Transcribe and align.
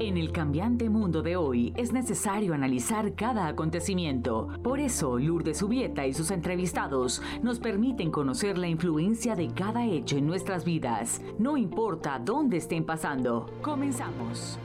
En 0.00 0.16
el 0.16 0.30
cambiante 0.30 0.88
mundo 0.88 1.22
de 1.22 1.34
hoy 1.34 1.72
es 1.76 1.92
necesario 1.92 2.54
analizar 2.54 3.16
cada 3.16 3.48
acontecimiento. 3.48 4.46
Por 4.62 4.78
eso, 4.78 5.18
Lourdes 5.18 5.58
Subieta 5.58 6.06
y 6.06 6.14
sus 6.14 6.30
entrevistados 6.30 7.20
nos 7.42 7.58
permiten 7.58 8.12
conocer 8.12 8.58
la 8.58 8.68
influencia 8.68 9.34
de 9.34 9.48
cada 9.48 9.86
hecho 9.86 10.16
en 10.16 10.28
nuestras 10.28 10.64
vidas, 10.64 11.20
no 11.40 11.56
importa 11.56 12.20
dónde 12.24 12.58
estén 12.58 12.86
pasando. 12.86 13.46
Comenzamos. 13.60 14.60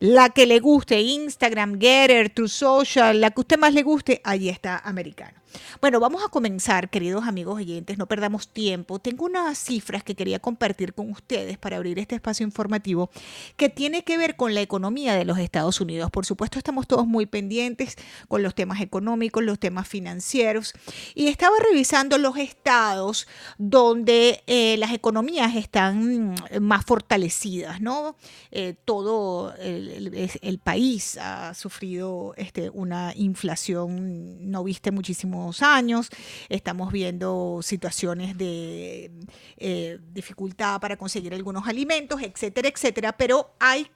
la 0.00 0.30
que 0.30 0.46
le 0.46 0.60
guste 0.60 1.00
Instagram, 1.00 1.80
Getter, 1.80 2.30
True 2.30 2.48
Social, 2.48 3.20
la 3.20 3.30
que 3.30 3.40
usted 3.40 3.58
más 3.58 3.74
le 3.74 3.82
guste, 3.82 4.20
allí 4.24 4.48
está 4.48 4.75
americano. 4.84 5.38
Bueno, 5.80 6.00
vamos 6.00 6.22
a 6.24 6.28
comenzar, 6.28 6.90
queridos 6.90 7.26
amigos 7.26 7.56
oyentes, 7.56 7.98
no 7.98 8.06
perdamos 8.06 8.48
tiempo. 8.48 8.98
Tengo 8.98 9.24
unas 9.24 9.58
cifras 9.58 10.02
que 10.02 10.14
quería 10.14 10.38
compartir 10.38 10.94
con 10.94 11.10
ustedes 11.10 11.58
para 11.58 11.76
abrir 11.76 11.98
este 11.98 12.14
espacio 12.14 12.44
informativo 12.44 13.10
que 13.56 13.68
tiene 13.68 14.04
que 14.04 14.18
ver 14.18 14.36
con 14.36 14.54
la 14.54 14.60
economía 14.60 15.14
de 15.14 15.24
los 15.24 15.38
Estados 15.38 15.80
Unidos. 15.80 16.10
Por 16.10 16.26
supuesto, 16.26 16.58
estamos 16.58 16.86
todos 16.86 17.06
muy 17.06 17.26
pendientes 17.26 17.96
con 18.28 18.42
los 18.42 18.54
temas 18.54 18.80
económicos, 18.80 19.42
los 19.44 19.58
temas 19.58 19.88
financieros 19.88 20.74
y 21.14 21.28
estaba 21.28 21.56
revisando 21.70 22.18
los 22.18 22.36
estados 22.36 23.26
donde 23.58 24.42
eh, 24.46 24.76
las 24.78 24.92
economías 24.92 25.54
están 25.56 26.34
más 26.60 26.84
fortalecidas, 26.84 27.80
¿no? 27.80 28.16
Eh, 28.50 28.74
todo 28.84 29.54
el, 29.56 30.60
país 30.64 31.18
ha 31.18 31.54
sufrido 31.54 32.34
este, 32.36 32.70
una 32.70 33.12
inflación 33.14 34.50
no 34.50 34.64
viste 34.64 34.90
muchísimo 34.90 35.45
años, 35.62 36.10
estamos 36.48 36.92
viendo 36.92 37.60
situaciones 37.62 38.36
de 38.36 39.10
eh, 39.56 39.98
dificultad 40.12 40.80
para 40.80 40.96
conseguir 40.96 41.34
algunos 41.34 41.66
alimentos, 41.66 42.20
etcétera, 42.22 42.68
etcétera, 42.68 43.16
pero 43.16 43.54
hay 43.58 43.90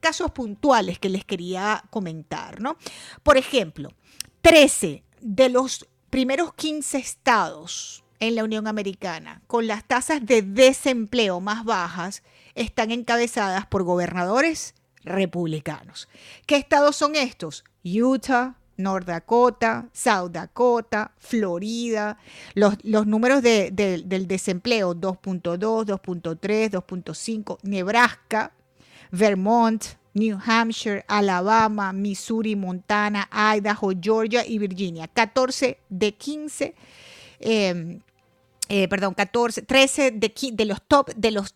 casos 0.00 0.30
puntuales 0.30 0.98
que 0.98 1.08
les 1.08 1.24
quería 1.24 1.84
comentar, 1.90 2.60
¿no? 2.60 2.76
Por 3.22 3.36
ejemplo, 3.36 3.90
13 4.40 5.04
de 5.20 5.48
los 5.48 5.88
primeros 6.10 6.54
15 6.54 6.98
estados 6.98 8.04
en 8.20 8.34
la 8.36 8.44
Unión 8.44 8.66
Americana 8.66 9.42
con 9.46 9.66
las 9.66 9.84
tasas 9.84 10.24
de 10.24 10.42
desempleo 10.42 11.40
más 11.40 11.64
bajas 11.64 12.22
están 12.54 12.90
encabezadas 12.90 13.66
por 13.66 13.82
gobernadores 13.82 14.74
republicanos. 15.02 16.08
¿Qué 16.46 16.56
estados 16.56 16.96
son 16.96 17.16
estos? 17.16 17.64
Utah, 17.84 18.56
North 18.76 19.06
Dakota, 19.06 19.88
South 19.92 20.32
Dakota, 20.32 21.12
Florida. 21.18 22.18
Los, 22.54 23.06
números 23.06 23.42
del 23.42 24.26
desempleo, 24.26 24.94
2.2, 24.94 25.58
2.3, 25.86 26.70
2.5, 26.70 27.58
Nebraska, 27.62 28.52
Vermont, 29.10 29.84
New 30.14 30.38
Hampshire, 30.44 31.04
Alabama, 31.08 31.92
Missouri, 31.92 32.54
Montana, 32.56 33.28
Idaho, 33.32 33.92
Georgia 34.00 34.44
y 34.46 34.58
Virginia. 34.58 35.08
14 35.08 35.78
de 35.88 36.14
15 36.14 36.74
eh, 37.40 38.00
perdón, 38.88 39.14
14, 39.14 39.62
13 39.62 40.10
de, 40.10 40.64
los 40.64 40.82
top, 40.82 41.10
de 41.14 41.30
los 41.30 41.54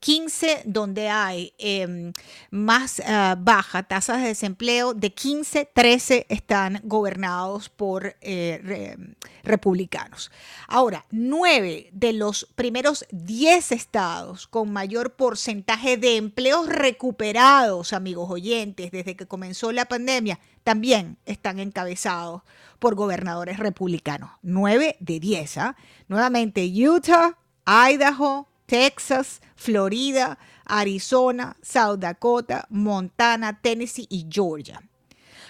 15 0.00 0.62
donde 0.66 1.08
hay 1.08 1.54
em, 1.58 2.12
más 2.50 3.00
uh, 3.00 3.36
baja 3.38 3.82
tasas 3.82 4.20
de 4.20 4.28
desempleo, 4.28 4.94
de 4.94 5.12
15, 5.12 5.70
13 5.72 6.26
están 6.28 6.80
gobernados 6.84 7.68
por 7.68 8.16
eh, 8.20 8.96
republicanos. 9.42 10.30
Ahora, 10.68 11.06
9 11.10 11.90
de 11.92 12.12
los 12.12 12.46
primeros 12.54 13.06
10 13.10 13.72
estados 13.72 14.46
con 14.46 14.72
mayor 14.72 15.14
porcentaje 15.14 15.96
de 15.96 16.16
empleos 16.16 16.68
recuperados, 16.68 17.92
amigos 17.92 18.30
oyentes, 18.30 18.90
desde 18.90 19.16
que 19.16 19.26
comenzó 19.26 19.72
la 19.72 19.86
pandemia, 19.86 20.38
también 20.64 21.18
están 21.26 21.58
encabezados 21.58 22.42
por 22.78 22.94
gobernadores 22.94 23.58
republicanos. 23.58 24.30
9 24.42 24.96
de 25.00 25.20
10. 25.20 25.58
¿ah? 25.58 25.76
Nuevamente, 26.08 26.64
Utah, 26.66 27.36
Idaho, 27.66 28.48
Texas, 28.66 29.40
Florida, 29.56 30.38
Arizona, 30.64 31.56
South 31.62 31.98
Dakota, 31.98 32.66
Montana, 32.70 33.60
Tennessee 33.60 34.06
y 34.08 34.26
Georgia. 34.30 34.80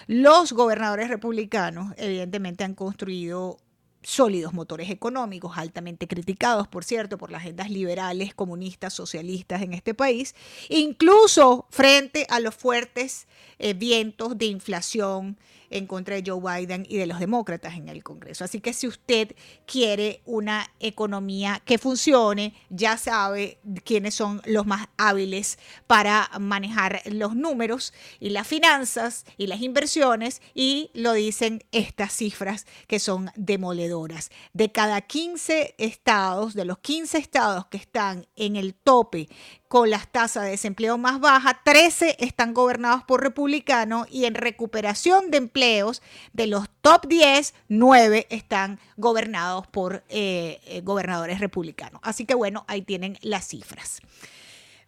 Los 0.07 0.51
gobernadores 0.53 1.09
republicanos 1.09 1.93
evidentemente 1.97 2.63
han 2.63 2.73
construido 2.73 3.57
sólidos 4.03 4.53
motores 4.53 4.89
económicos, 4.89 5.57
altamente 5.57 6.07
criticados, 6.07 6.67
por 6.67 6.83
cierto, 6.83 7.17
por 7.17 7.31
las 7.31 7.41
agendas 7.41 7.69
liberales, 7.69 8.33
comunistas, 8.33 8.93
socialistas 8.93 9.61
en 9.61 9.73
este 9.73 9.93
país, 9.93 10.35
incluso 10.69 11.65
frente 11.69 12.25
a 12.29 12.39
los 12.39 12.55
fuertes 12.55 13.27
eh, 13.59 13.73
vientos 13.73 14.37
de 14.37 14.45
inflación 14.45 15.37
en 15.71 15.87
contra 15.87 16.15
de 16.15 16.23
Joe 16.25 16.39
Biden 16.39 16.85
y 16.87 16.97
de 16.97 17.07
los 17.07 17.19
demócratas 17.19 17.75
en 17.75 17.89
el 17.89 18.03
Congreso. 18.03 18.43
Así 18.43 18.59
que 18.59 18.73
si 18.73 18.87
usted 18.87 19.35
quiere 19.65 20.21
una 20.25 20.69
economía 20.79 21.61
que 21.65 21.77
funcione, 21.77 22.53
ya 22.69 22.97
sabe 22.97 23.59
quiénes 23.83 24.13
son 24.13 24.41
los 24.45 24.65
más 24.67 24.87
hábiles 24.97 25.57
para 25.87 26.29
manejar 26.39 27.01
los 27.05 27.35
números 27.35 27.93
y 28.19 28.29
las 28.29 28.47
finanzas 28.47 29.25
y 29.37 29.47
las 29.47 29.61
inversiones 29.61 30.41
y 30.53 30.91
lo 30.93 31.13
dicen 31.13 31.63
estas 31.71 32.13
cifras 32.13 32.67
que 32.87 32.99
son 32.99 33.31
demoledoras. 33.35 34.29
De 34.53 34.71
cada 34.71 35.01
15 35.01 35.75
estados, 35.77 36.53
de 36.53 36.65
los 36.65 36.79
15 36.79 37.17
estados 37.17 37.65
que 37.67 37.77
están 37.77 38.27
en 38.35 38.55
el 38.55 38.75
tope 38.75 39.29
con 39.71 39.89
las 39.89 40.11
tasas 40.11 40.43
de 40.43 40.49
desempleo 40.49 40.97
más 40.97 41.21
bajas, 41.21 41.55
13 41.63 42.17
están 42.19 42.53
gobernados 42.53 43.05
por 43.05 43.23
republicanos 43.23 44.05
y 44.11 44.25
en 44.25 44.35
recuperación 44.35 45.31
de 45.31 45.37
empleos 45.37 46.01
de 46.33 46.47
los 46.47 46.67
top 46.81 47.07
10, 47.07 47.53
9 47.69 48.27
están 48.29 48.81
gobernados 48.97 49.67
por 49.67 50.03
eh, 50.09 50.59
eh, 50.65 50.81
gobernadores 50.81 51.39
republicanos. 51.39 52.01
Así 52.03 52.25
que 52.25 52.35
bueno, 52.35 52.65
ahí 52.67 52.81
tienen 52.81 53.17
las 53.21 53.47
cifras. 53.47 54.01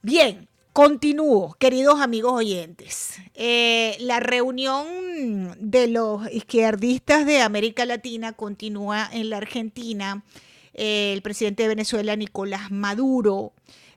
Bien, 0.02 0.50
Continúo, 0.74 1.54
queridos 1.60 2.02
amigos 2.02 2.34
oyentes. 2.34 3.13
Eh, 3.36 3.96
la 4.00 4.19
reunión 4.19 5.56
de 5.60 5.88
los 5.88 6.30
izquierdistas 6.30 7.25
de 7.25 7.42
América 7.42 7.86
Latina 7.86 8.34
continúa 8.34 9.08
en 9.13 9.30
la 9.30 9.38
Argentina. 9.38 10.25
el 10.74 11.22
presidente 11.22 11.63
de 11.63 11.69
Venezuela, 11.69 12.16
Nicolás 12.16 12.72
Maduro, 12.72 13.54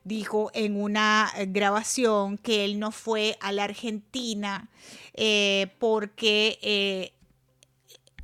dijo 0.07 0.51
en 0.55 0.81
una 0.81 1.31
eh, 1.37 1.47
grabación 1.47 2.39
que 2.39 2.65
él 2.65 2.79
no 2.79 2.93
fue 2.93 3.37
a 3.41 3.51
la 3.51 3.65
Argentina 3.65 4.71
eh, 5.15 5.73
porque 5.81 6.59
eh, 6.63 7.13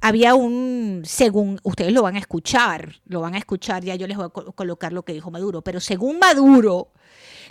había 0.01 0.37
un, 0.37 1.03
según 1.05 1.59
ustedes 1.65 1.93
lo 1.93 2.03
van 2.03 2.15
a 2.15 2.21
escuchar, 2.21 3.01
lo 3.07 3.21
van 3.21 3.35
a 3.35 3.39
escuchar, 3.39 3.85
ya 3.85 3.97
yo 3.97 4.07
les 4.07 4.17
voy 4.17 4.27
a 4.27 4.29
colocar 4.29 4.93
lo 4.93 5.03
que 5.03 5.13
dijo 5.13 5.31
Maduro, 5.33 5.63
pero 5.63 5.81
según 5.81 6.21
Maduro, 6.21 6.93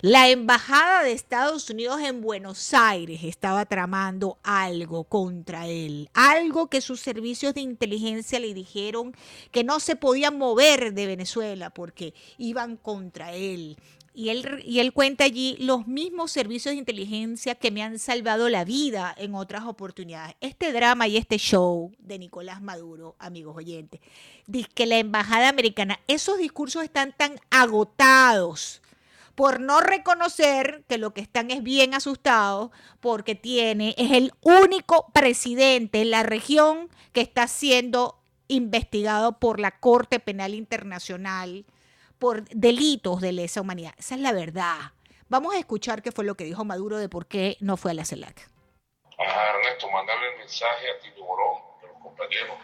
la 0.00 0.30
embajada 0.30 1.02
de 1.02 1.12
Estados 1.12 1.68
Unidos 1.68 2.00
en 2.00 2.22
Buenos 2.22 2.72
Aires 2.72 3.20
estaba 3.24 3.66
tramando 3.66 4.38
algo 4.42 5.04
contra 5.04 5.66
él, 5.66 6.08
algo 6.14 6.68
que 6.68 6.80
sus 6.80 7.00
servicios 7.00 7.52
de 7.54 7.60
inteligencia 7.60 8.40
le 8.40 8.54
dijeron 8.54 9.14
que 9.50 9.62
no 9.62 9.78
se 9.78 9.94
podían 9.94 10.38
mover 10.38 10.94
de 10.94 11.06
Venezuela 11.06 11.70
porque 11.70 12.14
iban 12.38 12.76
contra 12.78 13.32
él. 13.32 13.76
Y 14.14 14.28
él, 14.28 14.62
y 14.64 14.80
él 14.80 14.92
cuenta 14.92 15.24
allí 15.24 15.56
los 15.58 15.86
mismos 15.86 16.30
servicios 16.30 16.74
de 16.74 16.78
inteligencia 16.78 17.54
que 17.54 17.70
me 17.70 17.82
han 17.82 17.98
salvado 17.98 18.50
la 18.50 18.64
vida 18.64 19.14
en 19.16 19.34
otras 19.34 19.64
oportunidades. 19.64 20.36
Este 20.40 20.72
drama 20.72 21.08
y 21.08 21.16
este 21.16 21.38
show 21.38 21.92
de 21.98 22.18
Nicolás 22.18 22.60
Maduro, 22.60 23.16
amigos 23.18 23.56
oyentes, 23.56 24.00
dice 24.46 24.68
que 24.74 24.84
la 24.84 24.98
embajada 24.98 25.48
americana, 25.48 25.98
esos 26.08 26.36
discursos 26.36 26.84
están 26.84 27.14
tan 27.16 27.40
agotados 27.50 28.82
por 29.34 29.60
no 29.60 29.80
reconocer 29.80 30.84
que 30.88 30.98
lo 30.98 31.14
que 31.14 31.22
están 31.22 31.50
es 31.50 31.62
bien 31.62 31.94
asustados 31.94 32.70
porque 33.00 33.34
tiene, 33.34 33.94
es 33.96 34.12
el 34.12 34.32
único 34.42 35.06
presidente 35.12 36.02
en 36.02 36.10
la 36.10 36.22
región 36.22 36.88
que 37.12 37.22
está 37.22 37.48
siendo 37.48 38.18
investigado 38.48 39.38
por 39.38 39.58
la 39.58 39.78
Corte 39.78 40.20
Penal 40.20 40.54
Internacional 40.54 41.64
por 42.22 42.44
delitos 42.50 43.20
de 43.20 43.32
lesa 43.32 43.62
humanidad. 43.62 43.94
Esa 43.98 44.14
es 44.14 44.20
la 44.20 44.30
verdad. 44.30 44.78
Vamos 45.28 45.56
a 45.56 45.58
escuchar 45.58 46.02
qué 46.02 46.12
fue 46.12 46.24
lo 46.24 46.36
que 46.36 46.44
dijo 46.44 46.64
Maduro 46.64 46.98
de 46.98 47.08
por 47.08 47.26
qué 47.26 47.56
no 47.58 47.76
fue 47.76 47.90
a 47.90 47.94
la 47.94 48.04
CELAC. 48.04 48.48
Ernesto, 49.18 49.90
mandarle 49.90 50.34
el 50.34 50.38
mensaje 50.38 50.86
a 50.88 51.02
Tito 51.02 51.24
Borón, 51.24 51.60
a 51.82 51.86
los 51.88 52.00
compañeros, 52.00 52.56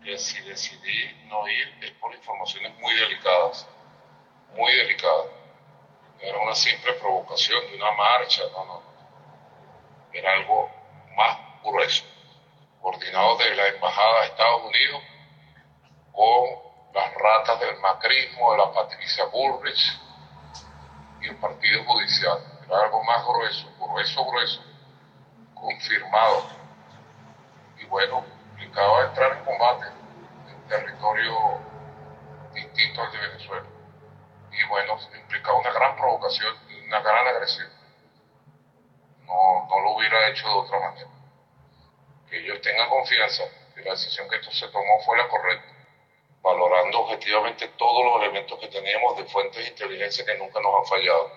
que 0.00 0.16
si 0.16 0.40
decidí 0.42 1.26
no 1.26 1.48
ir 1.48 1.76
es 1.82 1.90
por 2.00 2.14
informaciones 2.14 2.72
muy 2.78 2.94
delicadas, 2.94 3.66
muy 4.54 4.72
delicadas. 4.76 5.26
Era 6.20 6.38
una 6.38 6.54
simple 6.54 6.92
provocación 7.00 7.68
de 7.68 7.76
una 7.78 7.90
marcha, 7.90 8.42
no, 8.52 8.64
no. 8.64 8.82
Era 10.12 10.34
algo 10.34 10.70
más 11.16 11.36
grueso, 11.64 12.04
coordinado 12.80 13.38
de 13.38 13.56
la 13.56 13.66
Embajada 13.70 14.20
de 14.20 14.26
Estados 14.26 14.62
Unidos 14.62 15.02
con 16.12 16.65
las 16.94 17.14
ratas 17.14 17.60
del 17.60 17.78
macrismo, 17.78 18.52
de 18.52 18.58
la 18.58 18.72
Patricia 18.72 19.24
Bullrich 19.26 20.00
y 21.20 21.28
el 21.28 21.36
Partido 21.36 21.84
Judicial. 21.84 22.38
Era 22.66 22.82
algo 22.84 23.02
más 23.04 23.24
grueso, 23.24 23.68
grueso, 23.78 24.24
grueso, 24.24 24.60
confirmado. 25.54 26.46
Y 27.78 27.84
bueno, 27.86 28.24
implicaba 28.50 29.04
entrar 29.04 29.32
en 29.36 29.44
combate 29.44 29.86
en 30.48 30.68
territorio 30.68 31.60
distinto 32.54 33.02
al 33.02 33.12
de 33.12 33.18
Venezuela. 33.18 33.66
Y 34.52 34.68
bueno, 34.68 34.98
implicaba 35.14 35.58
una 35.58 35.72
gran 35.72 35.96
provocación 35.96 36.56
y 36.70 36.86
una 36.86 37.00
gran 37.00 37.26
agresión. 37.28 37.68
No, 39.26 39.66
no 39.68 39.80
lo 39.80 39.90
hubiera 39.90 40.28
hecho 40.28 40.48
de 40.48 40.54
otra 40.54 40.78
manera. 40.80 41.10
Que 42.30 42.38
ellos 42.38 42.60
tengan 42.62 42.88
confianza 42.88 43.44
que 43.74 43.82
la 43.82 43.90
decisión 43.90 44.28
que 44.28 44.36
esto 44.36 44.50
se 44.50 44.66
tomó 44.68 45.00
fue 45.04 45.18
la 45.18 45.28
correcta 45.28 45.75
valorando 46.46 47.00
objetivamente 47.00 47.66
todos 47.76 48.04
los 48.04 48.22
elementos 48.22 48.56
que 48.60 48.68
teníamos 48.68 49.16
de 49.16 49.24
fuentes 49.24 49.64
de 49.64 49.68
inteligencia 49.68 50.24
que 50.24 50.38
nunca 50.38 50.60
nos 50.60 50.76
han 50.76 50.86
fallado. 50.86 51.28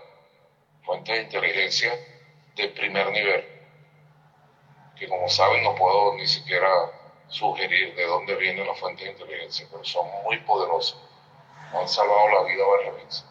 Fuentes 0.85 1.15
de 1.15 1.23
inteligencia 1.23 1.91
de 2.56 2.67
primer 2.67 3.11
nivel, 3.11 3.44
que 4.95 5.07
como 5.07 5.27
saben 5.27 5.63
no 5.63 5.73
puedo 5.73 6.13
ni 6.13 6.27
siquiera 6.27 6.69
sugerir 7.27 7.95
de 7.95 8.06
dónde 8.06 8.35
vienen 8.35 8.67
las 8.67 8.79
fuentes 8.79 9.06
de 9.06 9.11
inteligencia, 9.13 9.67
pero 9.71 9.83
son 9.83 10.07
muy 10.23 10.38
poderosas. 10.41 11.00
han 11.73 11.89
salvado 11.89 12.27
la 12.29 12.44
vida 12.44 12.63
varias 12.67 12.95
veces. 12.95 13.25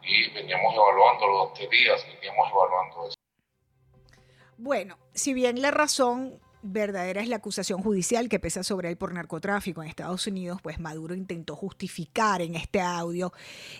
Y 0.00 0.30
veníamos 0.30 0.74
evaluándolo 0.74 1.38
durante 1.38 1.66
días, 1.68 2.06
veníamos 2.06 2.50
evaluando 2.52 3.08
eso. 3.08 3.16
Bueno, 4.58 4.98
si 5.12 5.34
bien 5.34 5.60
la 5.60 5.72
razón 5.72 6.40
verdadera 6.64 7.20
es 7.20 7.28
la 7.28 7.36
acusación 7.36 7.82
judicial 7.82 8.28
que 8.28 8.40
pesa 8.40 8.62
sobre 8.62 8.88
él 8.88 8.96
por 8.96 9.12
narcotráfico 9.12 9.82
en 9.82 9.88
Estados 9.88 10.26
Unidos, 10.26 10.60
pues 10.62 10.80
Maduro 10.80 11.14
intentó 11.14 11.54
justificar 11.54 12.40
en 12.42 12.54
este 12.54 12.80
audio 12.80 13.32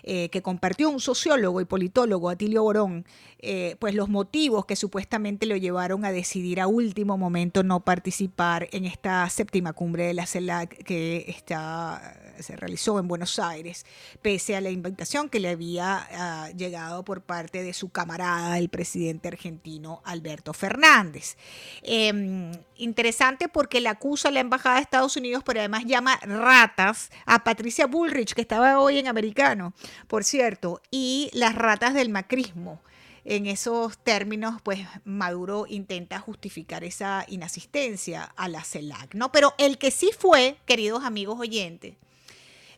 eh, 0.03 0.29
que 0.29 0.41
compartió 0.41 0.89
un 0.89 0.99
sociólogo 0.99 1.61
y 1.61 1.65
politólogo, 1.65 2.29
Atilio 2.29 2.63
Borón, 2.63 3.05
eh, 3.39 3.75
pues 3.79 3.95
los 3.95 4.07
motivos 4.07 4.65
que 4.65 4.75
supuestamente 4.75 5.45
lo 5.45 5.57
llevaron 5.57 6.05
a 6.05 6.11
decidir 6.11 6.61
a 6.61 6.67
último 6.67 7.17
momento 7.17 7.63
no 7.63 7.79
participar 7.81 8.69
en 8.71 8.85
esta 8.85 9.27
séptima 9.29 9.73
cumbre 9.73 10.05
de 10.05 10.13
la 10.13 10.25
CELAC 10.25 10.83
que 10.83 11.25
está 11.27 12.21
se 12.39 12.55
realizó 12.55 12.99
en 12.99 13.07
Buenos 13.07 13.39
Aires, 13.39 13.85
pese 14.21 14.55
a 14.55 14.61
la 14.61 14.69
invitación 14.69 15.29
que 15.29 15.39
le 15.39 15.49
había 15.49 16.07
ah, 16.11 16.49
llegado 16.51 17.03
por 17.03 17.21
parte 17.21 17.63
de 17.63 17.73
su 17.73 17.89
camarada, 17.89 18.57
el 18.57 18.69
presidente 18.69 19.27
argentino 19.27 20.01
Alberto 20.05 20.53
Fernández. 20.53 21.37
Em, 21.81 22.51
interesante 22.77 23.47
porque 23.47 23.81
le 23.81 23.89
acusa 23.89 24.29
a 24.29 24.31
la 24.31 24.39
Embajada 24.39 24.75
de 24.75 24.81
Estados 24.81 25.17
Unidos, 25.17 25.43
pero 25.45 25.59
además 25.59 25.85
llama 25.85 26.19
ratas 26.21 27.09
a 27.25 27.43
Patricia 27.43 27.87
Bullrich, 27.87 28.33
que 28.33 28.41
estaba 28.41 28.79
hoy 28.79 28.99
en 28.99 29.07
Americano, 29.07 29.73
por 30.07 30.23
cierto, 30.23 30.81
y 30.91 31.29
las 31.33 31.55
ratas 31.55 31.93
del 31.93 32.09
macrismo 32.09 32.81
en 33.25 33.47
esos 33.47 33.97
términos, 33.97 34.61
pues 34.61 34.79
Maduro 35.03 35.65
intenta 35.67 36.19
justificar 36.19 36.83
esa 36.83 37.25
inasistencia 37.27 38.23
a 38.35 38.47
la 38.47 38.63
CELAC, 38.63 39.15
¿no? 39.15 39.31
Pero 39.31 39.55
el 39.57 39.79
que 39.79 39.89
sí 39.89 40.11
fue, 40.17 40.57
queridos 40.65 41.03
amigos 41.03 41.39
oyentes, 41.39 41.95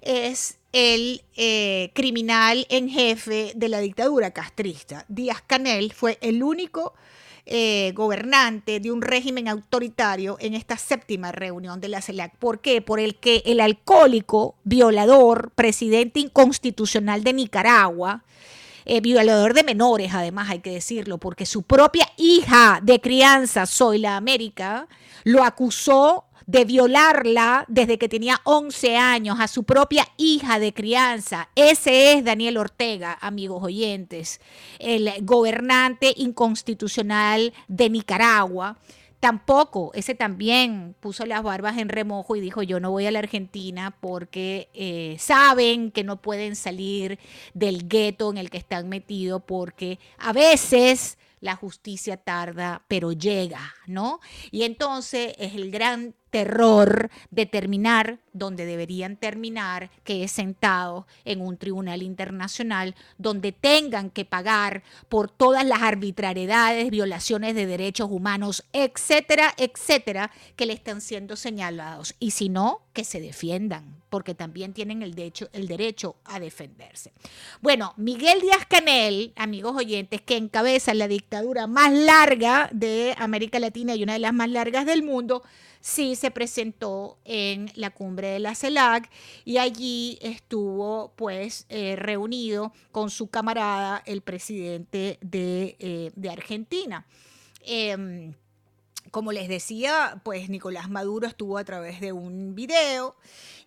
es 0.01 0.57
el 0.71 1.23
eh, 1.35 1.91
criminal 1.93 2.65
en 2.69 2.87
jefe 2.87 3.51
de 3.55 3.67
la 3.67 3.79
dictadura 3.79 4.31
castrista. 4.31 5.05
Díaz 5.09 5.41
Canel 5.45 5.91
fue 5.91 6.17
el 6.21 6.41
único 6.43 6.93
eh, 7.49 7.93
gobernante 7.95 8.81
de 8.81 8.91
un 8.91 9.01
régimen 9.01 9.47
autoritario 9.47 10.35
en 10.41 10.53
esta 10.53 10.77
séptima 10.77 11.31
reunión 11.31 11.79
de 11.79 11.87
la 11.87 12.01
CELAC. 12.01 12.35
¿Por 12.35 12.59
qué? 12.59 12.81
Por 12.81 12.99
el 12.99 13.15
que 13.15 13.41
el 13.45 13.61
alcohólico, 13.61 14.55
violador, 14.65 15.51
presidente 15.51 16.19
inconstitucional 16.19 17.23
de 17.23 17.31
Nicaragua, 17.31 18.25
eh, 18.83 18.99
violador 18.99 19.53
de 19.53 19.63
menores, 19.63 20.13
además 20.13 20.49
hay 20.49 20.59
que 20.59 20.71
decirlo, 20.71 21.17
porque 21.17 21.45
su 21.45 21.63
propia 21.63 22.07
hija 22.17 22.79
de 22.83 22.99
crianza, 22.99 23.65
Zoila 23.65 24.17
América, 24.17 24.87
lo 25.23 25.43
acusó 25.43 26.25
de 26.47 26.63
violarla 26.63 27.65
desde 27.67 27.97
que 27.97 28.09
tenía 28.09 28.39
11 28.45 28.97
años 28.97 29.37
a 29.39 29.49
su 29.49 29.63
propia 29.63 30.07
hija 30.15 30.59
de 30.59 30.73
crianza. 30.73 31.49
Ese 31.55 32.13
es 32.13 32.23
Daniel 32.23 32.57
Ortega, 32.57 33.17
amigos 33.21 33.61
oyentes, 33.61 34.39
el 34.79 35.11
gobernante 35.21 36.13
inconstitucional 36.15 37.53
de 37.67 37.89
Nicaragua. 37.89 38.77
Tampoco, 39.19 39.91
ese 39.93 40.15
también 40.15 40.95
puso 40.99 41.25
las 41.25 41.43
barbas 41.43 41.77
en 41.79 41.89
remojo 41.89 42.35
y 42.35 42.39
dijo 42.39 42.63
yo 42.63 42.79
no 42.79 42.91
voy 42.91 43.07
a 43.07 43.11
la 43.11 43.19
Argentina 43.19 43.97
porque 43.99 44.69
eh, 44.73 45.17
saben 45.19 45.91
que 45.91 46.03
no 46.03 46.21
pueden 46.21 46.55
salir 46.55 47.19
del 47.53 47.89
gueto 47.89 48.29
en 48.29 48.37
el 48.37 48.49
que 48.49 48.59
están 48.59 48.87
metidos 48.87 49.41
porque 49.45 49.99
a 50.19 50.33
veces 50.33 51.17
la 51.39 51.55
justicia 51.55 52.17
tarda, 52.17 52.83
pero 52.87 53.11
llega, 53.11 53.73
¿no? 53.85 54.19
Y 54.51 54.63
entonces 54.63 55.33
es 55.37 55.53
el 55.55 55.71
gran 55.71 56.15
terror 56.37 57.09
de 57.31 57.45
terminar 57.47 58.19
donde 58.37 58.65
deberían 58.65 59.17
terminar, 59.17 59.89
que 60.03 60.23
es 60.23 60.31
sentado 60.31 61.07
en 61.25 61.41
un 61.41 61.57
tribunal 61.57 62.01
internacional 62.01 62.95
donde 63.17 63.51
tengan 63.51 64.09
que 64.09 64.25
pagar 64.25 64.83
por 65.09 65.29
todas 65.29 65.65
las 65.65 65.81
arbitrariedades, 65.81 66.89
violaciones 66.89 67.55
de 67.55 67.65
derechos 67.65 68.09
humanos, 68.11 68.63
etcétera, 68.73 69.53
etcétera, 69.57 70.31
que 70.55 70.65
le 70.65 70.73
están 70.73 71.01
siendo 71.01 71.35
señalados. 71.35 72.15
Y 72.19 72.31
si 72.31 72.49
no, 72.49 72.81
que 72.93 73.03
se 73.03 73.19
defiendan, 73.19 74.01
porque 74.09 74.33
también 74.33 74.73
tienen 74.73 75.01
el 75.01 75.13
derecho, 75.13 75.49
el 75.53 75.67
derecho 75.67 76.15
a 76.25 76.39
defenderse. 76.39 77.11
Bueno, 77.61 77.93
Miguel 77.97 78.41
Díaz 78.41 78.65
Canel, 78.67 79.33
amigos 79.35 79.75
oyentes, 79.75 80.21
que 80.21 80.37
encabeza 80.37 80.93
la 80.93 81.07
dictadura 81.07 81.67
más 81.67 81.93
larga 81.93 82.69
de 82.71 83.13
América 83.17 83.59
Latina 83.59 83.95
y 83.95 84.03
una 84.03 84.13
de 84.13 84.19
las 84.19 84.33
más 84.33 84.49
largas 84.49 84.85
del 84.85 85.03
mundo, 85.03 85.43
sí 85.79 86.15
se 86.15 86.31
presentó 86.31 87.17
en 87.23 87.71
la 87.75 87.91
cumbre 87.91 88.26
de 88.27 88.39
la 88.39 88.55
CELAC 88.55 89.09
y 89.45 89.57
allí 89.57 90.17
estuvo 90.21 91.13
pues 91.15 91.65
eh, 91.69 91.95
reunido 91.95 92.73
con 92.91 93.09
su 93.09 93.27
camarada, 93.27 94.01
el 94.05 94.21
presidente 94.21 95.17
de, 95.21 95.75
eh, 95.79 96.29
Argentina. 96.29 97.05
Em, 97.61 98.33
como 99.11 99.31
les 99.31 99.47
decía, 99.47 100.21
pues 100.23 100.49
Nicolás 100.49 100.89
Maduro 100.89 101.27
estuvo 101.27 101.57
a 101.57 101.63
través 101.63 102.01
de 102.01 102.11
un 102.11 102.55
video 102.55 103.15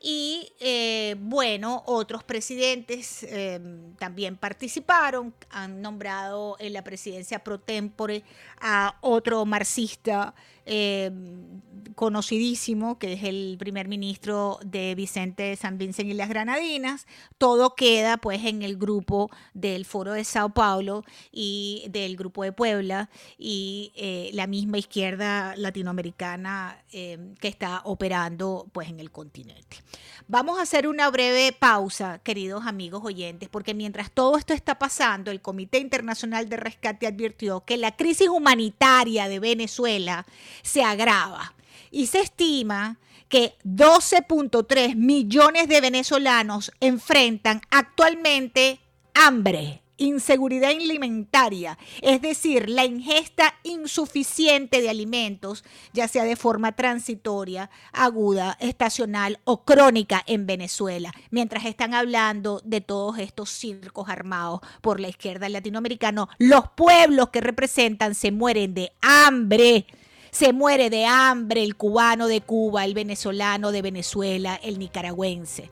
y 0.01 0.53
eh, 0.61 1.17
bueno, 1.19 1.83
otros 1.87 2.25
presidentes 2.25 3.23
em, 3.25 3.95
también 3.97 4.37
participaron, 4.37 5.35
han 5.51 5.83
nombrado 5.83 6.57
en 6.59 6.73
la 6.73 6.85
presidencia 6.85 7.43
pro 7.43 7.59
tempore 7.59 8.23
a 8.61 8.97
otro 9.01 9.45
marxista 9.45 10.35
em, 10.67 11.61
conocidísimo, 11.95 12.99
que 12.99 13.13
es 13.13 13.25
el 13.25 13.57
primer 13.59 13.87
ministro 13.87 14.59
de 14.65 14.95
Vicente 14.95 15.55
San 15.57 15.77
Vicente 15.77 16.13
y 16.13 16.15
las 16.15 16.29
Granadinas. 16.29 17.07
Todo 17.37 17.75
queda 17.75 18.17
pues 18.17 18.45
en 18.45 18.63
el 18.63 18.77
grupo 18.77 19.31
del 19.53 19.85
Foro 19.85 20.13
de 20.13 20.25
Sao 20.25 20.49
Paulo 20.51 21.05
y 21.31 21.85
del 21.91 22.17
Grupo 22.17 22.43
de 22.43 22.53
Puebla 22.53 23.11
y 23.37 23.93
eh, 23.97 24.31
la 24.33 24.47
misma 24.47 24.79
izquierda 24.79 25.55
latinoamericana 25.57 26.83
em, 26.93 27.35
que 27.35 27.49
está 27.49 27.83
operando 27.85 28.67
pues 28.73 28.89
en 28.89 29.01
el 29.01 29.11
continente. 29.11 29.77
Vamos 30.27 30.59
a 30.59 30.63
hacer 30.63 30.87
una 30.87 31.11
breve 31.11 31.53
pausa, 31.53 32.21
queridos 32.23 32.65
amigos 32.65 33.03
oyentes, 33.05 33.49
porque 33.49 33.75
mientras 33.75 34.13
todo 34.13 34.39
esto 34.39 34.55
está 34.55 34.79
pasando, 34.79 35.31
el 35.33 35.43
Comité 35.43 35.79
Internacional 35.79 36.49
de 36.49 36.57
Rescate 36.57 37.09
advirtió 37.09 37.65
que 37.65 37.77
la 37.77 37.97
crisis 37.97 38.29
humanitaria 38.29 39.29
de 39.29 39.41
Venezuela 39.41 40.25
se 40.63 40.83
agrava 40.83 41.55
y 41.91 42.07
se 42.07 42.21
estima 42.21 42.99
que 43.29 43.57
12.3 43.65 44.97
millones 44.97 45.69
de 45.69 45.81
venezolanos 45.81 46.73
enfrentan 46.81 47.63
actualmente 47.71 48.81
hambre 49.15 49.83
inseguridad 50.01 50.71
alimentaria, 50.71 51.79
es 52.01 52.23
decir, 52.23 52.69
la 52.71 52.85
ingesta 52.85 53.55
insuficiente 53.63 54.81
de 54.81 54.89
alimentos, 54.89 55.63
ya 55.93 56.09
sea 56.09 56.25
de 56.25 56.37
forma 56.37 56.73
transitoria, 56.73 57.71
aguda, 57.93 58.57
estacional 58.61 59.41
o 59.45 59.65
crónica 59.65 60.23
en 60.27 60.47
Venezuela, 60.47 61.13
mientras 61.31 61.67
están 61.67 61.95
hablando 61.95 62.63
de 62.65 62.81
todos 62.81 63.19
estos 63.19 63.51
circos 63.51 64.09
armados 64.09 64.61
por 64.81 65.01
la 65.01 65.09
izquierda 65.09 65.49
latinoamericana, 65.49 66.29
los 66.39 66.71
pueblos 66.71 67.29
que 67.29 67.43
representan 67.43 68.15
se 68.15 68.33
mueren 68.33 68.75
de 68.75 68.93
hambre. 69.03 69.87
Se 70.31 70.53
muere 70.53 70.91
de 70.91 71.07
hambre 71.07 71.63
el 71.63 71.77
cubano 71.77 72.27
de 72.27 72.41
Cuba, 72.41 72.85
el 72.85 72.95
venezolano 72.95 73.73
de 73.73 73.83
Venezuela, 73.83 74.59
el 74.63 74.79
nicaragüense. 74.79 75.71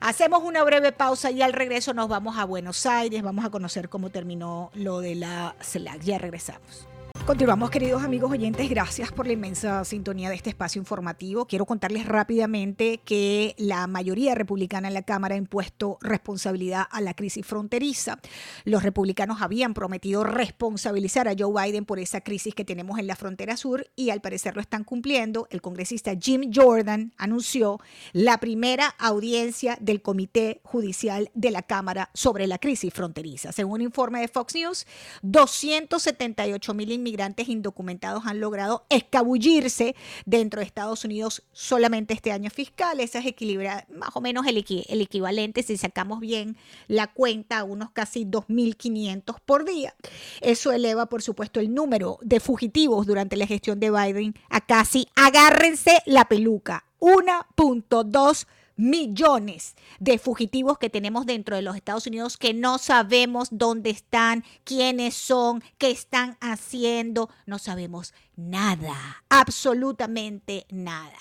Hacemos 0.00 0.42
una 0.42 0.64
breve 0.64 0.92
pausa 0.92 1.30
y 1.30 1.42
al 1.42 1.52
regreso 1.52 1.92
nos 1.92 2.08
vamos 2.08 2.38
a 2.38 2.44
Buenos 2.44 2.86
Aires. 2.86 3.22
Vamos 3.22 3.44
a 3.44 3.50
conocer 3.50 3.88
cómo 3.88 4.10
terminó 4.10 4.70
lo 4.74 5.00
de 5.00 5.14
la 5.14 5.54
CELAC. 5.60 6.00
Ya 6.00 6.18
regresamos. 6.18 6.89
Continuamos, 7.30 7.70
queridos 7.70 8.02
amigos 8.02 8.32
oyentes. 8.32 8.68
Gracias 8.68 9.12
por 9.12 9.24
la 9.24 9.34
inmensa 9.34 9.84
sintonía 9.84 10.28
de 10.30 10.34
este 10.34 10.50
espacio 10.50 10.80
informativo. 10.80 11.46
Quiero 11.46 11.64
contarles 11.64 12.06
rápidamente 12.06 12.98
que 13.04 13.54
la 13.56 13.86
mayoría 13.86 14.34
republicana 14.34 14.88
en 14.88 14.94
la 14.94 15.02
Cámara 15.02 15.36
ha 15.36 15.38
impuesto 15.38 15.96
responsabilidad 16.00 16.88
a 16.90 17.00
la 17.00 17.14
crisis 17.14 17.46
fronteriza. 17.46 18.18
Los 18.64 18.82
republicanos 18.82 19.42
habían 19.42 19.74
prometido 19.74 20.24
responsabilizar 20.24 21.28
a 21.28 21.36
Joe 21.38 21.52
Biden 21.54 21.84
por 21.84 22.00
esa 22.00 22.20
crisis 22.20 22.52
que 22.52 22.64
tenemos 22.64 22.98
en 22.98 23.06
la 23.06 23.14
frontera 23.14 23.56
sur 23.56 23.86
y 23.94 24.10
al 24.10 24.20
parecer 24.20 24.56
lo 24.56 24.60
están 24.60 24.82
cumpliendo. 24.82 25.46
El 25.52 25.62
congresista 25.62 26.10
Jim 26.20 26.50
Jordan 26.52 27.12
anunció 27.16 27.78
la 28.12 28.38
primera 28.38 28.88
audiencia 28.98 29.78
del 29.80 30.02
Comité 30.02 30.60
Judicial 30.64 31.30
de 31.34 31.52
la 31.52 31.62
Cámara 31.62 32.10
sobre 32.12 32.48
la 32.48 32.58
crisis 32.58 32.92
fronteriza. 32.92 33.52
Según 33.52 33.74
un 33.74 33.82
informe 33.82 34.20
de 34.20 34.26
Fox 34.26 34.56
News, 34.56 34.84
278 35.22 36.74
mil 36.74 36.90
inmigrantes 36.90 37.19
indocumentados 37.48 38.24
han 38.26 38.40
logrado 38.40 38.84
escabullirse 38.88 39.94
dentro 40.26 40.60
de 40.60 40.66
Estados 40.66 41.04
Unidos 41.04 41.42
solamente 41.52 42.14
este 42.14 42.32
año 42.32 42.50
fiscal. 42.50 43.00
Ese 43.00 43.18
es 43.18 43.26
equilibra, 43.26 43.86
más 43.94 44.10
o 44.14 44.20
menos 44.20 44.46
el, 44.46 44.64
el 44.88 45.00
equivalente, 45.00 45.62
si 45.62 45.76
sacamos 45.76 46.20
bien 46.20 46.56
la 46.88 47.06
cuenta, 47.08 47.58
a 47.58 47.64
unos 47.64 47.90
casi 47.90 48.24
2.500 48.24 49.36
por 49.44 49.64
día. 49.64 49.94
Eso 50.40 50.72
eleva, 50.72 51.06
por 51.06 51.22
supuesto, 51.22 51.60
el 51.60 51.74
número 51.74 52.18
de 52.22 52.40
fugitivos 52.40 53.06
durante 53.06 53.36
la 53.36 53.46
gestión 53.46 53.80
de 53.80 53.90
Biden 53.90 54.34
a 54.48 54.60
casi, 54.60 55.08
agárrense 55.14 56.02
la 56.06 56.26
peluca, 56.26 56.84
1.2 57.00 58.46
millones 58.76 59.74
de 59.98 60.18
fugitivos 60.18 60.78
que 60.78 60.90
tenemos 60.90 61.26
dentro 61.26 61.56
de 61.56 61.62
los 61.62 61.76
Estados 61.76 62.06
Unidos 62.06 62.36
que 62.36 62.54
no 62.54 62.78
sabemos 62.78 63.48
dónde 63.50 63.90
están, 63.90 64.44
quiénes 64.64 65.14
son, 65.14 65.62
qué 65.78 65.90
están 65.90 66.36
haciendo, 66.40 67.28
no 67.46 67.58
sabemos 67.58 68.14
nada, 68.36 69.22
absolutamente 69.28 70.66
nada. 70.70 71.18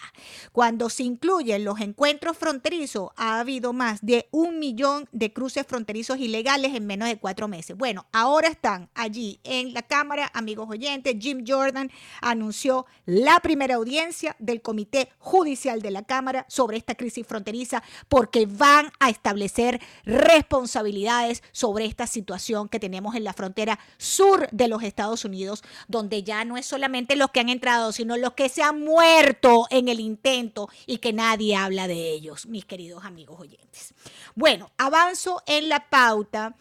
Cuando 0.52 0.90
se 0.90 1.04
incluyen 1.04 1.64
los 1.64 1.80
encuentros 1.80 2.38
fronterizos, 2.38 3.10
ha 3.16 3.40
habido 3.40 3.74
más 3.74 4.00
de 4.02 4.28
un 4.32 4.60
millón 4.60 5.08
de 5.12 5.34
cruces 5.34 5.66
fronterizos 5.68 6.20
ilegales 6.20 6.76
en 6.76 6.88
menos 6.88 7.08
de 7.08 7.18
cuatro 7.18 7.48
meses. 7.48 7.78
Bueno, 7.78 8.08
ahora 8.12 8.48
están 8.48 8.90
allí 8.96 9.40
en 9.44 9.74
la 9.74 9.82
Cámara, 9.82 10.32
amigos 10.34 10.70
oyentes. 10.70 11.16
Jim 11.20 11.44
Jordan 11.48 11.92
anunció 12.22 12.86
la 13.06 13.40
primera 13.40 13.76
audiencia 13.76 14.36
del 14.40 14.62
Comité 14.62 15.10
Judicial 15.20 15.82
de 15.82 15.92
la 15.92 16.04
Cámara 16.04 16.46
sobre 16.48 16.78
esta 16.78 16.96
crisis 16.96 17.26
fronteriza 17.26 17.84
porque 18.08 18.46
van 18.46 18.92
a 19.00 19.10
establecer 19.10 19.82
responsabilidades 20.06 21.44
sobre 21.52 21.86
esta 21.86 22.08
situación 22.08 22.70
que 22.70 22.80
tenemos 22.80 23.16
en 23.16 23.24
la 23.24 23.34
frontera 23.34 23.80
sur 23.98 24.48
de 24.52 24.68
los 24.68 24.84
Estados 24.84 25.26
Unidos, 25.26 25.64
donde 25.88 26.24
ya 26.24 26.46
no 26.46 26.58
es 26.58 26.66
solamente 26.66 27.09
los 27.16 27.32
que 27.32 27.40
han 27.40 27.50
entrado, 27.50 27.92
sino 27.92 28.18
los 28.18 28.34
que 28.34 28.50
se 28.50 28.62
han 28.62 28.82
muerto 28.82 29.68
en 29.70 29.88
el 29.88 30.00
intento 30.00 30.70
y 30.86 30.98
que 30.98 31.14
nadie 31.14 31.56
habla 31.56 31.88
de 31.88 32.12
ellos, 32.12 32.46
mis 32.46 32.66
queridos 32.66 33.06
amigos 33.06 33.40
oyentes. 33.40 33.94
Bueno, 34.36 34.72
avanzo 34.78 35.42
en 35.46 35.70
la 35.70 35.90
pauta 35.90 36.56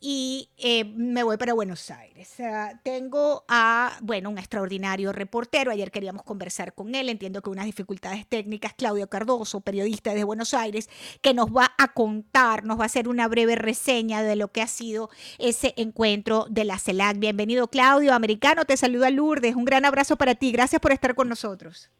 y 0.00 0.48
eh, 0.56 0.84
me 0.84 1.22
voy 1.22 1.36
para 1.36 1.52
Buenos 1.52 1.90
Aires. 1.90 2.34
tengo 2.82 3.44
a, 3.48 3.98
bueno, 4.00 4.30
un 4.30 4.38
extraordinario 4.38 5.12
reportero. 5.12 5.70
Ayer 5.70 5.90
queríamos 5.90 6.22
conversar 6.22 6.72
con 6.72 6.94
él. 6.94 7.10
Entiendo 7.10 7.42
que 7.42 7.50
unas 7.50 7.66
dificultades 7.66 8.26
técnicas. 8.26 8.72
Claudio 8.72 9.08
Cardoso, 9.10 9.60
periodista 9.60 10.14
de 10.14 10.24
Buenos 10.24 10.54
Aires, 10.54 10.88
que 11.20 11.34
nos 11.34 11.48
va 11.48 11.72
a 11.76 11.92
contar, 11.92 12.64
nos 12.64 12.78
va 12.78 12.84
a 12.84 12.86
hacer 12.86 13.08
una 13.08 13.28
breve 13.28 13.56
reseña 13.56 14.22
de 14.22 14.36
lo 14.36 14.50
que 14.50 14.62
ha 14.62 14.66
sido 14.66 15.10
ese 15.38 15.74
encuentro 15.76 16.46
de 16.48 16.64
la 16.64 16.78
CELAC. 16.78 17.18
Bienvenido, 17.18 17.68
Claudio. 17.68 18.14
Americano, 18.14 18.64
te 18.64 18.78
saluda 18.78 19.10
Lourdes. 19.10 19.54
Un 19.54 19.66
gran 19.66 19.84
abrazo 19.84 20.16
para 20.16 20.34
ti. 20.34 20.50
Gracias 20.50 20.80
por 20.80 20.92
estar 20.92 21.14
con 21.14 21.28
nosotros. 21.28 21.90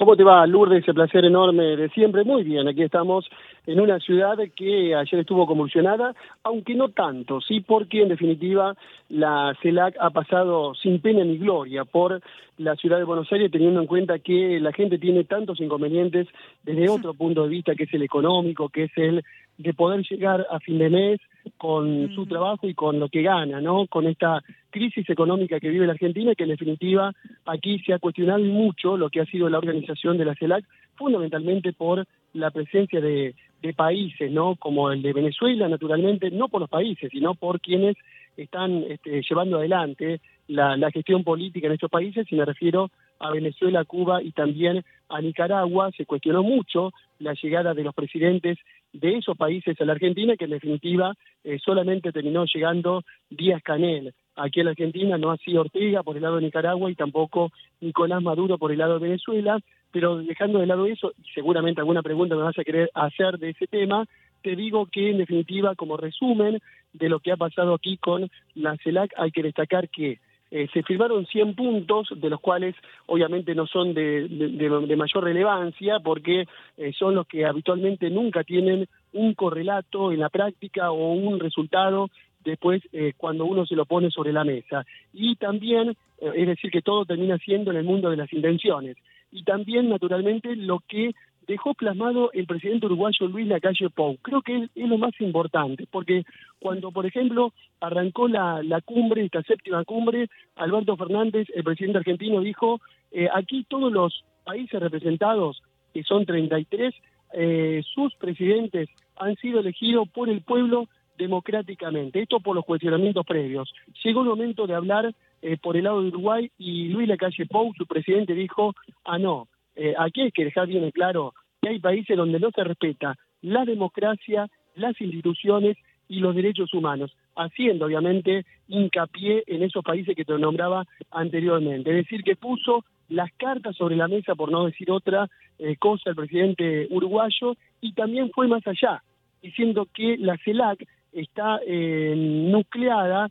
¿Cómo 0.00 0.16
te 0.16 0.24
va, 0.24 0.46
Lourdes? 0.46 0.82
Ese 0.82 0.94
placer 0.94 1.26
enorme 1.26 1.76
de 1.76 1.90
siempre. 1.90 2.24
Muy 2.24 2.42
bien, 2.42 2.66
aquí 2.66 2.82
estamos 2.82 3.28
en 3.66 3.80
una 3.80 4.00
ciudad 4.00 4.38
que 4.56 4.94
ayer 4.94 5.20
estuvo 5.20 5.46
convulsionada, 5.46 6.14
aunque 6.42 6.74
no 6.74 6.88
tanto, 6.88 7.42
sí, 7.42 7.60
porque 7.60 8.00
en 8.00 8.08
definitiva 8.08 8.74
la 9.10 9.54
CELAC 9.60 9.96
ha 10.00 10.08
pasado 10.08 10.74
sin 10.74 11.02
pena 11.02 11.22
ni 11.22 11.36
gloria 11.36 11.84
por 11.84 12.22
la 12.56 12.76
ciudad 12.76 12.96
de 12.96 13.04
Buenos 13.04 13.30
Aires, 13.30 13.50
teniendo 13.50 13.78
en 13.78 13.86
cuenta 13.86 14.18
que 14.20 14.58
la 14.58 14.72
gente 14.72 14.96
tiene 14.96 15.24
tantos 15.24 15.60
inconvenientes 15.60 16.28
desde 16.62 16.88
otro 16.88 17.12
punto 17.12 17.42
de 17.42 17.50
vista, 17.50 17.74
que 17.74 17.84
es 17.84 17.92
el 17.92 18.02
económico, 18.02 18.70
que 18.70 18.84
es 18.84 18.92
el 18.96 19.22
de 19.60 19.74
poder 19.74 20.02
llegar 20.08 20.46
a 20.50 20.58
fin 20.58 20.78
de 20.78 20.88
mes 20.88 21.20
con 21.58 22.14
su 22.14 22.24
trabajo 22.24 22.66
y 22.66 22.74
con 22.74 22.98
lo 22.98 23.08
que 23.10 23.22
gana, 23.22 23.60
¿no? 23.60 23.86
Con 23.86 24.06
esta 24.06 24.42
crisis 24.70 25.08
económica 25.10 25.60
que 25.60 25.68
vive 25.68 25.86
la 25.86 25.92
Argentina, 25.92 26.34
que 26.34 26.44
en 26.44 26.50
definitiva 26.50 27.12
aquí 27.44 27.78
se 27.80 27.92
ha 27.92 27.98
cuestionado 27.98 28.42
mucho 28.42 28.96
lo 28.96 29.10
que 29.10 29.20
ha 29.20 29.26
sido 29.26 29.50
la 29.50 29.58
organización 29.58 30.16
de 30.16 30.24
la 30.24 30.34
CELAC, 30.34 30.64
fundamentalmente 30.94 31.74
por 31.74 32.06
la 32.32 32.50
presencia 32.50 33.00
de, 33.00 33.34
países, 33.76 34.32
¿no? 34.32 34.56
Como 34.56 34.90
el 34.90 35.02
de 35.02 35.12
Venezuela, 35.12 35.68
naturalmente, 35.68 36.30
no 36.30 36.48
por 36.48 36.62
los 36.62 36.70
países, 36.70 37.10
sino 37.12 37.34
por 37.34 37.60
quienes 37.60 37.96
están 38.38 38.84
este, 38.88 39.20
llevando 39.28 39.58
adelante 39.58 40.22
la, 40.48 40.78
la, 40.78 40.90
gestión 40.90 41.22
política 41.22 41.66
en 41.66 41.74
estos 41.74 41.90
países, 41.90 42.26
y 42.32 42.36
me 42.36 42.46
refiero 42.46 42.90
a 43.18 43.30
Venezuela, 43.30 43.84
Cuba 43.84 44.22
y 44.22 44.32
también 44.32 44.82
a 45.10 45.20
Nicaragua. 45.20 45.90
Se 45.94 46.06
cuestionó 46.06 46.42
mucho 46.42 46.92
la 47.18 47.34
llegada 47.34 47.74
de 47.74 47.84
los 47.84 47.94
presidentes 47.94 48.56
de 48.92 49.18
esos 49.18 49.36
países 49.36 49.80
a 49.80 49.84
la 49.84 49.92
Argentina, 49.92 50.36
que 50.36 50.44
en 50.44 50.50
definitiva 50.50 51.14
eh, 51.44 51.58
solamente 51.58 52.12
terminó 52.12 52.44
llegando 52.44 53.02
Díaz 53.28 53.62
Canel. 53.62 54.14
Aquí 54.36 54.60
en 54.60 54.66
la 54.66 54.72
Argentina, 54.72 55.18
no 55.18 55.30
así 55.30 55.56
Ortega 55.56 56.02
por 56.02 56.16
el 56.16 56.22
lado 56.22 56.36
de 56.36 56.42
Nicaragua 56.42 56.90
y 56.90 56.94
tampoco 56.94 57.50
Nicolás 57.80 58.22
Maduro 58.22 58.58
por 58.58 58.72
el 58.72 58.78
lado 58.78 58.94
de 58.94 59.06
Venezuela, 59.08 59.58
pero 59.92 60.18
dejando 60.18 60.58
de 60.58 60.66
lado 60.66 60.86
eso, 60.86 61.12
y 61.22 61.30
seguramente 61.34 61.80
alguna 61.80 62.02
pregunta 62.02 62.36
me 62.36 62.42
vas 62.42 62.58
a 62.58 62.64
querer 62.64 62.90
hacer 62.94 63.38
de 63.38 63.50
ese 63.50 63.66
tema, 63.66 64.06
te 64.42 64.56
digo 64.56 64.86
que 64.86 65.10
en 65.10 65.18
definitiva, 65.18 65.74
como 65.74 65.96
resumen 65.96 66.60
de 66.92 67.08
lo 67.08 67.20
que 67.20 67.32
ha 67.32 67.36
pasado 67.36 67.74
aquí 67.74 67.96
con 67.98 68.30
la 68.54 68.76
CELAC, 68.78 69.12
hay 69.16 69.30
que 69.30 69.42
destacar 69.42 69.88
que 69.88 70.18
eh, 70.50 70.68
se 70.72 70.82
firmaron 70.82 71.26
100 71.26 71.54
puntos, 71.54 72.08
de 72.16 72.28
los 72.28 72.40
cuales 72.40 72.74
obviamente 73.06 73.54
no 73.54 73.66
son 73.66 73.94
de, 73.94 74.96
mayor 74.96 75.24
relevancia, 75.24 76.00
porque 76.00 76.46
eh, 76.76 76.92
son 76.98 77.14
los 77.14 77.26
que 77.26 77.46
habitualmente 77.46 78.10
nunca 78.10 78.42
tienen 78.42 78.88
un 79.12 79.34
correlato 79.34 80.12
en 80.12 80.20
la 80.20 80.28
práctica 80.28 80.90
o 80.90 81.12
un 81.12 81.38
resultado 81.38 82.10
después 82.44 82.82
eh, 82.92 83.12
cuando 83.16 83.44
uno 83.44 83.66
se 83.66 83.76
lo 83.76 83.84
pone 83.84 84.10
sobre 84.10 84.32
la 84.32 84.44
mesa. 84.44 84.84
Y 85.12 85.36
también, 85.36 85.96
es 86.20 86.46
decir, 86.46 86.70
que 86.70 86.82
todo 86.82 87.04
termina 87.04 87.38
siendo 87.38 87.70
en 87.70 87.76
el 87.76 87.84
mundo 87.84 88.10
de 88.10 88.16
las 88.16 88.32
intenciones. 88.32 88.96
Y 89.30 89.44
también, 89.44 89.88
naturalmente, 89.88 90.56
lo 90.56 90.80
que 90.80 91.12
dejó 91.50 91.74
plasmado 91.74 92.30
el 92.32 92.46
presidente 92.46 92.86
uruguayo 92.86 93.26
Luis 93.26 93.48
Lacalle 93.48 93.90
Pou. 93.90 94.16
Creo 94.22 94.40
que 94.40 94.68
es, 94.74 94.88
lo 94.88 94.98
más 94.98 95.12
importante, 95.20 95.84
porque 95.90 96.24
cuando, 96.60 96.92
por 96.92 97.06
ejemplo, 97.06 97.52
arrancó 97.80 98.28
la, 98.28 98.80
cumbre, 98.84 99.24
esta 99.24 99.42
séptima 99.42 99.84
cumbre, 99.84 100.28
Alberto 100.54 100.96
Fernández, 100.96 101.48
el 101.52 101.64
presidente 101.64 101.98
argentino, 101.98 102.40
dijo, 102.40 102.80
eh, 103.10 103.28
aquí 103.34 103.64
todos 103.68 103.92
los 103.92 104.24
países 104.44 104.80
representados, 104.80 105.60
que 105.92 106.04
son 106.04 106.24
33, 106.24 106.94
eh, 107.32 107.82
sus 107.94 108.14
presidentes 108.14 108.88
han 109.16 109.34
sido 109.36 109.58
elegidos 109.58 110.08
por 110.08 110.28
el 110.28 110.42
pueblo 110.42 110.88
democráticamente. 111.18 112.22
Esto 112.22 112.38
por 112.38 112.54
los 112.54 112.64
cuestionamientos 112.64 113.26
previos. 113.26 113.72
Llegó 114.04 114.22
el 114.22 114.28
momento 114.28 114.68
de 114.68 114.74
hablar 114.74 115.12
eh, 115.42 115.56
por 115.56 115.76
el 115.76 115.84
lado 115.84 116.00
de 116.00 116.08
Uruguay 116.08 116.50
y 116.58 116.88
Luis 116.90 117.08
Lacalle 117.08 117.46
Pou, 117.46 117.72
su 117.76 117.86
presidente, 117.86 118.34
dijo, 118.34 118.72
ah, 119.04 119.18
no, 119.18 119.48
eh, 119.76 119.94
aquí 119.98 120.20
hay 120.20 120.32
que 120.32 120.44
dejar 120.44 120.66
bien 120.66 120.90
claro 120.90 121.32
que 121.60 121.68
hay 121.68 121.78
países 121.78 122.16
donde 122.16 122.40
no 122.40 122.50
se 122.50 122.64
respeta 122.64 123.16
la 123.42 123.64
democracia, 123.64 124.48
las 124.74 125.00
instituciones 125.00 125.76
y 126.08 126.20
los 126.20 126.34
derechos 126.34 126.72
humanos, 126.74 127.14
haciendo 127.36 127.86
obviamente 127.86 128.44
hincapié 128.68 129.44
en 129.46 129.62
esos 129.62 129.84
países 129.84 130.16
que 130.16 130.24
te 130.24 130.36
nombraba 130.38 130.84
anteriormente. 131.10 131.90
Es 131.90 131.96
decir, 132.04 132.22
que 132.24 132.36
puso 132.36 132.84
las 133.08 133.30
cartas 133.32 133.76
sobre 133.76 133.96
la 133.96 134.08
mesa, 134.08 134.34
por 134.34 134.50
no 134.50 134.66
decir 134.66 134.90
otra 134.90 135.28
eh, 135.58 135.76
cosa, 135.76 136.10
el 136.10 136.16
presidente 136.16 136.88
uruguayo, 136.90 137.54
y 137.80 137.92
también 137.92 138.30
fue 138.30 138.48
más 138.48 138.66
allá, 138.66 139.02
diciendo 139.42 139.86
que 139.92 140.16
la 140.18 140.36
CELAC 140.38 140.86
está 141.12 141.60
eh, 141.66 142.14
nucleada 142.16 143.30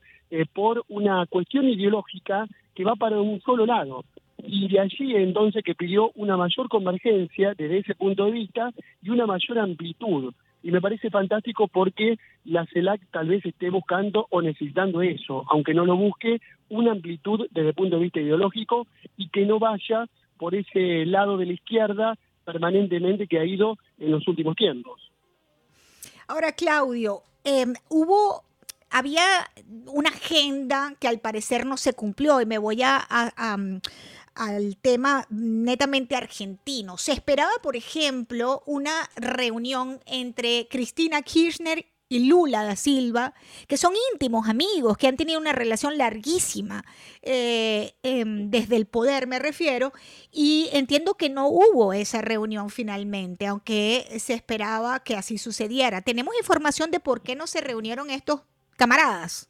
por 0.54 0.84
una 0.90 1.26
cuestión 1.26 1.68
ideológica 1.68 2.46
que 2.76 2.84
va 2.84 2.96
para 2.96 3.20
un 3.20 3.42
solo 3.42 3.66
lado, 3.66 4.06
y 4.44 4.68
de 4.68 4.80
allí 4.80 5.16
entonces 5.16 5.64
que 5.64 5.76
pidió 5.76 6.12
una 6.16 6.38
mayor 6.38 6.70
convergencia 6.70 7.54
desde 7.56 7.80
ese 7.80 7.96
punto 7.96 8.26
de 8.26 8.32
vista 8.32 8.72
y 9.02 9.10
una 9.10 9.26
mayor 9.26 9.60
amplitud. 9.60 10.34
Y 10.62 10.72
me 10.72 10.82
parece 10.82 11.10
fantástico 11.10 11.68
porque 11.68 12.18
la 12.44 12.66
CELAC 12.66 13.02
tal 13.12 13.28
vez 13.28 13.46
esté 13.46 13.70
buscando 13.70 14.28
o 14.30 14.42
necesitando 14.42 15.02
eso, 15.02 15.46
aunque 15.50 15.74
no 15.74 15.86
lo 15.86 15.96
busque, 15.96 16.42
una 16.70 16.92
amplitud 16.92 17.48
desde 17.52 17.70
el 17.70 17.76
punto 17.76 17.96
de 17.96 18.04
vista 18.04 18.20
ideológico 18.20 18.88
y 19.18 19.30
que 19.30 19.46
no 19.46 19.60
vaya 19.60 20.06
por 20.38 20.56
ese 20.56 21.06
lado 21.06 21.38
de 21.38 21.46
la 21.46 21.54
izquierda 21.54 22.18
permanentemente 22.44 23.28
que 23.28 23.40
ha 23.40 23.46
ido 23.46 23.78
en 24.00 24.12
los 24.12 24.28
últimos 24.28 24.56
tiempos. 24.56 25.12
Ahora, 26.28 26.52
Claudio, 26.52 27.22
em, 27.44 27.74
hubo 27.90 28.44
había 28.90 29.50
una 29.86 30.10
agenda 30.10 30.96
que 31.00 31.08
al 31.08 31.20
parecer 31.20 31.66
no 31.66 31.78
se 31.78 31.94
cumplió 31.94 32.42
y 32.42 32.46
me 32.46 32.58
voy 32.58 32.82
a, 32.84 32.98
al 34.36 34.78
tema 34.78 35.26
netamente 35.30 36.16
argentino. 36.16 36.98
Se 36.98 37.12
esperaba, 37.12 37.52
por 37.62 37.76
ejemplo, 37.76 38.64
una 38.66 39.10
reunión 39.16 40.02
entre 40.06 40.68
Cristina 40.70 41.22
Kirchner 41.22 41.86
y 42.12 42.26
Lula 42.26 42.64
da 42.64 42.76
Silva, 42.76 43.36
que 43.68 43.78
son 43.78 43.94
íntimos 44.12 44.50
amigos, 44.50 44.98
que 44.98 45.08
han 45.08 45.16
tenido 45.16 45.40
una 45.40 45.54
relación 45.54 45.96
larguísima 45.98 46.84
eh, 47.22 47.94
em, 48.02 48.50
desde 48.50 48.78
el 48.78 48.88
poder, 48.88 49.28
me 49.28 49.38
refiero, 49.38 49.94
y 50.32 50.70
entiendo 50.74 51.14
que 51.14 51.30
no 51.30 51.48
hubo 51.48 51.94
esa 51.94 52.22
reunión 52.22 52.72
finalmente, 52.72 53.46
aunque 53.46 54.08
se 54.20 54.34
esperaba 54.34 55.04
que 55.04 55.16
así 55.16 55.38
sucediera. 55.38 56.02
¿Tenemos 56.02 56.34
información 56.36 56.90
de 56.90 57.00
por 57.00 57.22
qué 57.22 57.36
no 57.36 57.46
se 57.46 57.62
reunieron 57.62 58.10
estos 58.10 58.42
camaradas? 58.80 59.50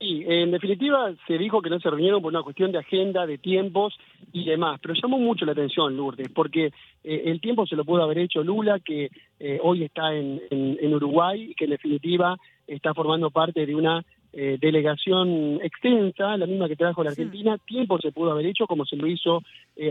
Sí, 0.00 0.24
en 0.28 0.52
definitiva 0.52 1.12
se 1.26 1.38
dijo 1.38 1.60
que 1.60 1.70
no 1.70 1.80
se 1.80 1.90
reunieron 1.90 2.22
por 2.22 2.32
una 2.32 2.44
cuestión 2.44 2.70
de 2.70 2.78
agenda, 2.78 3.26
de 3.26 3.36
tiempos 3.36 3.98
y 4.32 4.44
demás, 4.44 4.78
pero 4.80 4.94
llamó 4.94 5.18
mucho 5.18 5.44
la 5.44 5.52
atención 5.52 5.96
Lourdes, 5.96 6.28
porque 6.32 6.66
eh, 7.02 7.22
el 7.24 7.40
tiempo 7.40 7.66
se 7.66 7.74
lo 7.74 7.84
pudo 7.84 8.04
haber 8.04 8.18
hecho 8.18 8.44
Lula, 8.44 8.78
que 8.78 9.10
eh, 9.40 9.58
hoy 9.60 9.82
está 9.82 10.14
en, 10.14 10.40
en, 10.50 10.94
Uruguay, 10.94 11.52
que 11.56 11.64
en 11.64 11.70
definitiva 11.70 12.36
está 12.68 12.94
formando 12.94 13.30
parte 13.30 13.66
de 13.66 13.74
una 13.74 14.04
eh, 14.32 14.56
delegación 14.60 15.58
extensa, 15.64 16.36
la 16.36 16.46
misma 16.46 16.68
que 16.68 16.76
trajo 16.76 17.02
la 17.02 17.10
Argentina, 17.10 17.58
tiempo 17.66 17.98
se 17.98 18.12
pudo 18.12 18.30
haber 18.30 18.46
hecho, 18.46 18.68
como 18.68 18.84
se 18.84 18.94
lo 18.94 19.08
hizo 19.08 19.42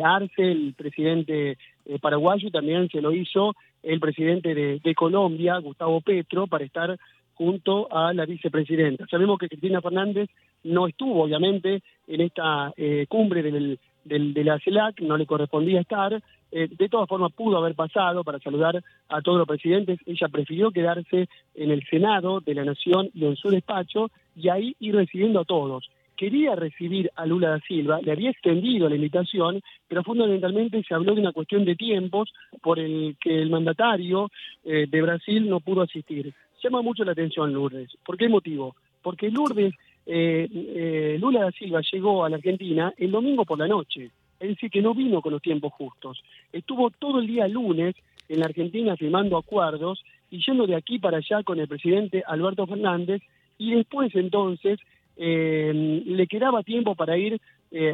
Arce, 0.02 0.52
el 0.52 0.74
presidente 0.74 1.58
paraguayo, 2.00 2.48
y 2.48 2.52
también 2.52 2.88
se 2.88 3.02
lo 3.02 3.12
hizo 3.12 3.56
el 3.84 4.00
presidente 4.00 4.56
de, 4.56 4.80
de 4.80 4.96
Colombia, 4.96 5.58
Gustavo 5.58 6.00
Petro, 6.00 6.48
para 6.48 6.64
estar 6.64 6.98
junto 7.38 7.88
a 7.91 8.13
la 8.13 8.25
vicepresidenta. 8.25 9.06
Sabemos 9.10 9.38
que 9.38 9.48
Cristina 9.48 9.79
Fernández 9.79 10.29
no 10.63 10.88
estuvo, 10.88 11.24
obviamente, 11.24 11.84
en 12.08 12.22
esta 12.22 12.74
eh, 12.75 13.06
cumbre 13.08 13.44
del, 13.44 13.79
de 14.03 14.44
la 14.44 14.60
CELAC, 14.60 15.02
no 15.02 15.17
le 15.17 15.28
correspondía 15.28 15.82
estar. 15.82 16.19
Eh, 16.52 16.67
de 16.69 16.89
todas 16.89 17.08
formas, 17.08 17.32
pudo 17.34 17.58
haber 17.58 17.76
pasado 17.76 18.23
para 18.23 18.39
saludar 18.39 18.82
a 19.10 19.21
todos 19.21 19.38
los 19.38 19.47
presidentes. 19.47 20.00
Ella 20.06 20.30
prefirió 20.30 20.71
quedarse 20.71 21.28
en 21.54 21.71
el 21.71 21.86
Senado 21.88 22.39
de 22.39 22.56
la 22.56 22.65
Nación 22.65 23.10
y 23.13 23.26
en 23.26 23.36
su 23.36 23.50
despacho 23.50 24.10
y 24.36 24.50
ahí 24.50 24.76
ir 24.80 24.95
recibiendo 24.95 25.41
a 25.41 25.45
todos. 25.45 25.88
Quería 26.15 26.56
recibir 26.56 27.12
a 27.15 27.28
Lula 27.28 27.50
da 27.50 27.60
Silva, 27.60 28.00
le 28.02 28.12
había 28.12 28.32
extendido 28.32 28.89
la 28.89 28.95
invitación, 28.95 29.62
pero 29.88 30.04
fundamentalmente 30.04 30.82
se 30.82 30.95
habló 30.95 31.13
de 31.13 31.21
una 31.21 31.32
cuestión 31.32 31.63
de 31.63 31.76
tiempos 31.76 32.34
por 32.63 32.80
el 32.80 33.15
que 33.21 33.39
el 33.39 33.52
mandatario 33.52 34.32
eh, 34.63 34.88
de 34.89 35.02
Brasil 35.04 35.47
no 35.47 35.60
pudo 35.60 35.84
asistir 35.84 36.34
llama 36.63 36.82
mucho 36.82 37.04
la 37.04 37.12
atención 37.12 37.54
Lourdes. 37.54 37.89
¿Por 38.06 38.17
qué 38.17 38.30
motivo? 38.30 38.76
Porque 39.02 39.30
Lourdes, 39.30 39.74
eh, 40.06 40.48
eh, 40.52 41.17
Lula 41.20 41.41
da 41.41 41.52
Silva 41.52 41.82
llegó 41.91 42.26
a 42.26 42.30
la 42.30 42.38
Argentina 42.38 42.93
el 42.98 43.12
domingo 43.12 43.46
por 43.46 43.60
la 43.60 43.67
noche, 43.67 44.12
es 44.39 44.50
decir, 44.50 44.70
que 44.70 44.82
no 44.82 44.93
vino 44.93 45.22
con 45.22 45.34
los 45.34 45.41
tiempos 45.41 45.74
justos. 45.74 46.22
Estuvo 46.52 46.89
todo 46.91 47.20
el 47.20 47.28
día 47.28 47.48
lunes 47.48 47.96
en 48.30 48.39
la 48.39 48.46
Argentina 48.46 48.96
firmando 48.96 49.38
acuerdos 49.38 50.04
y 50.30 50.43
yendo 50.46 50.67
de 50.67 50.76
aquí 50.76 51.00
para 51.00 51.17
allá 51.17 51.43
con 51.43 51.60
el 51.60 51.67
presidente 51.67 52.24
Alberto 52.26 52.67
Fernández 52.67 53.22
y 53.58 53.76
después 53.76 54.13
entonces 54.15 54.80
eh, 55.15 56.04
le 56.06 56.28
quedaba 56.28 56.63
tiempo 56.63 56.96
para 56.96 57.17
ir 57.17 57.39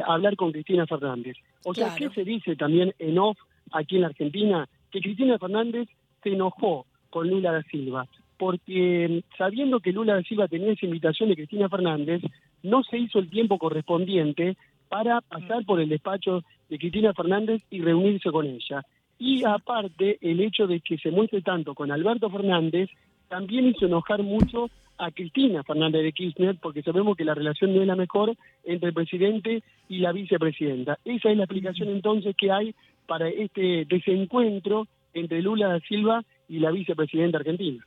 a 0.06 0.14
hablar 0.14 0.36
con 0.36 0.52
Cristina 0.52 0.86
Fernández. 0.86 1.36
O 1.64 1.74
sea, 1.74 1.96
¿qué 1.96 2.08
se 2.10 2.22
dice 2.22 2.54
también 2.54 2.94
en 3.00 3.18
off 3.18 3.36
aquí 3.72 3.96
en 3.96 4.02
la 4.02 4.08
Argentina? 4.08 4.68
Que 4.92 5.00
Cristina 5.00 5.36
Fernández 5.36 5.88
se 6.22 6.30
enojó 6.30 6.86
con 7.10 7.28
Lula 7.28 7.52
da 7.52 7.62
Silva 7.64 8.06
porque 8.36 9.22
sabiendo 9.38 9.80
que 9.80 9.92
Lula 9.92 10.14
da 10.14 10.22
Silva 10.22 10.48
tenía 10.48 10.72
esa 10.72 10.86
invitación 10.86 11.28
de 11.28 11.36
Cristina 11.36 11.68
Fernández, 11.68 12.22
no 12.62 12.82
se 12.82 12.98
hizo 12.98 13.18
el 13.18 13.30
tiempo 13.30 13.58
correspondiente 13.58 14.56
para 14.88 15.20
pasar 15.20 15.64
por 15.64 15.80
el 15.80 15.88
despacho 15.88 16.42
de 16.68 16.78
Cristina 16.78 17.12
Fernández 17.14 17.62
y 17.70 17.80
reunirse 17.80 18.30
con 18.30 18.46
ella. 18.46 18.84
Y 19.18 19.44
aparte, 19.44 20.18
el 20.20 20.40
hecho 20.40 20.66
de 20.66 20.80
que 20.80 20.98
se 20.98 21.10
muestre 21.10 21.42
tanto 21.42 21.74
con 21.74 21.90
Alberto 21.90 22.30
Fernández 22.30 22.90
también 23.28 23.66
hizo 23.66 23.86
enojar 23.86 24.22
mucho 24.22 24.70
a 24.98 25.10
Cristina 25.10 25.62
Fernández 25.64 26.02
de 26.02 26.12
Kirchner, 26.12 26.56
porque 26.60 26.82
sabemos 26.82 27.16
que 27.16 27.24
la 27.24 27.34
relación 27.34 27.74
no 27.74 27.80
es 27.80 27.86
la 27.86 27.96
mejor 27.96 28.36
entre 28.62 28.88
el 28.88 28.94
presidente 28.94 29.62
y 29.88 29.98
la 29.98 30.12
vicepresidenta. 30.12 30.98
Esa 31.04 31.30
es 31.30 31.36
la 31.36 31.44
explicación 31.44 31.88
entonces 31.88 32.34
que 32.36 32.52
hay 32.52 32.74
para 33.06 33.28
este 33.28 33.84
desencuentro 33.86 34.86
entre 35.12 35.42
Lula 35.42 35.68
da 35.68 35.80
Silva 35.80 36.24
y 36.48 36.58
la 36.58 36.70
vicepresidenta 36.70 37.38
argentina. 37.38 37.84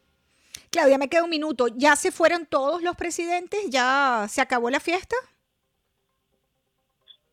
Claudia, 0.71 0.97
me 0.97 1.09
queda 1.09 1.23
un 1.23 1.29
minuto. 1.29 1.67
¿Ya 1.75 1.95
se 1.95 2.11
fueron 2.11 2.45
todos 2.45 2.81
los 2.83 2.95
presidentes? 2.95 3.69
¿Ya 3.69 4.25
se 4.27 4.41
acabó 4.41 4.69
la 4.69 4.79
fiesta? 4.79 5.15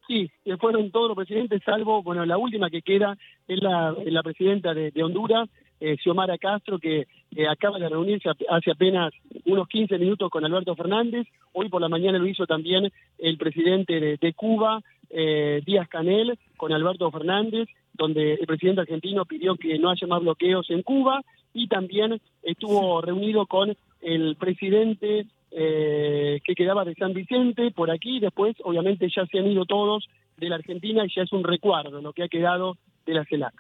Sí, 0.06 0.30
se 0.44 0.56
fueron 0.58 0.90
todos 0.90 1.08
los 1.08 1.16
presidentes, 1.16 1.62
salvo, 1.64 2.02
bueno, 2.02 2.26
la 2.26 2.36
última 2.36 2.68
que 2.68 2.82
queda 2.82 3.16
es 3.48 3.58
la, 3.62 4.22
presidenta 4.22 4.74
de, 4.74 4.92
Honduras, 5.02 5.48
eh, 5.80 5.96
Xiomara 5.96 6.36
Castro, 6.36 6.78
que 6.78 7.06
acaba 7.48 7.78
de 7.78 7.88
reunirse 7.88 8.28
hace 8.50 8.70
apenas 8.70 9.14
unos 9.46 9.66
15 9.66 9.98
minutos 9.98 10.30
con 10.30 10.44
Alberto 10.44 10.76
Fernández. 10.76 11.26
Hoy 11.52 11.70
por 11.70 11.80
la 11.80 11.88
mañana 11.88 12.18
lo 12.18 12.26
hizo 12.26 12.46
también 12.46 12.92
el 13.18 13.38
presidente 13.38 14.18
de, 14.20 14.34
Cuba, 14.34 14.82
eh, 15.08 15.62
Díaz 15.64 15.88
Canel, 15.88 16.38
con 16.58 16.72
Alberto 16.72 17.10
Fernández, 17.10 17.68
donde 17.94 18.34
el 18.34 18.46
presidente 18.46 18.82
argentino 18.82 19.24
pidió 19.24 19.56
que 19.56 19.78
no 19.78 19.88
haya 19.88 20.06
más 20.06 20.20
bloqueos 20.20 20.68
en 20.68 20.82
Cuba 20.82 21.22
y 21.54 21.68
también 21.68 22.20
estuvo 22.42 23.00
reunido 23.00 23.46
con 23.46 23.74
el 24.02 24.36
presidente 24.36 25.26
eh, 25.50 26.40
que 26.44 26.54
quedaba 26.54 26.84
de 26.84 26.94
San 26.94 27.14
Vicente 27.14 27.70
por 27.70 27.90
aquí, 27.90 28.20
después 28.20 28.56
obviamente 28.64 29.08
ya 29.08 29.24
se 29.24 29.38
han 29.38 29.46
ido 29.46 29.64
todos 29.64 30.06
de 30.36 30.48
la 30.48 30.56
Argentina 30.56 31.04
y 31.06 31.14
ya 31.14 31.22
es 31.22 31.32
un 31.32 31.44
recuerdo 31.44 32.02
lo 32.02 32.12
que 32.12 32.24
ha 32.24 32.28
quedado 32.28 32.76
de 33.06 33.14
la 33.14 33.24
CELAC. 33.24 33.54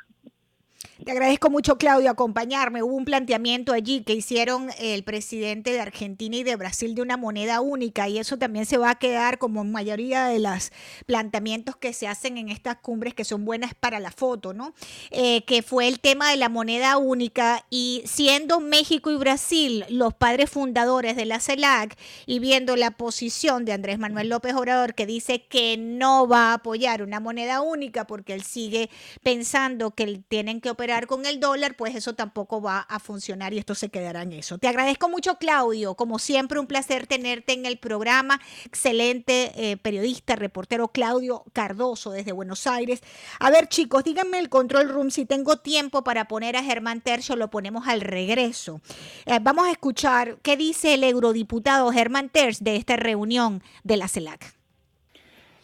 Te 1.02 1.10
agradezco 1.10 1.50
mucho, 1.50 1.76
Claudio, 1.76 2.08
acompañarme. 2.08 2.84
Hubo 2.84 2.94
un 2.94 3.04
planteamiento 3.04 3.72
allí 3.72 4.04
que 4.04 4.14
hicieron 4.14 4.70
el 4.78 5.02
presidente 5.02 5.72
de 5.72 5.80
Argentina 5.80 6.36
y 6.36 6.44
de 6.44 6.54
Brasil 6.54 6.94
de 6.94 7.02
una 7.02 7.16
moneda 7.16 7.60
única 7.60 8.08
y 8.08 8.18
eso 8.18 8.38
también 8.38 8.64
se 8.64 8.78
va 8.78 8.90
a 8.90 8.94
quedar 8.94 9.38
como 9.38 9.64
mayoría 9.64 10.26
de 10.26 10.38
los 10.38 10.70
planteamientos 11.06 11.74
que 11.76 11.92
se 11.92 12.06
hacen 12.06 12.38
en 12.38 12.48
estas 12.48 12.76
cumbres 12.76 13.12
que 13.12 13.24
son 13.24 13.44
buenas 13.44 13.74
para 13.74 13.98
la 13.98 14.12
foto, 14.12 14.54
¿no? 14.54 14.72
Eh, 15.10 15.42
que 15.46 15.62
fue 15.62 15.88
el 15.88 15.98
tema 15.98 16.30
de 16.30 16.36
la 16.36 16.48
moneda 16.48 16.96
única 16.96 17.66
y 17.70 18.04
siendo 18.06 18.60
México 18.60 19.10
y 19.10 19.16
Brasil 19.16 19.84
los 19.88 20.14
padres 20.14 20.48
fundadores 20.48 21.16
de 21.16 21.24
la 21.24 21.40
CELAC 21.40 21.98
y 22.24 22.38
viendo 22.38 22.76
la 22.76 22.92
posición 22.92 23.64
de 23.64 23.72
Andrés 23.72 23.98
Manuel 23.98 24.28
López 24.28 24.54
Obrador 24.54 24.94
que 24.94 25.06
dice 25.06 25.44
que 25.48 25.76
no 25.76 26.28
va 26.28 26.50
a 26.50 26.54
apoyar 26.54 27.02
una 27.02 27.18
moneda 27.18 27.62
única 27.62 28.06
porque 28.06 28.32
él 28.32 28.44
sigue 28.44 28.90
pensando 29.24 29.90
que 29.90 30.22
tienen 30.28 30.60
que 30.60 30.70
operar 30.70 30.84
con 31.06 31.26
el 31.26 31.40
dólar, 31.40 31.76
pues 31.76 31.94
eso 31.94 32.14
tampoco 32.14 32.62
va 32.62 32.80
a 32.80 32.98
funcionar 32.98 33.52
y 33.52 33.58
esto 33.58 33.74
se 33.74 33.88
quedará 33.88 34.22
en 34.22 34.32
eso. 34.32 34.58
Te 34.58 34.68
agradezco 34.68 35.08
mucho, 35.08 35.36
Claudio. 35.36 35.94
Como 35.94 36.18
siempre, 36.18 36.58
un 36.58 36.66
placer 36.66 37.06
tenerte 37.06 37.52
en 37.52 37.66
el 37.66 37.78
programa. 37.78 38.40
Excelente 38.64 39.52
eh, 39.56 39.76
periodista, 39.76 40.36
reportero 40.36 40.88
Claudio 40.88 41.44
Cardoso 41.52 42.10
desde 42.10 42.32
Buenos 42.32 42.66
Aires. 42.66 43.02
A 43.40 43.50
ver, 43.50 43.68
chicos, 43.68 44.04
díganme 44.04 44.38
el 44.38 44.48
control 44.48 44.88
room 44.88 45.10
si 45.10 45.26
tengo 45.26 45.58
tiempo 45.58 46.04
para 46.04 46.28
poner 46.28 46.56
a 46.56 46.62
Germán 46.62 47.00
Tercio, 47.00 47.36
lo 47.36 47.50
ponemos 47.50 47.86
al 47.88 48.00
regreso. 48.00 48.80
Eh, 49.26 49.38
vamos 49.42 49.66
a 49.66 49.70
escuchar 49.70 50.38
qué 50.42 50.56
dice 50.56 50.94
el 50.94 51.04
eurodiputado 51.04 51.90
Germán 51.92 52.28
Terz 52.28 52.60
de 52.60 52.76
esta 52.76 52.96
reunión 52.96 53.62
de 53.82 53.96
la 53.96 54.08
CELAC. 54.08 54.54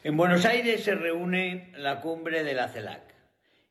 En 0.02 0.16
Buenos 0.16 0.44
Aires 0.46 0.82
se 0.82 0.94
reúne 0.94 1.72
la 1.76 2.00
cumbre 2.00 2.42
de 2.42 2.54
la 2.54 2.68
CELAC. 2.68 3.02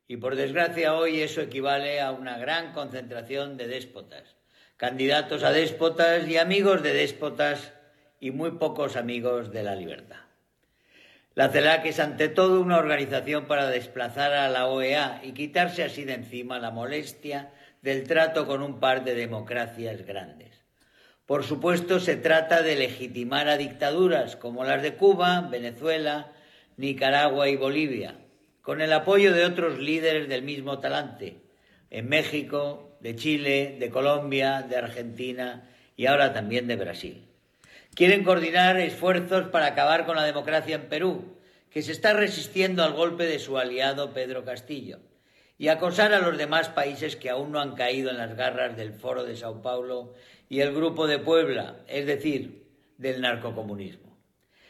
Y 0.09 0.17
por 0.17 0.35
desgracia 0.35 0.95
hoy 0.95 1.21
eso 1.21 1.39
equivale 1.39 2.01
a 2.01 2.11
una 2.11 2.39
gran 2.39 2.73
concentración 2.73 3.57
de 3.57 3.67
déspotas, 3.67 4.37
candidatos 4.75 5.43
a 5.43 5.51
déspotas 5.51 6.27
y 6.27 6.37
amigos 6.37 6.81
de 6.81 6.93
déspotas 6.93 7.73
y 8.19 8.31
muy 8.31 8.53
pocos 8.53 8.95
amigos 8.95 9.51
de 9.51 9.61
la 9.61 9.75
libertad. 9.75 10.21
La 11.35 11.49
CELAC 11.49 11.85
es 11.85 11.99
ante 11.99 12.27
todo 12.27 12.59
una 12.59 12.79
organización 12.79 13.45
para 13.45 13.69
desplazar 13.69 14.33
a 14.33 14.49
la 14.49 14.65
OEA 14.65 15.21
y 15.23 15.33
quitarse 15.33 15.83
así 15.83 16.05
de 16.05 16.15
encima 16.15 16.57
la 16.57 16.71
molestia 16.71 17.53
del 17.83 18.07
trato 18.07 18.47
con 18.47 18.63
un 18.63 18.79
par 18.79 19.03
de 19.03 19.13
democracias 19.13 20.07
grandes. 20.07 20.65
Por 21.27 21.43
supuesto, 21.43 21.99
se 21.99 22.15
trata 22.15 22.63
de 22.63 22.77
legitimar 22.77 23.47
a 23.47 23.57
dictaduras 23.57 24.37
como 24.37 24.63
las 24.63 24.81
de 24.81 24.95
Cuba, 24.95 25.41
Venezuela, 25.51 26.31
Nicaragua 26.77 27.47
y 27.47 27.57
Bolivia, 27.57 28.15
con 28.69 28.81
el 28.81 28.93
apoyo 28.93 29.33
de 29.33 29.45
otros 29.45 29.79
líderes 29.79 30.29
del 30.29 30.43
mismo 30.43 30.77
talante, 30.77 31.41
en 31.89 32.07
México, 32.07 32.95
de 32.99 33.15
Chile, 33.15 33.77
de 33.79 33.89
Colombia, 33.89 34.61
de 34.61 34.77
Argentina 34.77 35.67
y 35.97 36.05
ahora 36.05 36.33
también 36.33 36.67
de 36.67 36.75
Brasil. 36.75 37.25
Quieren 37.95 38.23
coordinar 38.23 38.79
esfuerzos 38.79 39.47
para 39.47 39.65
acabar 39.65 40.05
con 40.05 40.17
la 40.17 40.23
democracia 40.23 40.75
en 40.75 40.87
Perú, 40.87 41.39
que 41.71 41.81
se 41.81 41.91
está 41.91 42.13
resistiendo 42.13 42.83
al 42.83 42.93
golpe 42.93 43.25
de 43.25 43.39
su 43.39 43.57
aliado 43.57 44.13
Pedro 44.13 44.45
Castillo, 44.45 44.99
y 45.57 45.69
acosar 45.69 46.13
a 46.13 46.19
los 46.19 46.37
demás 46.37 46.69
países 46.69 47.15
que 47.15 47.31
aún 47.31 47.51
no 47.51 47.59
han 47.59 47.73
caído 47.73 48.11
en 48.11 48.19
las 48.19 48.35
garras 48.35 48.77
del 48.77 48.93
Foro 48.93 49.23
de 49.23 49.35
Sao 49.35 49.63
Paulo 49.63 50.13
y 50.47 50.59
el 50.59 50.75
Grupo 50.75 51.07
de 51.07 51.17
Puebla, 51.17 51.77
es 51.87 52.05
decir, 52.05 52.67
del 52.99 53.21
narcocomunismo. 53.21 54.15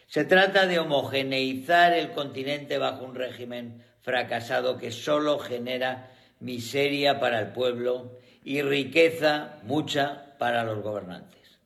Se 0.08 0.24
trata 0.24 0.68
de 0.68 0.80
homogeneizar 0.80 1.92
el 1.92 2.12
continente 2.14 2.78
bajo 2.78 3.04
un 3.04 3.14
régimen 3.14 3.89
fracasado 4.02 4.78
que 4.78 4.92
solo 4.92 5.40
genera 5.40 6.12
miseria 6.40 7.20
para 7.20 7.40
el 7.40 7.48
pueblo 7.48 8.20
y 8.44 8.62
riqueza 8.62 9.58
mucha 9.64 10.36
para 10.38 10.64
los 10.64 10.82
gobernantes. 10.82 11.60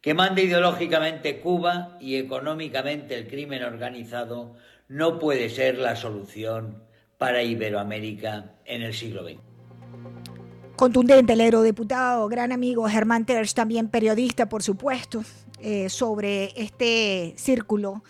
Que 0.00 0.14
mande 0.14 0.44
ideológicamente 0.44 1.40
Cuba 1.40 1.96
y 2.00 2.16
económicamente 2.16 3.14
el 3.16 3.28
crimen 3.28 3.64
organizado 3.64 4.56
no 4.88 5.18
puede 5.18 5.50
ser 5.50 5.78
la 5.78 5.96
solución 5.96 6.82
para 7.18 7.42
Iberoamérica 7.42 8.52
en 8.64 8.82
el 8.82 8.94
siglo 8.94 9.24
XX. 9.24 9.40
Contundente 10.76 11.32
el 11.32 11.40
eurodiputado, 11.40 12.28
gran 12.28 12.52
amigo 12.52 12.88
Germán 12.88 13.26
Terz, 13.26 13.52
también 13.52 13.88
periodista, 13.88 14.48
por 14.48 14.62
supuesto, 14.62 15.24
eh, 15.60 15.88
sobre 15.88 16.52
este 16.54 17.34
círculo 17.36 18.04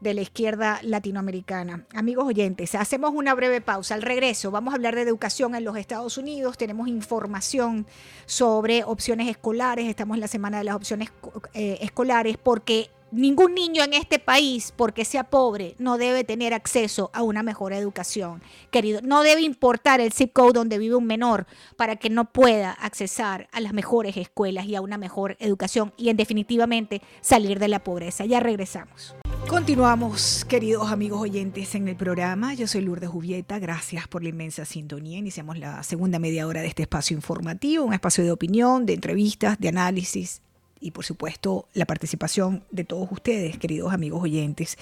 de 0.00 0.14
la 0.14 0.22
izquierda 0.22 0.80
latinoamericana. 0.82 1.84
Amigos 1.94 2.26
oyentes, 2.26 2.74
hacemos 2.74 3.12
una 3.14 3.34
breve 3.34 3.60
pausa. 3.60 3.94
Al 3.94 4.02
regreso 4.02 4.50
vamos 4.50 4.72
a 4.72 4.76
hablar 4.76 4.94
de 4.94 5.02
educación 5.02 5.54
en 5.54 5.64
los 5.64 5.76
Estados 5.76 6.18
Unidos. 6.18 6.56
Tenemos 6.56 6.88
información 6.88 7.86
sobre 8.26 8.84
opciones 8.84 9.28
escolares. 9.28 9.86
Estamos 9.86 10.16
en 10.16 10.20
la 10.20 10.28
semana 10.28 10.58
de 10.58 10.64
las 10.64 10.74
opciones 10.74 11.10
eh, 11.54 11.78
escolares 11.80 12.36
porque 12.36 12.90
ningún 13.10 13.54
niño 13.54 13.82
en 13.82 13.94
este 13.94 14.18
país, 14.18 14.72
porque 14.76 15.04
sea 15.04 15.24
pobre, 15.24 15.74
no 15.78 15.98
debe 15.98 16.24
tener 16.24 16.54
acceso 16.54 17.10
a 17.12 17.22
una 17.22 17.42
mejor 17.42 17.72
educación. 17.72 18.42
Querido, 18.70 19.00
no 19.02 19.22
debe 19.22 19.42
importar 19.42 20.00
el 20.00 20.12
zip 20.12 20.32
code 20.32 20.52
donde 20.52 20.78
vive 20.78 20.94
un 20.94 21.06
menor 21.06 21.46
para 21.76 21.96
que 21.96 22.10
no 22.10 22.26
pueda 22.26 22.72
accesar 22.72 23.48
a 23.52 23.60
las 23.60 23.72
mejores 23.72 24.16
escuelas 24.16 24.66
y 24.66 24.76
a 24.76 24.80
una 24.80 24.98
mejor 24.98 25.36
educación 25.40 25.92
y 25.96 26.08
en 26.08 26.16
definitivamente 26.16 27.02
salir 27.20 27.58
de 27.58 27.68
la 27.68 27.82
pobreza. 27.82 28.24
Ya 28.24 28.40
regresamos. 28.40 29.14
Continuamos, 29.48 30.44
queridos 30.48 30.90
amigos 30.90 31.20
oyentes, 31.20 31.74
en 31.74 31.88
el 31.88 31.96
programa. 31.96 32.54
Yo 32.54 32.66
soy 32.66 32.82
Lourdes 32.82 33.10
Jubieta. 33.10 33.58
Gracias 33.58 34.08
por 34.08 34.22
la 34.22 34.28
inmensa 34.28 34.64
sintonía. 34.64 35.18
Iniciamos 35.18 35.58
la 35.58 35.82
segunda 35.82 36.18
media 36.18 36.46
hora 36.46 36.60
de 36.60 36.68
este 36.68 36.82
espacio 36.82 37.16
informativo, 37.16 37.84
un 37.84 37.92
espacio 37.92 38.24
de 38.24 38.32
opinión, 38.32 38.86
de 38.86 38.94
entrevistas, 38.94 39.58
de 39.58 39.68
análisis 39.68 40.42
y 40.80 40.92
por 40.92 41.04
supuesto 41.04 41.66
la 41.74 41.84
participación 41.84 42.64
de 42.70 42.84
todos 42.84 43.12
ustedes, 43.12 43.58
queridos 43.58 43.92
amigos 43.92 44.22
oyentes, 44.22 44.78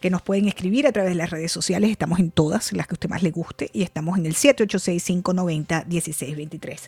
que 0.00 0.10
nos 0.10 0.20
pueden 0.22 0.46
escribir 0.46 0.86
a 0.86 0.92
través 0.92 1.12
de 1.12 1.16
las 1.16 1.30
redes 1.30 1.50
sociales. 1.50 1.90
Estamos 1.90 2.18
en 2.18 2.30
todas, 2.30 2.70
las 2.72 2.86
que 2.86 2.92
a 2.92 2.96
usted 2.96 3.08
más 3.08 3.22
le 3.22 3.30
guste, 3.30 3.70
y 3.72 3.82
estamos 3.82 4.18
en 4.18 4.26
el 4.26 4.34
786-590-1623. 4.34 6.80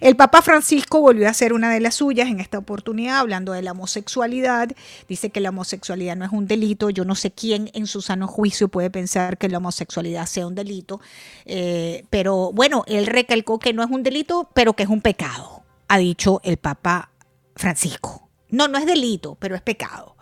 El 0.00 0.14
Papa 0.16 0.42
Francisco 0.42 1.00
volvió 1.00 1.26
a 1.26 1.30
hacer 1.30 1.52
una 1.52 1.72
de 1.72 1.80
las 1.80 1.96
suyas 1.96 2.28
en 2.28 2.38
esta 2.40 2.58
oportunidad, 2.58 3.18
hablando 3.18 3.52
de 3.52 3.62
la 3.62 3.72
homosexualidad. 3.72 4.70
Dice 5.08 5.30
que 5.30 5.40
la 5.40 5.48
homosexualidad 5.48 6.14
no 6.16 6.24
es 6.24 6.30
un 6.32 6.46
delito. 6.46 6.90
Yo 6.90 7.04
no 7.04 7.16
sé 7.16 7.32
quién 7.32 7.70
en 7.74 7.86
su 7.86 8.00
sano 8.00 8.28
juicio 8.28 8.68
puede 8.68 8.90
pensar 8.90 9.38
que 9.38 9.48
la 9.48 9.58
homosexualidad 9.58 10.26
sea 10.26 10.46
un 10.46 10.54
delito. 10.54 11.00
Eh, 11.46 12.04
pero 12.10 12.52
bueno, 12.52 12.84
él 12.86 13.06
recalcó 13.06 13.58
que 13.58 13.72
no 13.72 13.82
es 13.82 13.90
un 13.90 14.02
delito, 14.02 14.50
pero 14.54 14.74
que 14.74 14.84
es 14.84 14.88
un 14.88 15.00
pecado, 15.00 15.62
ha 15.88 15.98
dicho 15.98 16.40
el 16.44 16.56
Papa 16.56 17.10
Francisco. 17.56 18.28
No, 18.50 18.68
no 18.68 18.78
es 18.78 18.86
delito, 18.86 19.36
pero 19.40 19.54
es 19.54 19.62
pecado. 19.62 20.16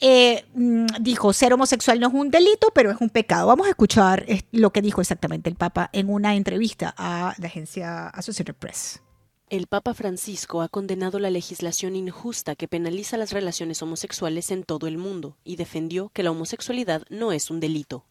Eh, 0.00 0.46
mm, 0.54 0.86
dijo, 1.00 1.32
ser 1.32 1.52
homosexual 1.52 2.00
no 2.00 2.08
es 2.08 2.14
un 2.14 2.30
delito, 2.30 2.70
pero 2.74 2.90
es 2.90 3.00
un 3.00 3.10
pecado. 3.10 3.46
Vamos 3.48 3.66
a 3.66 3.70
escuchar 3.70 4.24
lo 4.50 4.70
que 4.70 4.80
dijo 4.80 5.00
exactamente 5.00 5.50
el 5.50 5.56
Papa 5.56 5.90
en 5.92 6.08
una 6.08 6.34
entrevista 6.34 6.94
a 6.96 7.34
la 7.38 7.46
agencia 7.46 8.08
Associated 8.08 8.54
Press. 8.54 9.02
El 9.50 9.66
Papa 9.66 9.94
Francisco 9.94 10.62
ha 10.62 10.68
condenado 10.68 11.18
la 11.18 11.28
legislación 11.28 11.96
injusta 11.96 12.54
que 12.54 12.68
penaliza 12.68 13.16
las 13.16 13.32
relaciones 13.32 13.82
homosexuales 13.82 14.52
en 14.52 14.62
todo 14.62 14.86
el 14.86 14.96
mundo 14.96 15.36
y 15.44 15.56
defendió 15.56 16.08
que 16.10 16.22
la 16.22 16.30
homosexualidad 16.30 17.02
no 17.10 17.32
es 17.32 17.50
un 17.50 17.58
delito. 17.58 18.04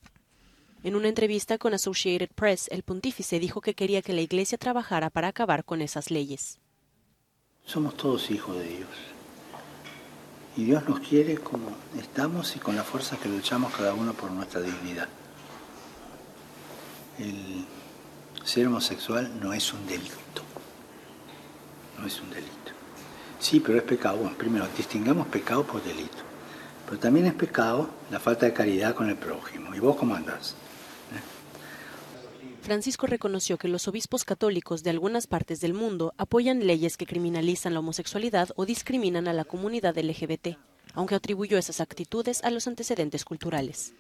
En 0.84 0.96
una 0.96 1.08
entrevista 1.08 1.58
con 1.58 1.74
Associated 1.74 2.30
Press, 2.36 2.68
el 2.72 2.84
pontífice 2.84 3.40
dijo 3.40 3.62
que 3.62 3.74
quería 3.74 4.02
que 4.02 4.14
la 4.14 4.22
Iglesia 4.22 4.58
trabajara 4.58 5.10
para 5.10 5.30
acabar 5.30 5.66
con 5.66 5.82
esas 5.82 6.12
leyes. 6.12 6.60
Somos 7.66 7.96
todos 7.96 8.30
hijos 8.32 8.58
de 8.58 8.66
Dios. 8.66 8.90
Y 10.60 10.66
Dios 10.66 10.84
nos 10.90 11.00
quiere 11.00 11.38
como 11.38 11.70
estamos 11.98 12.54
y 12.58 12.60
con 12.60 12.76
la 12.76 12.84
fuerza 12.84 13.16
que 13.16 13.30
luchamos 13.30 13.72
cada 13.74 13.94
uno 13.94 14.12
por 14.12 14.30
nuestra 14.30 14.60
dignidad. 14.60 15.08
El 17.18 17.64
ser 18.44 18.68
homosexual 18.68 19.40
no 19.40 19.54
es 19.54 19.72
un 19.72 19.88
delito. 19.88 20.44
No 21.98 22.06
es 22.06 22.20
un 22.20 22.30
delito. 22.30 22.52
Sí, 23.40 23.62
pero 23.62 23.78
es 23.78 23.86
pecado. 23.86 24.18
Bueno, 24.18 24.36
primero, 24.38 24.68
distingamos 24.76 25.28
pecado 25.28 25.64
por 25.64 25.82
delito. 25.82 26.18
Pero 26.88 27.00
también 27.00 27.28
es 27.28 27.36
pecado 27.36 27.90
la 28.12 28.20
falta 28.20 28.46
de 28.46 28.52
caridad 28.52 28.94
con 28.94 29.08
el 29.08 29.16
prójimo. 29.16 29.74
¿Y 29.74 29.80
vos 29.80 29.96
cómo 29.96 30.14
andás? 30.14 30.56
Francisco 32.62 33.08
reconoció 33.08 33.58
que 33.58 33.68
los 33.68 33.88
obispos 33.88 34.26
católicos 34.26 34.84
de 34.84 34.90
algunas 34.90 35.28
partes 35.28 35.62
del 35.62 35.74
mundo 35.74 36.14
apoyan 36.18 36.68
leyes 36.68 36.98
que 36.98 37.06
criminalizan 37.06 37.74
la 37.74 37.80
homosexualidad 37.80 38.50
o 38.56 38.66
discriminan 38.66 39.28
a 39.28 39.34
la 39.34 39.46
comunidad 39.46 39.98
LGBT. 39.98 40.58
aunque 40.96 41.14
atribuyó 41.14 41.58
esas 41.60 41.82
actitudes 41.82 42.44
a 42.44 42.50
los 42.50 42.68
antecedentes 42.68 43.24
culturales. 43.24 43.94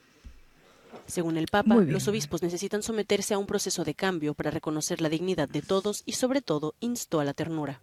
Según 1.05 1.37
el 1.37 1.47
Papa, 1.47 1.75
los 1.75 2.07
obispos 2.07 2.41
necesitan 2.41 2.83
someterse 2.83 3.35
a 3.35 3.37
un 3.37 3.45
proceso 3.45 3.83
de 3.83 3.93
cambio 3.93 4.33
para 4.33 4.51
reconocer 4.51 4.99
la 4.99 5.07
dignidad 5.07 5.47
de 5.47 5.61
todos 5.61 6.01
y 6.05 6.13
sobre 6.13 6.41
todo 6.41 6.73
instó 6.79 7.19
a 7.19 7.25
la 7.25 7.33
ternura. 7.33 7.79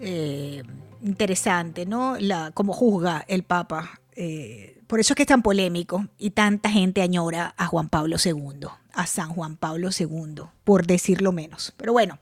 Eh, 0.00 0.62
interesante, 1.02 1.86
¿no? 1.86 2.16
La, 2.18 2.52
cómo 2.52 2.72
juzga 2.72 3.24
el 3.28 3.42
Papa. 3.42 4.00
Eh, 4.14 4.75
por 4.86 5.00
eso 5.00 5.12
es 5.12 5.16
que 5.16 5.22
es 5.22 5.28
tan 5.28 5.42
polémico 5.42 6.06
y 6.18 6.30
tanta 6.30 6.70
gente 6.70 7.02
añora 7.02 7.54
a 7.56 7.66
Juan 7.66 7.88
Pablo 7.88 8.16
II 8.22 8.68
a 8.96 9.06
San 9.06 9.28
Juan 9.28 9.56
Pablo 9.56 9.90
II, 9.96 10.44
por 10.64 10.86
decirlo 10.86 11.30
menos. 11.30 11.72
Pero 11.76 11.92
bueno, 11.92 12.18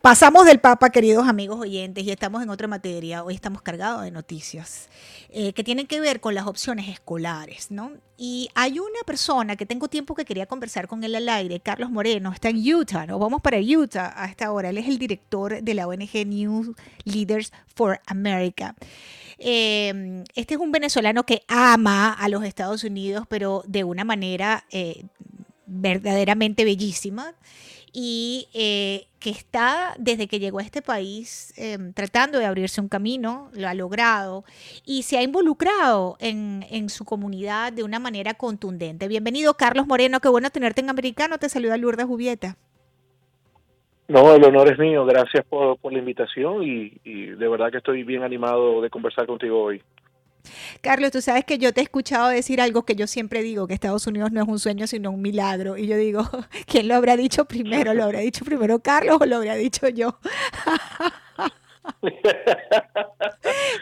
pasamos 0.00 0.46
del 0.46 0.60
Papa, 0.60 0.90
queridos 0.90 1.26
amigos 1.26 1.60
oyentes, 1.60 2.04
y 2.04 2.10
estamos 2.10 2.40
en 2.42 2.50
otra 2.50 2.68
materia. 2.68 3.24
Hoy 3.24 3.34
estamos 3.34 3.62
cargados 3.62 4.04
de 4.04 4.12
noticias 4.12 4.88
eh, 5.28 5.52
que 5.52 5.64
tienen 5.64 5.88
que 5.88 5.98
ver 5.98 6.20
con 6.20 6.34
las 6.36 6.46
opciones 6.46 6.88
escolares, 6.88 7.72
¿no? 7.72 7.90
Y 8.16 8.48
hay 8.54 8.78
una 8.78 9.00
persona 9.04 9.56
que 9.56 9.66
tengo 9.66 9.88
tiempo 9.88 10.14
que 10.14 10.24
quería 10.24 10.46
conversar 10.46 10.86
con 10.86 11.02
él 11.02 11.16
al 11.16 11.28
aire, 11.28 11.58
Carlos 11.58 11.90
Moreno, 11.90 12.32
está 12.32 12.48
en 12.48 12.58
Utah, 12.58 13.06
¿no? 13.06 13.18
Vamos 13.18 13.42
para 13.42 13.58
Utah 13.58 14.14
a 14.16 14.26
esta 14.26 14.52
hora. 14.52 14.70
Él 14.70 14.78
es 14.78 14.86
el 14.86 14.98
director 14.98 15.60
de 15.60 15.74
la 15.74 15.88
ONG 15.88 16.24
New 16.26 16.76
Leaders 17.04 17.52
for 17.74 18.00
America. 18.06 18.76
Eh, 19.38 20.24
este 20.34 20.54
es 20.54 20.60
un 20.60 20.72
venezolano 20.72 21.24
que 21.24 21.42
ama 21.48 22.12
a 22.12 22.28
los 22.28 22.44
Estados 22.44 22.84
Unidos, 22.84 23.26
pero 23.28 23.62
de 23.66 23.84
una 23.84 24.04
manera 24.04 24.64
eh, 24.70 25.04
verdaderamente 25.66 26.64
bellísima 26.64 27.34
y 27.92 28.48
eh, 28.54 29.06
que 29.20 29.30
está 29.30 29.94
desde 29.98 30.26
que 30.26 30.40
llegó 30.40 30.58
a 30.58 30.62
este 30.62 30.82
país 30.82 31.54
em, 31.56 31.92
tratando 31.92 32.38
de 32.40 32.44
abrirse 32.44 32.80
un 32.80 32.88
camino, 32.88 33.50
lo 33.52 33.68
ha 33.68 33.74
logrado 33.74 34.44
y 34.84 35.04
se 35.04 35.16
ha 35.16 35.22
involucrado 35.22 36.16
en, 36.18 36.66
en, 36.70 36.88
su 36.90 37.04
comunidad 37.04 37.72
de 37.72 37.84
una 37.84 38.00
manera 38.00 38.34
contundente. 38.34 39.06
Bienvenido, 39.06 39.56
Carlos 39.56 39.86
Moreno, 39.86 40.20
qué 40.20 40.28
bueno 40.28 40.50
tenerte 40.50 40.80
en 40.80 40.90
Americano, 40.90 41.38
te 41.38 41.48
saluda 41.48 41.76
Lourdes 41.76 42.06
Jubieta. 42.06 42.56
No, 44.08 44.34
el 44.34 44.44
honor 44.44 44.72
es 44.72 44.78
mío, 44.78 45.06
gracias 45.06 45.44
por, 45.46 45.78
por 45.78 45.92
la 45.92 45.98
invitación 45.98 46.62
y, 46.62 47.00
y 47.04 47.26
de 47.26 47.48
verdad 47.48 47.70
que 47.70 47.78
estoy 47.78 48.02
bien 48.02 48.22
animado 48.22 48.82
de 48.82 48.90
conversar 48.90 49.26
contigo 49.26 49.62
hoy. 49.62 49.82
Carlos, 50.80 51.10
tú 51.10 51.20
sabes 51.20 51.44
que 51.44 51.58
yo 51.58 51.72
te 51.72 51.80
he 51.80 51.84
escuchado 51.84 52.28
decir 52.28 52.60
algo 52.60 52.84
que 52.84 52.94
yo 52.94 53.06
siempre 53.06 53.42
digo, 53.42 53.66
que 53.66 53.74
Estados 53.74 54.06
Unidos 54.06 54.30
no 54.32 54.42
es 54.42 54.48
un 54.48 54.58
sueño, 54.58 54.86
sino 54.86 55.10
un 55.10 55.22
milagro. 55.22 55.76
Y 55.76 55.86
yo 55.86 55.96
digo, 55.96 56.22
¿quién 56.66 56.88
lo 56.88 56.94
habrá 56.94 57.16
dicho 57.16 57.46
primero? 57.46 57.94
¿Lo 57.94 58.04
habrá 58.04 58.20
dicho 58.20 58.44
primero 58.44 58.78
Carlos 58.80 59.18
o 59.20 59.26
lo 59.26 59.36
habrá 59.36 59.54
dicho 59.54 59.88
yo? 59.88 60.18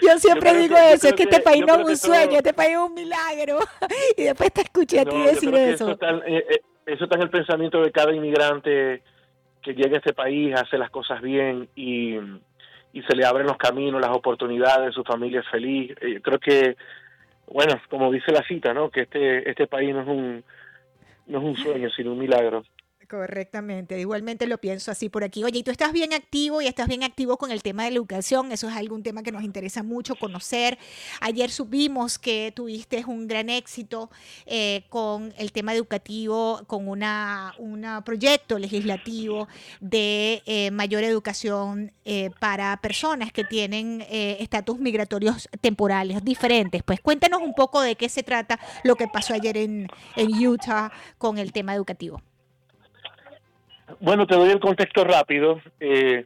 yo 0.02 0.18
siempre 0.18 0.56
digo 0.56 0.76
eso, 0.76 1.08
es 1.08 1.14
que 1.14 1.24
este 1.24 1.40
país 1.40 1.64
no 1.66 1.80
es 1.80 1.85
un 1.85 1.96
sueño, 1.96 2.37
este 2.37 2.52
país 2.52 2.72
es 2.72 2.78
un 2.78 2.94
milagro. 2.94 3.58
y 4.16 4.22
después 4.22 4.52
te 4.52 4.62
escuché 4.62 5.00
a 5.00 5.04
ti 5.04 5.18
decir 5.20 5.54
eso. 5.54 5.85
Eso 5.85 5.92
está, 5.92 6.11
eh, 6.26 6.44
eh, 6.48 6.62
eso 6.87 7.04
está 7.04 7.16
en 7.16 7.22
el 7.22 7.30
pensamiento 7.30 7.82
de 7.82 7.90
cada 7.90 8.12
inmigrante 8.14 9.02
que 9.62 9.75
llega 9.75 9.96
a 9.96 9.98
este 9.98 10.12
país, 10.12 10.55
hace 10.55 10.77
las 10.79 10.90
cosas 10.90 11.20
bien 11.20 11.68
y 11.75 12.18
y 12.92 13.03
se 13.03 13.16
le 13.16 13.25
abren 13.25 13.46
los 13.46 13.57
caminos, 13.57 14.01
las 14.01 14.11
oportunidades, 14.11 14.94
su 14.94 15.03
familia 15.03 15.40
es 15.40 15.48
feliz. 15.48 15.92
Eh, 16.01 16.20
creo 16.22 16.38
que, 16.38 16.77
bueno, 17.46 17.81
como 17.88 18.12
dice 18.12 18.33
la 18.33 18.42
cita, 18.46 18.75
¿no? 18.75 18.90
Que 18.90 19.03
este, 19.03 19.48
este 19.48 19.66
país 19.66 19.94
no 19.94 20.03
es 20.03 20.09
un, 20.09 20.44
no 21.27 21.38
es 21.38 21.44
un 21.44 21.57
sueño, 21.57 21.88
sino 21.90 22.12
un 22.12 22.18
milagro. 22.18 22.64
Correctamente, 23.08 23.98
igualmente 23.98 24.46
lo 24.46 24.58
pienso 24.58 24.90
así 24.90 25.08
por 25.08 25.24
aquí. 25.24 25.42
Oye, 25.44 25.58
y 25.58 25.62
tú 25.62 25.70
estás 25.70 25.92
bien 25.92 26.12
activo 26.12 26.62
y 26.62 26.66
estás 26.66 26.86
bien 26.86 27.02
activo 27.02 27.36
con 27.36 27.50
el 27.50 27.62
tema 27.62 27.84
de 27.84 27.90
la 27.90 27.96
educación, 27.96 28.52
eso 28.52 28.68
es 28.68 28.76
algún 28.76 29.02
tema 29.02 29.22
que 29.22 29.32
nos 29.32 29.42
interesa 29.42 29.82
mucho 29.82 30.14
conocer. 30.14 30.78
Ayer 31.20 31.50
supimos 31.50 32.18
que 32.18 32.52
tuviste 32.54 33.04
un 33.06 33.26
gran 33.26 33.48
éxito 33.50 34.10
eh, 34.46 34.84
con 34.88 35.34
el 35.36 35.52
tema 35.52 35.74
educativo, 35.74 36.62
con 36.66 36.88
un 36.88 37.02
una 37.58 38.04
proyecto 38.04 38.58
legislativo 38.58 39.48
de 39.80 40.42
eh, 40.46 40.70
mayor 40.70 41.02
educación 41.02 41.92
eh, 42.04 42.30
para 42.38 42.76
personas 42.76 43.32
que 43.32 43.42
tienen 43.42 44.04
estatus 44.08 44.78
migratorios 44.78 45.48
temporales 45.60 46.24
diferentes. 46.24 46.82
Pues 46.84 47.00
cuéntanos 47.00 47.42
un 47.42 47.54
poco 47.54 47.80
de 47.80 47.96
qué 47.96 48.08
se 48.08 48.22
trata 48.22 48.60
lo 48.84 48.94
que 48.94 49.08
pasó 49.08 49.34
ayer 49.34 49.56
en, 49.56 49.88
en 50.16 50.46
Utah 50.46 50.92
con 51.18 51.38
el 51.38 51.52
tema 51.52 51.74
educativo. 51.74 52.22
Bueno, 54.00 54.26
te 54.26 54.37
doy 54.37 54.50
el 54.50 54.61
contexto 54.61 55.05
rápido. 55.05 55.61
Eh, 55.81 56.24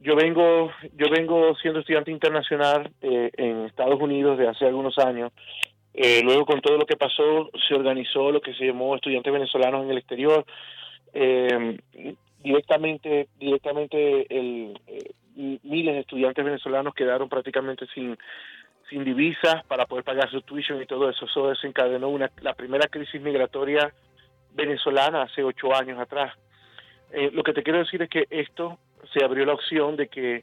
yo 0.00 0.16
vengo, 0.16 0.70
yo 0.96 1.08
vengo 1.10 1.54
siendo 1.56 1.80
estudiante 1.80 2.10
internacional 2.10 2.90
eh, 3.00 3.30
en 3.36 3.64
Estados 3.64 4.00
Unidos 4.00 4.38
de 4.38 4.48
hace 4.48 4.66
algunos 4.66 4.98
años. 4.98 5.32
Eh, 5.94 6.22
luego, 6.22 6.44
con 6.44 6.60
todo 6.60 6.76
lo 6.76 6.86
que 6.86 6.96
pasó, 6.96 7.50
se 7.68 7.74
organizó 7.74 8.32
lo 8.32 8.40
que 8.40 8.54
se 8.54 8.66
llamó 8.66 8.96
Estudiantes 8.96 9.32
Venezolanos 9.32 9.84
en 9.84 9.90
el 9.90 9.98
Exterior. 9.98 10.44
directamente, 12.42 13.28
directamente, 13.38 14.26
el, 14.28 14.78
miles 15.34 15.94
de 15.94 16.00
estudiantes 16.00 16.44
venezolanos 16.44 16.94
quedaron 16.94 17.28
prácticamente 17.28 17.86
sin 17.94 18.16
sin 18.90 19.04
divisas 19.04 19.64
para 19.66 19.86
poder 19.86 20.04
pagar 20.04 20.30
su 20.30 20.42
tuition 20.42 20.82
y 20.82 20.86
todo 20.86 21.08
eso. 21.08 21.24
Eso 21.24 21.48
desencadenó 21.48 22.08
una, 22.08 22.30
la 22.42 22.54
primera 22.54 22.86
crisis 22.88 23.20
migratoria 23.20 23.92
venezolana 24.52 25.22
hace 25.22 25.42
ocho 25.42 25.74
años 25.74 25.98
atrás. 25.98 26.32
Eh, 27.14 27.30
lo 27.32 27.44
que 27.44 27.52
te 27.52 27.62
quiero 27.62 27.78
decir 27.78 28.02
es 28.02 28.08
que 28.08 28.26
esto 28.28 28.78
se 29.12 29.24
abrió 29.24 29.46
la 29.46 29.54
opción 29.54 29.94
de 29.94 30.08
que 30.08 30.42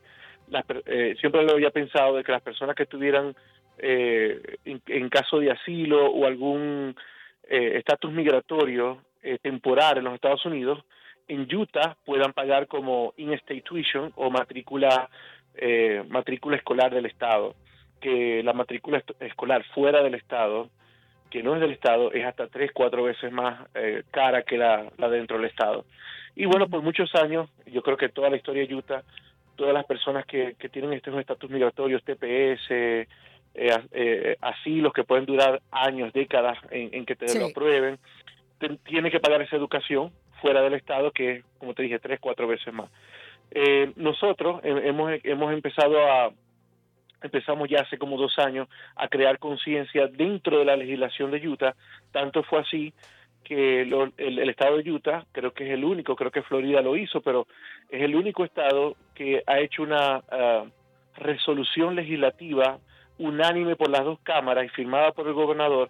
eh, 0.85 1.15
siempre 1.19 1.43
lo 1.43 1.51
había 1.51 1.69
pensado 1.69 2.15
de 2.15 2.23
que 2.23 2.31
las 2.31 2.41
personas 2.41 2.77
que 2.77 2.83
estuvieran 2.83 3.35
eh, 3.77 4.57
en, 4.63 5.09
caso 5.09 5.39
de 5.39 5.51
asilo 5.51 6.05
o 6.05 6.25
algún 6.25 6.95
estatus 7.43 8.11
migratorio 8.13 8.99
temporal 9.41 9.97
en 9.97 10.05
los 10.05 10.13
Estados 10.13 10.45
Unidos 10.45 10.81
en 11.27 11.53
Utah 11.53 11.97
puedan 12.05 12.31
pagar 12.31 12.67
como 12.67 13.13
in-state 13.17 13.63
tuition 13.63 14.13
o 14.15 14.29
matrícula 14.29 15.09
matrícula 16.07 16.55
escolar 16.55 16.93
del 16.93 17.07
estado 17.07 17.55
que 17.99 18.41
la 18.43 18.53
matrícula 18.53 19.03
escolar 19.19 19.65
fuera 19.73 20.01
del 20.01 20.15
estado 20.15 20.69
que 21.31 21.41
no 21.41 21.55
es 21.55 21.61
del 21.61 21.71
estado 21.71 22.11
es 22.11 22.25
hasta 22.25 22.47
tres 22.47 22.71
cuatro 22.71 23.03
veces 23.03 23.31
más 23.31 23.67
cara 24.11 24.43
que 24.43 24.57
la 24.57 24.91
dentro 25.09 25.37
del 25.37 25.47
estado 25.47 25.85
y 26.35 26.45
bueno, 26.45 26.69
por 26.69 26.81
muchos 26.81 27.13
años, 27.15 27.49
yo 27.65 27.81
creo 27.81 27.97
que 27.97 28.09
toda 28.09 28.29
la 28.29 28.37
historia 28.37 28.65
de 28.65 28.73
Utah, 28.73 29.03
todas 29.55 29.73
las 29.73 29.85
personas 29.85 30.25
que, 30.25 30.55
que 30.57 30.69
tienen 30.69 30.93
estos 30.93 31.17
estatus 31.19 31.49
migratorios, 31.49 32.03
TPS, 32.03 32.71
eh, 32.71 33.07
eh, 33.53 34.37
asilos 34.39 34.93
que 34.93 35.03
pueden 35.03 35.25
durar 35.25 35.61
años, 35.71 36.13
décadas 36.13 36.57
en, 36.69 37.05
que 37.05 37.15
te 37.15 37.37
lo 37.37 37.47
aprueben, 37.47 37.99
tienen 38.85 39.11
que 39.11 39.19
pagar 39.19 39.41
esa 39.41 39.57
educación 39.57 40.11
fuera 40.41 40.61
del 40.61 40.73
Estado, 40.73 41.11
que 41.11 41.31
es, 41.31 41.45
como 41.57 41.73
te 41.73 41.83
dije, 41.83 41.99
tres, 41.99 42.19
cuatro 42.19 42.47
veces 42.47 42.73
más. 42.73 42.89
Eh, 43.51 43.91
nosotros 43.97 44.61
hemos, 44.63 45.11
hemos 45.23 45.51
empezado 45.51 45.99
a, 45.99 46.31
empezamos 47.21 47.69
ya 47.69 47.81
hace 47.81 47.97
como 47.97 48.17
dos 48.17 48.37
años 48.39 48.67
a 48.95 49.07
crear 49.07 49.39
conciencia 49.39 50.07
dentro 50.07 50.59
de 50.59 50.65
la 50.65 50.75
legislación 50.75 51.31
de 51.31 51.47
Utah, 51.47 51.75
tanto 52.11 52.43
fue 52.43 52.59
así 52.59 52.93
que 53.43 53.81
el, 53.81 54.49
estado 54.49 54.77
de 54.77 54.91
Utah, 54.91 55.25
creo 55.31 55.51
que 55.51 55.65
es 55.65 55.71
el 55.71 55.83
único, 55.83 56.15
creo 56.15 56.31
que 56.31 56.43
Florida 56.43 56.81
lo 56.81 56.95
hizo, 56.95 57.21
pero 57.21 57.47
es 57.89 58.01
el 58.01 58.15
único 58.15 58.45
estado 58.45 58.95
que 59.15 59.43
ha 59.45 59.59
hecho 59.59 59.83
una 59.83 60.21
ah, 60.31 60.65
resolución 61.17 61.95
legislativa 61.95 62.79
unánime 63.17 63.75
por 63.75 63.89
las 63.89 64.03
dos 64.03 64.19
cámaras 64.23 64.65
y 64.65 64.69
firmada 64.69 65.11
por 65.11 65.27
el 65.27 65.33
gobernador 65.33 65.89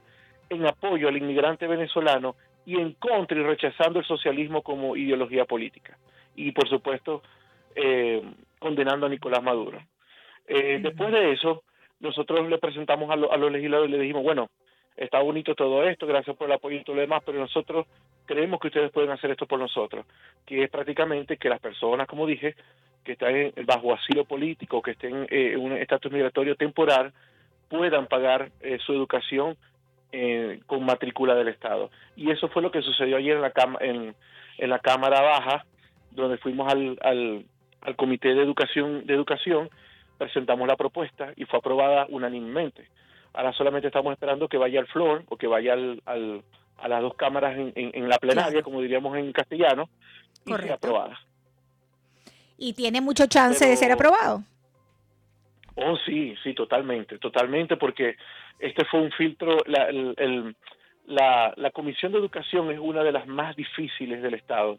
en 0.50 0.66
apoyo 0.66 1.08
al 1.08 1.18
inmigrante 1.18 1.68
venezolano 1.68 2.36
y 2.66 2.76
en 2.76 2.94
contra 2.94 3.40
y 3.40 3.44
rechazando 3.44 4.00
el 4.00 4.06
socialismo 4.06 4.62
como 4.62 4.96
ideología 4.96 5.46
política. 5.46 5.98
Y 6.36 6.52
por 6.52 6.68
supuesto, 6.68 7.22
eh, 7.76 8.22
condenando 8.60 9.06
a 9.06 9.10
Nicolás 9.10 9.42
Maduro. 9.42 9.82
Eh, 10.54 10.80
después 10.82 11.12
de 11.12 11.32
eso, 11.32 11.64
nosotros 12.00 12.48
le 12.50 12.58
presentamos 12.58 13.10
a, 13.10 13.14
a 13.14 13.38
los 13.38 13.52
legisladores 13.52 13.90
y 13.90 13.94
le 13.94 14.04
dijimos, 14.04 14.24
bueno, 14.24 14.50
está 14.98 15.20
bonito 15.20 15.56
todo 15.56 15.84
esto, 15.84 16.06
gracias 16.06 16.36
por 16.36 16.48
el 16.48 16.54
apoyo 16.54 16.78
y 16.78 16.84
todo 16.84 16.96
lo 16.96 17.02
demás, 17.02 17.24
pero 17.26 17.40
nosotros 17.40 17.88
creemos 18.26 18.60
que 18.60 18.68
ustedes 18.68 18.92
pueden 18.92 19.12
hacer 19.12 19.32
esto 19.32 19.46
por 19.46 19.60
nosotros, 19.60 20.06
que 20.46 20.64
es 20.64 20.70
prácticamente 20.70 21.38
que 21.38 21.50
las 21.50 21.60
personas, 21.60 22.08
como 22.08 22.28
dije, 22.28 22.56
que 23.04 23.14
están 23.14 23.54
bajo 23.66 23.94
asilo 23.94 24.26
político, 24.26 24.82
que 24.82 24.92
estén 24.92 25.24
eh, 25.30 25.54
en 25.54 25.60
un 25.60 25.72
estatus 25.74 26.12
migratorio 26.12 26.56
temporal, 26.56 27.14
puedan 27.70 28.08
pagar 28.08 28.52
eh, 28.62 28.78
su 28.86 28.94
educación 28.94 29.58
eh, 30.12 30.60
con 30.68 30.84
matrícula 30.86 31.36
del 31.36 31.48
Estado. 31.48 31.90
Y 32.16 32.30
eso 32.30 32.50
fue 32.50 32.62
lo 32.62 32.72
que 32.72 32.82
sucedió 32.82 33.18
ayer 33.18 33.38
en 33.38 33.42
la, 33.42 33.54
en, 33.80 34.16
en 34.58 34.70
la 34.70 34.80
Cámara 34.80 35.22
Baja, 35.22 35.66
donde 36.12 36.38
fuimos 36.38 36.72
al, 36.72 37.00
al, 37.02 37.46
al 37.82 37.96
Comité 37.96 38.36
de 38.36 38.44
Educación, 38.44 39.06
de 39.08 39.14
Educación, 39.14 39.70
presentamos 40.22 40.68
la 40.68 40.76
propuesta 40.76 41.34
y 41.36 41.46
fue 41.46 41.58
aprobada 41.58 42.06
unánimemente. 42.10 42.88
Ahora 43.34 43.52
solamente 43.54 43.88
estamos 43.88 44.14
esperando 44.14 44.48
que 44.48 44.58
vaya 44.58 44.80
al 44.80 44.86
floor 44.86 45.24
o 45.30 45.36
que 45.36 45.48
vaya 45.48 45.74
al, 45.74 46.00
a 46.06 46.88
las 46.88 47.02
dos 47.02 47.16
cámaras 47.16 47.58
en, 47.58 47.74
en, 47.76 48.08
la 48.08 48.20
plenaria, 48.20 48.62
como 48.62 48.82
diríamos 48.82 49.18
en 49.18 49.34
castellano, 49.34 49.90
y 50.46 50.54
sea 50.54 50.76
aprobada. 50.76 51.20
¿Y 52.56 52.74
tiene 52.74 53.02
mucho 53.02 53.26
chance 53.26 53.66
de 53.66 53.76
ser 53.76 53.92
aprobado? 53.92 54.44
Oh, 55.74 55.98
sí, 56.06 56.36
sí, 56.44 56.54
totalmente, 56.54 57.18
totalmente, 57.18 57.78
porque 57.78 58.16
este 58.60 58.86
fue 58.86 59.02
un 59.02 59.12
filtro, 59.14 59.58
la, 59.66 59.86
el, 59.86 60.56
la, 61.08 61.52
la 61.58 61.72
Comisión 61.72 62.12
de 62.12 62.20
Educación 62.20 62.70
es 62.70 62.78
una 62.78 63.04
de 63.04 63.12
las 63.12 63.26
más 63.26 63.56
difíciles 63.56 64.22
del 64.22 64.36
Estado. 64.36 64.78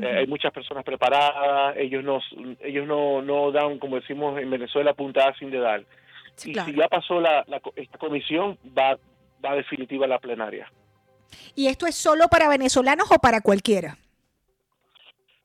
Eh, 0.00 0.18
hay 0.18 0.26
muchas 0.26 0.52
personas 0.52 0.84
preparadas, 0.84 1.76
ellos 1.76 2.02
no, 2.02 2.20
ellos 2.60 2.86
no, 2.86 3.20
no 3.20 3.50
dan, 3.52 3.78
como 3.78 3.96
decimos 3.96 4.40
en 4.40 4.50
Venezuela, 4.50 4.94
puntada 4.94 5.34
sin 5.38 5.50
dedal. 5.50 5.86
y 6.44 6.54
si 6.54 6.74
ya 6.74 6.88
pasó 6.88 7.20
la, 7.20 7.44
esta 7.76 7.98
comisión, 7.98 8.58
va, 8.76 8.98
va 9.44 9.54
definitiva 9.54 10.06
la 10.06 10.18
plenaria. 10.18 10.70
¿Y 11.54 11.66
esto 11.66 11.86
es 11.86 11.94
solo 11.94 12.28
para 12.28 12.48
venezolanos 12.48 13.10
o 13.10 13.18
para 13.18 13.40
cualquiera? 13.42 13.96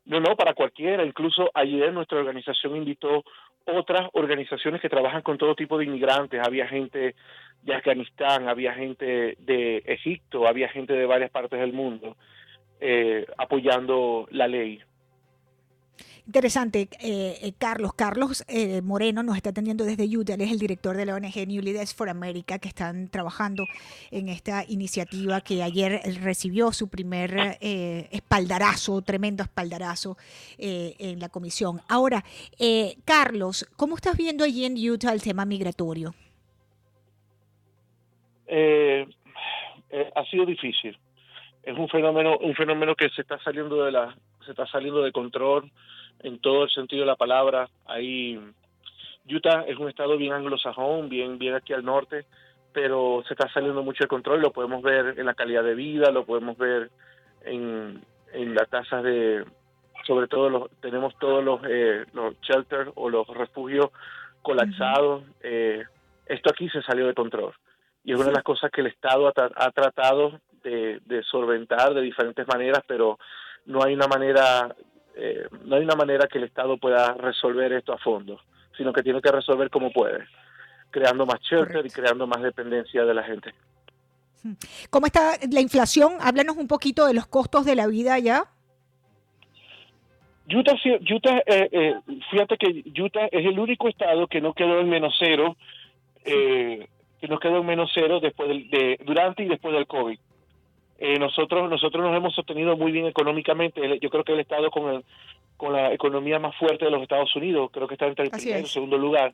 No, 0.06 0.22
no, 0.22 0.36
para 0.38 0.54
cualquiera. 0.54 1.04
Incluso 1.04 1.50
ayer 1.54 1.92
nuestra 1.92 2.20
organización 2.20 2.78
invitó 2.78 3.26
otras 3.66 4.10
organizaciones 4.14 4.80
que 4.80 4.88
trabajan 4.88 5.22
con 5.22 5.38
todo 5.38 5.56
tipo 5.56 5.78
de 5.78 5.86
inmigrantes. 5.86 6.42
Había 6.42 6.68
gente 6.68 7.16
de 7.64 7.76
Afganistán, 7.76 8.48
había 8.48 8.74
gente 8.74 9.36
de 9.40 9.84
Egipto, 9.86 10.48
había 10.48 10.70
gente 10.70 10.94
de 10.94 11.06
varias 11.06 11.32
partes 11.32 11.60
del 11.60 11.74
mundo 11.74 12.16
eh, 12.80 13.26
apoyando 13.38 14.28
la 14.32 14.48
ley. 14.48 14.80
Interesante, 16.28 16.90
eh, 17.00 17.38
eh, 17.42 17.54
Carlos. 17.58 17.94
Carlos 17.94 18.46
Moreno 18.84 19.24
nos 19.24 19.38
está 19.38 19.50
atendiendo 19.52 19.86
desde 19.86 20.06
Utah. 20.06 20.34
Él 20.34 20.42
es 20.42 20.52
el 20.52 20.60
director 20.60 20.96
de 20.96 21.06
la 21.06 21.16
ONG 21.16 21.48
New 21.48 21.64
Leaders 21.64 21.96
for 21.96 22.10
America, 22.10 22.60
que 22.60 22.68
están 22.68 23.08
trabajando 23.08 23.64
en 24.12 24.28
esta 24.28 24.64
iniciativa 24.68 25.40
que 25.42 25.64
ayer 25.64 26.02
recibió 26.22 26.74
su 26.74 26.90
primer 26.90 27.58
espaldarazo, 27.62 29.02
tremendo 29.02 29.42
espaldarazo 29.42 30.18
en 30.58 31.20
la 31.20 31.30
comisión. 31.30 31.80
Ahora, 31.88 32.26
Carlos, 33.06 33.66
¿cómo 33.78 33.96
estás 33.96 34.18
viendo 34.18 34.44
allí 34.44 34.66
en 34.66 34.76
Utah 34.78 35.14
el 35.14 35.22
tema 35.22 35.46
migratorio? 35.46 36.14
ha 40.16 40.26
sido 40.30 40.46
difícil 40.46 40.98
es 41.68 41.78
un 41.78 41.90
fenómeno 41.90 42.38
un 42.38 42.56
fenómeno 42.56 42.96
que 42.96 43.10
se 43.10 43.22
está 43.22 43.38
saliendo 43.40 43.84
de 43.84 43.92
la 43.92 44.16
se 44.46 44.52
está 44.52 44.66
saliendo 44.68 45.02
de 45.02 45.12
control 45.12 45.70
en 46.22 46.40
todo 46.40 46.64
el 46.64 46.70
sentido 46.70 47.02
de 47.02 47.08
la 47.08 47.18
palabra. 47.18 47.68
Ahí 47.86 48.40
Utah 49.30 49.66
es 49.68 49.78
un 49.78 49.90
estado 49.90 50.16
bien 50.16 50.32
anglosajón 50.32 51.10
bien 51.10 51.38
bien 51.38 51.56
aquí 51.56 51.74
al 51.74 51.84
norte 51.84 52.26
pero 52.72 53.22
se 53.28 53.34
está 53.34 53.50
saliendo 53.52 53.84
mucho 53.84 54.04
de 54.04 54.08
control. 54.08 54.42
Lo 54.42 54.54
podemos 54.54 54.82
ver 54.82 55.20
en 55.20 55.26
la 55.26 55.34
calidad 55.34 55.64
de 55.64 55.76
vida 55.76 56.10
lo 56.12 56.26
podemos 56.26 56.58
ver 56.58 56.90
en, 57.44 58.02
en 58.32 58.56
las 58.56 58.70
tasas 58.70 59.04
de 59.04 59.44
sobre 60.06 60.28
todo 60.28 60.50
los, 60.50 60.72
tenemos 60.80 61.18
todos 61.20 61.44
los 61.44 61.60
eh, 61.68 62.06
los 62.14 62.40
shelters 62.40 62.92
o 62.96 63.10
los 63.10 63.28
refugios 63.28 63.90
colapsados. 64.42 65.26
Eh, 65.44 65.84
esto 66.28 66.50
aquí 66.50 66.70
se 66.70 66.82
salió 66.82 67.08
de 67.08 67.14
control. 67.14 67.52
Y 68.06 68.14
es 68.14 68.18
una 68.18 68.28
de 68.30 68.36
las 68.36 68.44
cosas 68.44 68.72
que 68.72 68.80
el 68.80 68.88
Estado 68.88 69.28
ha 69.28 69.72
tratado 69.72 70.40
de, 70.70 71.24
solventar 71.24 71.94
de 71.94 72.02
diferentes 72.02 72.48
maneras, 72.48 72.84
pero 72.88 73.18
no 73.66 73.84
hay 73.84 73.94
una 73.94 74.08
manera 74.08 74.76
eh, 75.16 75.48
no 75.66 75.76
hay 75.76 75.84
una 75.84 75.96
manera 75.96 76.28
que 76.28 76.38
el 76.38 76.44
Estado 76.44 76.78
pueda 76.78 77.14
resolver 77.14 77.74
esto 77.74 77.92
a 77.92 77.98
fondo, 77.98 78.40
sino 78.78 78.94
que 78.94 79.02
tiene 79.02 79.22
que 79.22 79.32
resolver 79.32 79.70
como 79.70 79.92
puede, 79.92 80.26
creando 80.92 81.26
más 81.26 81.40
shelter 81.42 81.86
y 81.86 81.90
creando 81.90 82.28
más 82.28 82.42
dependencia 82.44 83.04
de 83.04 83.14
la 83.14 83.24
gente. 83.24 83.54
Hmm. 84.44 84.54
¿Cómo 84.92 85.08
está 85.08 85.34
la 85.52 85.60
inflación? 85.60 86.14
Háblanos 86.22 86.58
un 86.58 86.68
poquito 86.68 87.08
de 87.08 87.16
los 87.16 87.26
costos 87.26 87.66
de 87.66 87.76
la 87.76 87.88
vida 87.88 88.14
allá. 88.14 88.44
Utah, 90.50 90.76
Utah 91.14 91.40
eh, 91.46 91.68
eh, 91.72 91.96
fíjate 92.30 92.58
que 92.58 93.02
Utah 93.02 93.26
es 93.26 93.46
el 93.46 93.60
único 93.60 93.90
estado 93.90 94.28
que 94.28 94.40
no 94.40 94.54
quedó 94.54 94.80
en 94.80 94.88
menos 94.88 95.16
cero, 95.20 95.58
que 96.24 97.28
no 97.28 97.40
quedó 97.40 97.58
en 97.58 97.66
menos 97.66 97.90
cero 97.94 98.20
después 98.22 98.50
de, 98.50 99.00
durante 99.04 99.44
y 99.44 99.48
después 99.48 99.74
del 99.74 99.88
COVID. 99.88 100.20
Eh, 101.00 101.20
nosotros 101.20 101.70
nosotros 101.70 102.04
nos 102.04 102.16
hemos 102.16 102.34
sostenido 102.34 102.76
muy 102.76 102.92
bien 102.92 103.06
económicamente. 103.06 104.00
Yo 104.00 104.10
creo 104.10 104.24
que 104.24 104.34
el 104.34 104.40
Estado 104.40 104.72
con 104.72 105.04
con 105.58 105.74
la 105.74 105.92
economía 105.92 106.40
más 106.40 106.56
fuerte 106.56 106.86
de 106.86 106.92
los 106.92 107.02
Estados 107.02 107.36
Unidos, 107.36 107.72
creo 107.74 107.88
que 107.88 107.96
está 107.96 108.06
entre 108.06 108.26
el 108.26 108.32
primero 108.32 108.60
y 108.60 108.62
el 108.62 108.68
segundo 108.68 108.98
lugar. 108.98 109.34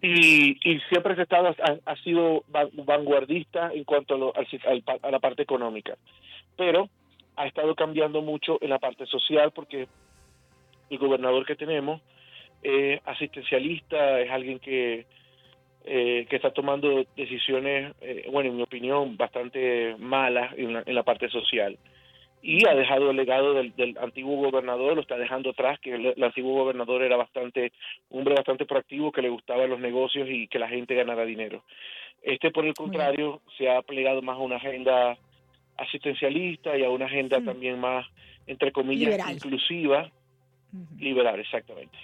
y, 0.00 0.58
y 0.68 0.80
siempre 0.88 1.12
ese 1.12 1.22
Estado 1.22 1.54
ha, 1.84 1.96
sido 1.96 2.44
vanguardista 2.72 3.70
en 3.72 3.84
cuanto 3.84 4.32
a, 4.34 5.10
la 5.10 5.18
parte 5.20 5.42
económica. 5.42 5.96
Pero 6.56 6.88
ha 7.36 7.46
estado 7.46 7.74
cambiando 7.74 8.22
mucho 8.22 8.58
en 8.60 8.70
la 8.70 8.78
parte 8.78 9.06
social 9.06 9.52
porque 9.52 9.86
el 10.90 10.98
gobernador 10.98 11.46
que 11.46 11.56
tenemos 11.56 12.00
es 12.62 13.00
asistencialista, 13.04 14.20
es 14.20 14.30
alguien 14.30 14.58
que 14.58 15.06
eh, 15.84 16.26
que 16.30 16.36
está 16.36 16.52
tomando 16.52 17.04
decisiones, 17.16 17.92
eh, 18.00 18.28
bueno, 18.30 18.50
en 18.50 18.56
mi 18.56 18.62
opinión, 18.62 19.16
bastante 19.16 19.96
malas 19.98 20.54
en 20.56 20.94
la, 20.94 21.02
parte 21.02 21.28
social. 21.28 21.76
Y 22.40 22.66
ha 22.68 22.74
dejado 22.74 23.10
el 23.10 23.16
legado 23.16 23.54
del, 23.54 23.96
antiguo 24.00 24.36
gobernador, 24.36 24.94
lo 24.94 25.00
está 25.00 25.16
dejando 25.16 25.50
atrás, 25.50 25.80
que 25.80 25.94
el, 25.94 26.22
antiguo 26.22 26.62
gobernador 26.62 27.02
era 27.02 27.16
bastante, 27.16 27.72
un 28.10 28.20
hombre 28.20 28.34
bastante 28.34 28.64
proactivo, 28.64 29.10
que 29.10 29.22
le 29.22 29.28
gustaban 29.28 29.70
los 29.70 29.80
negocios 29.80 30.28
y 30.30 30.46
que 30.46 30.60
la 30.60 30.68
gente 30.68 30.94
ganara 30.94 31.24
dinero. 31.24 31.64
Este, 32.22 32.52
por 32.52 32.64
el 32.64 32.74
contrario, 32.74 33.40
se 33.58 33.68
ha 33.68 33.82
plegado 33.82 34.22
más 34.22 34.36
a 34.36 34.40
una 34.40 34.56
agenda 34.56 35.18
asistencialista 35.76 36.76
y 36.76 36.84
a 36.84 36.90
una 36.90 37.06
agenda 37.06 37.40
mm. 37.40 37.44
también 37.44 37.80
más, 37.80 38.06
entre 38.46 38.70
comillas, 38.70 39.18
inclusiva, 39.32 40.12
liberal, 40.98 41.40
exactamente. 41.40 41.98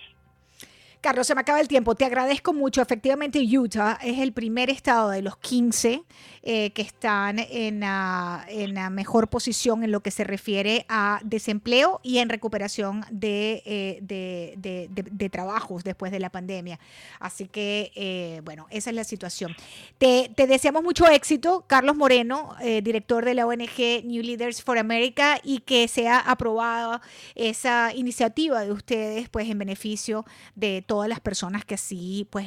Carlos, 1.00 1.26
se 1.26 1.34
me 1.34 1.42
acaba 1.42 1.60
el 1.60 1.68
tiempo. 1.68 1.94
Te 1.94 2.04
agradezco 2.04 2.52
mucho. 2.52 2.82
Efectivamente, 2.82 3.38
Utah 3.40 3.98
es 4.02 4.18
el 4.18 4.32
primer 4.32 4.68
estado 4.68 5.10
de 5.10 5.22
los 5.22 5.36
15 5.36 6.02
eh, 6.42 6.70
que 6.70 6.82
están 6.82 7.38
en, 7.38 7.82
en 7.82 8.94
mejor 8.94 9.28
posición 9.28 9.84
en 9.84 9.92
lo 9.92 10.00
que 10.00 10.10
se 10.10 10.24
refiere 10.24 10.86
a 10.88 11.20
desempleo 11.22 12.00
y 12.02 12.18
en 12.18 12.28
recuperación 12.28 13.04
de, 13.10 13.62
eh, 13.66 15.28
trabajos 15.30 15.84
después 15.84 16.10
de 16.10 16.20
la 16.20 16.30
pandemia. 16.30 16.80
Así 17.20 17.46
que, 17.46 17.92
eh, 17.94 18.40
bueno, 18.44 18.66
esa 18.70 18.90
es 18.90 18.96
la 18.96 19.04
situación. 19.04 19.54
Te, 19.98 20.30
te 20.34 20.46
deseamos 20.46 20.82
mucho 20.82 21.06
éxito, 21.06 21.64
Carlos 21.66 21.96
Moreno, 21.96 22.56
director 22.82 23.24
de 23.24 23.34
la 23.34 23.46
ONG 23.46 24.04
New 24.04 24.22
Leaders 24.22 24.62
for 24.62 24.78
America, 24.78 25.38
y 25.44 25.60
que 25.60 25.86
sea 25.86 26.18
aprobada 26.18 27.02
esa 27.34 27.92
iniciativa 27.94 28.62
de 28.62 28.72
ustedes, 28.72 29.28
pues, 29.28 29.48
en 29.50 29.58
beneficio 29.58 30.24
de 30.54 30.82
todas 30.88 31.06
las 31.06 31.20
personas 31.20 31.66
que 31.66 31.74
así 31.74 32.26
pues 32.30 32.46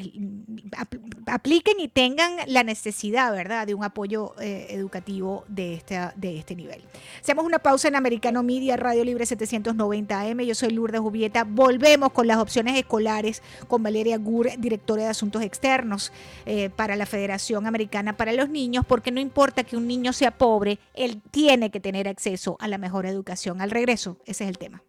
apliquen 1.27 1.79
y 1.79 1.87
tengan 1.87 2.31
la 2.47 2.63
necesidad, 2.63 3.31
¿verdad?, 3.31 3.67
de 3.67 3.75
un 3.75 3.83
apoyo 3.83 4.33
eh, 4.41 4.65
educativo 4.71 5.45
de 5.47 5.75
este, 5.75 5.99
de 6.15 6.39
este 6.39 6.55
nivel. 6.55 6.81
Hacemos 7.21 7.45
una 7.45 7.59
pausa 7.59 7.87
en 7.87 7.95
Americano 7.95 8.41
Media, 8.41 8.77
Radio 8.77 9.05
Libre 9.05 9.27
790 9.27 10.19
AM. 10.19 10.39
Yo 10.39 10.55
soy 10.55 10.71
Lourdes 10.71 11.01
Jubieta. 11.01 11.43
Volvemos 11.43 12.11
con 12.13 12.25
las 12.25 12.37
opciones 12.37 12.75
escolares 12.77 13.43
con 13.67 13.83
Valeria 13.83 14.17
Gur, 14.17 14.49
directora 14.57 15.03
de 15.03 15.09
Asuntos 15.09 15.43
Externos 15.43 16.11
eh, 16.47 16.71
para 16.71 16.95
la 16.95 17.05
Federación 17.05 17.67
Americana 17.67 18.17
para 18.17 18.33
los 18.33 18.49
Niños, 18.49 18.85
porque 18.87 19.11
no 19.11 19.21
importa 19.21 19.63
que 19.63 19.77
un 19.77 19.85
niño 19.85 20.13
sea 20.13 20.31
pobre, 20.31 20.79
él 20.95 21.21
tiene 21.29 21.69
que 21.69 21.79
tener 21.79 22.07
acceso 22.07 22.57
a 22.59 22.67
la 22.67 22.79
mejor 22.79 23.05
educación. 23.05 23.61
Al 23.61 23.69
regreso, 23.69 24.17
ese 24.25 24.45
es 24.45 24.49
el 24.49 24.57
tema. 24.57 24.81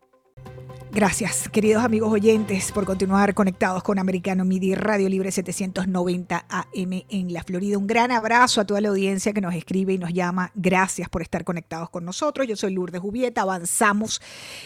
Gracias, 0.95 1.49
queridos 1.49 1.83
amigos 1.83 2.13
oyentes, 2.13 2.71
por 2.71 2.85
continuar 2.85 3.33
conectados 3.33 3.83
con 3.83 3.99
Americano 3.99 4.45
Midi 4.45 4.75
Radio 4.75 5.09
Libre 5.09 5.33
790 5.33 6.45
AM 6.47 7.05
en 7.09 7.33
la 7.33 7.43
Florida. 7.43 7.79
Un 7.79 7.87
gran 7.87 8.11
abrazo 8.11 8.61
a 8.61 8.67
toda 8.67 8.83
la 8.83 8.91
audiencia 8.91 9.33
que 9.33 9.41
nos 9.41 9.55
escribe 9.55 9.95
y 9.95 9.99
nos 9.99 10.13
llama. 10.13 10.53
Gracias 10.55 11.09
por 11.09 11.23
estar 11.23 11.45
conectados 11.45 11.89
con 11.89 12.05
nosotros. 12.05 12.47
Yo 12.47 12.57
soy 12.57 12.75
Lourdes 12.75 13.01
Jubieta. 13.01 13.41
Avanzamos 13.41 14.21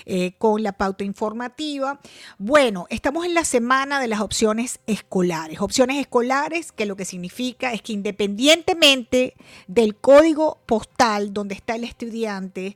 eh, 0.05 0.33
con 0.37 0.65
la 0.65 0.73
pauta 0.73 1.05
informativa. 1.05 2.01
Bueno, 2.39 2.89
estamos 2.91 3.25
en 3.25 3.33
la 3.33 3.45
semana 3.45 4.01
de 4.01 4.09
las 4.09 4.21
opciones 4.21 4.81
escolares. 4.89 5.61
Opciones 5.61 5.99
escolares 5.99 6.73
que 6.73 6.87
lo 6.87 6.97
que 6.97 7.05
significa 7.05 7.73
es 7.73 7.83
que 7.83 7.93
independientemente 7.93 9.35
del 9.69 9.95
código 9.95 10.59
postal 10.67 11.33
donde 11.33 11.55
está 11.55 11.77
el 11.77 11.85
estudiante, 11.85 12.75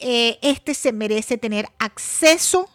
eh, 0.00 0.38
este 0.42 0.74
se 0.74 0.92
merece 0.92 1.38
tener 1.38 1.66
acceso 1.78 2.68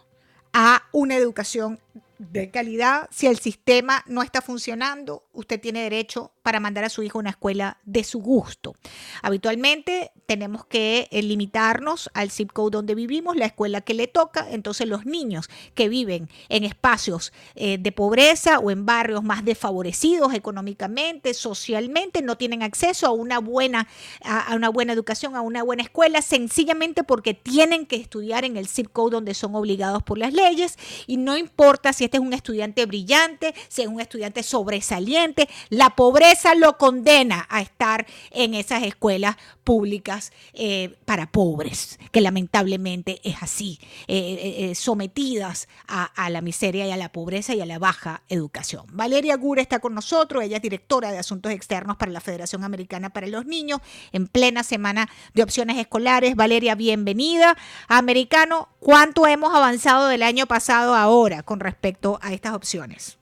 a 0.52 0.82
una 0.92 1.16
educación 1.16 1.78
de 2.18 2.50
calidad. 2.50 3.08
Si 3.10 3.26
el 3.26 3.38
sistema 3.38 4.04
no 4.06 4.22
está 4.22 4.40
funcionando, 4.40 5.24
usted 5.32 5.60
tiene 5.60 5.82
derecho 5.82 6.32
para 6.42 6.60
mandar 6.60 6.84
a 6.84 6.88
su 6.88 7.02
hijo 7.02 7.18
a 7.18 7.22
una 7.22 7.30
escuela 7.30 7.78
de 7.84 8.04
su 8.04 8.20
gusto. 8.20 8.76
Habitualmente 9.20 10.12
tenemos 10.26 10.64
que 10.64 11.08
eh, 11.10 11.22
limitarnos 11.22 12.08
al 12.14 12.30
zip 12.30 12.52
code 12.52 12.70
donde 12.70 12.94
vivimos, 12.94 13.36
la 13.36 13.46
escuela 13.46 13.80
que 13.80 13.94
le 13.94 14.06
toca. 14.06 14.46
Entonces 14.50 14.86
los 14.86 15.06
niños 15.06 15.48
que 15.74 15.88
viven 15.88 16.28
en 16.48 16.64
espacios 16.64 17.32
eh, 17.56 17.78
de 17.78 17.92
pobreza 17.92 18.58
o 18.60 18.70
en 18.70 18.86
barrios 18.86 19.24
más 19.24 19.44
desfavorecidos 19.44 20.34
económicamente, 20.34 21.34
socialmente, 21.34 22.22
no 22.22 22.36
tienen 22.36 22.62
acceso 22.62 23.06
a 23.06 23.10
una 23.10 23.40
buena, 23.40 23.88
a, 24.22 24.54
una 24.54 24.68
buena 24.68 24.92
educación, 24.92 25.34
a 25.34 25.40
una 25.40 25.62
buena 25.62 25.82
escuela, 25.82 26.22
sencillamente 26.22 27.02
porque 27.02 27.34
tienen 27.34 27.86
que 27.86 27.96
estudiar 27.96 28.44
en 28.44 28.56
el 28.56 28.68
zip 28.68 28.92
code 28.92 29.14
donde 29.16 29.34
son 29.34 29.54
obligados 29.54 30.02
por 30.02 30.16
las 30.18 30.32
leyes 30.32 30.78
y 31.08 31.16
no 31.16 31.36
importa 31.36 31.92
si 31.92 32.04
este 32.06 32.16
es 32.16 32.22
un 32.22 32.32
estudiante 32.32 32.86
brillante, 32.86 33.54
si 33.68 33.82
es 33.82 33.88
un 33.88 34.00
estudiante 34.00 34.42
sobresaliente, 34.42 35.48
la 35.68 35.90
pobreza 35.90 36.54
lo 36.54 36.78
condena 36.78 37.46
a 37.48 37.60
estar 37.60 38.06
en 38.30 38.54
esas 38.54 38.82
escuelas 38.82 39.36
públicas 39.64 40.32
eh, 40.54 40.96
para 41.04 41.30
pobres, 41.30 41.98
que 42.12 42.20
lamentablemente 42.20 43.20
es 43.24 43.42
así, 43.42 43.78
eh, 44.06 44.72
sometidas 44.74 45.68
a, 45.88 46.04
a, 46.04 46.30
la 46.30 46.40
miseria 46.40 46.86
y 46.86 46.92
a 46.92 46.96
la 46.96 47.10
pobreza 47.10 47.54
y 47.54 47.60
a 47.60 47.66
la 47.66 47.78
baja 47.78 48.22
educación. 48.28 48.86
Valeria 48.92 49.36
Gure 49.36 49.62
está 49.62 49.80
con 49.80 49.94
nosotros, 49.94 50.44
ella 50.44 50.56
es 50.56 50.62
directora 50.62 51.12
de 51.12 51.18
Asuntos 51.18 51.52
Externos 51.52 51.96
para 51.96 52.12
la 52.12 52.20
Federación 52.20 52.64
Americana 52.64 53.10
para 53.10 53.26
los 53.26 53.44
Niños, 53.46 53.80
en 54.12 54.26
plena 54.26 54.62
semana 54.62 55.08
de 55.34 55.42
opciones 55.42 55.76
escolares. 55.78 56.36
Valeria, 56.36 56.74
bienvenida. 56.74 57.56
Americano, 57.88 58.68
¿cuánto 58.78 59.26
hemos 59.26 59.54
avanzado 59.54 60.08
del 60.08 60.22
año 60.22 60.46
pasado 60.46 60.94
ahora 60.94 61.42
con 61.42 61.60
respecto 61.60 61.95
a 62.22 62.32
estas 62.32 62.54
opciones? 62.54 63.18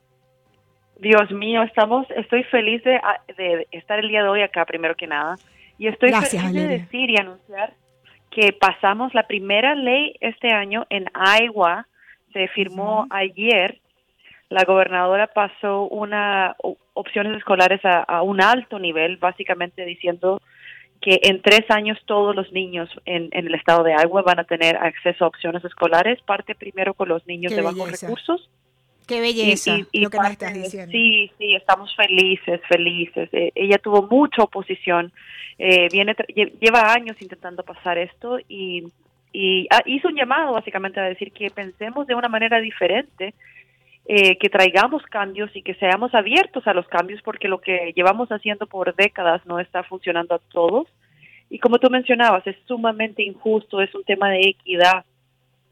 Dios 0.98 1.30
mío, 1.32 1.62
estamos, 1.62 2.06
estoy 2.16 2.44
feliz 2.44 2.82
de, 2.84 3.00
estar 3.72 3.98
el 3.98 4.08
día 4.08 4.22
de 4.22 4.28
hoy 4.28 4.42
acá, 4.42 4.64
primero 4.64 4.94
que 4.94 5.06
nada. 5.06 5.36
Y 5.78 5.88
estoy 5.88 6.12
feliz 6.12 6.52
de 6.52 6.68
decir 6.68 7.10
y 7.10 7.16
anunciar 7.18 7.74
que 8.30 8.52
pasamos 8.52 9.12
la 9.14 9.26
primera 9.26 9.74
ley 9.74 10.16
este 10.20 10.52
año 10.52 10.86
en 10.90 11.06
Iowa. 11.14 11.86
Se 12.32 12.48
firmó 12.48 13.06
ayer. 13.10 13.80
La 14.50 14.64
gobernadora 14.64 15.26
pasó 15.28 15.84
una 15.84 16.56
opciones 16.94 17.36
escolares 17.36 17.80
a, 17.84 18.22
un 18.22 18.40
alto 18.40 18.78
nivel, 18.78 19.16
básicamente 19.16 19.84
diciendo 19.84 20.40
que 21.00 21.18
en 21.22 21.42
tres 21.42 21.68
años 21.70 21.98
todos 22.06 22.34
los 22.36 22.52
niños 22.52 22.88
en, 23.04 23.30
el 23.32 23.54
estado 23.54 23.82
de 23.82 23.92
Iowa 23.92 24.22
van 24.22 24.38
a 24.38 24.44
tener 24.44 24.76
acceso 24.76 25.24
a 25.24 25.28
opciones 25.28 25.64
escolares. 25.64 26.20
Parte 26.22 26.54
primero 26.54 26.94
con 26.94 27.08
los 27.08 27.26
niños 27.26 27.54
de 27.54 27.62
bajos 27.62 28.00
recursos. 28.00 28.48
Qué 29.06 29.20
belleza 29.20 29.78
y, 29.92 30.00
lo 30.00 30.10
que 30.10 30.18
nos 30.18 30.30
estás 30.30 30.54
diciendo. 30.54 30.90
Sí, 30.90 31.30
sí, 31.38 31.54
estamos 31.54 31.94
felices, 31.94 32.60
felices. 32.68 33.28
Eh, 33.32 33.52
ella 33.54 33.78
tuvo 33.78 34.02
mucha 34.02 34.42
oposición. 34.42 35.12
Eh, 35.58 35.88
viene 35.92 36.16
lleva 36.60 36.92
años 36.92 37.16
intentando 37.20 37.62
pasar 37.62 37.98
esto 37.98 38.38
y, 38.48 38.84
y 39.32 39.66
ah, 39.70 39.82
hizo 39.86 40.08
un 40.08 40.16
llamado 40.16 40.52
básicamente 40.52 41.00
a 41.00 41.04
decir 41.04 41.32
que 41.32 41.50
pensemos 41.50 42.06
de 42.06 42.14
una 42.14 42.28
manera 42.28 42.60
diferente 42.60 43.34
eh, 44.06 44.36
que 44.36 44.50
traigamos 44.50 45.02
cambios 45.04 45.50
y 45.56 45.62
que 45.62 45.74
seamos 45.76 46.14
abiertos 46.14 46.66
a 46.66 46.74
los 46.74 46.86
cambios 46.88 47.22
porque 47.22 47.48
lo 47.48 47.62
que 47.62 47.94
llevamos 47.96 48.28
haciendo 48.28 48.66
por 48.66 48.94
décadas 48.94 49.46
no 49.46 49.60
está 49.60 49.82
funcionando 49.82 50.34
a 50.34 50.40
todos. 50.52 50.86
Y 51.48 51.58
como 51.58 51.78
tú 51.78 51.88
mencionabas, 51.88 52.46
es 52.46 52.56
sumamente 52.66 53.22
injusto, 53.22 53.80
es 53.80 53.94
un 53.94 54.04
tema 54.04 54.28
de 54.30 54.40
equidad, 54.40 55.06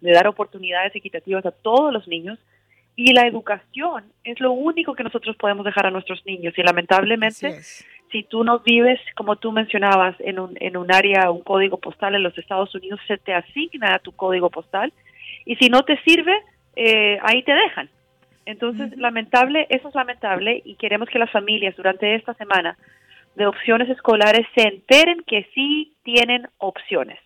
de 0.00 0.12
dar 0.12 0.28
oportunidades 0.28 0.96
equitativas 0.96 1.44
a 1.44 1.50
todos 1.50 1.92
los 1.92 2.08
niños. 2.08 2.38
Y 2.94 3.14
la 3.14 3.26
educación 3.26 4.04
es 4.24 4.38
lo 4.40 4.52
único 4.52 4.94
que 4.94 5.04
nosotros 5.04 5.36
podemos 5.36 5.64
dejar 5.64 5.86
a 5.86 5.90
nuestros 5.90 6.24
niños. 6.26 6.54
Y 6.56 6.62
lamentablemente, 6.62 7.62
si 8.10 8.22
tú 8.24 8.44
no 8.44 8.60
vives, 8.60 9.00
como 9.14 9.36
tú 9.36 9.50
mencionabas, 9.50 10.14
en 10.20 10.38
un, 10.38 10.56
en 10.60 10.76
un 10.76 10.92
área, 10.92 11.30
un 11.30 11.42
código 11.42 11.78
postal 11.78 12.14
en 12.14 12.22
los 12.22 12.36
Estados 12.36 12.74
Unidos, 12.74 13.00
se 13.08 13.16
te 13.16 13.32
asigna 13.32 13.98
tu 14.00 14.12
código 14.12 14.50
postal. 14.50 14.92
Y 15.46 15.56
si 15.56 15.68
no 15.68 15.82
te 15.82 15.98
sirve, 16.02 16.34
eh, 16.76 17.18
ahí 17.22 17.42
te 17.42 17.52
dejan. 17.52 17.88
Entonces, 18.44 18.96
lamentable, 18.96 19.66
eso 19.70 19.88
es 19.88 19.94
lamentable 19.94 20.62
y 20.64 20.74
queremos 20.74 21.08
que 21.08 21.18
las 21.18 21.30
familias 21.30 21.76
durante 21.76 22.14
esta 22.14 22.34
semana 22.34 22.76
de 23.36 23.46
opciones 23.46 23.88
escolares 23.88 24.46
se 24.56 24.66
enteren 24.66 25.22
que 25.26 25.48
sí 25.54 25.94
tienen 26.02 26.48
opciones, 26.58 27.18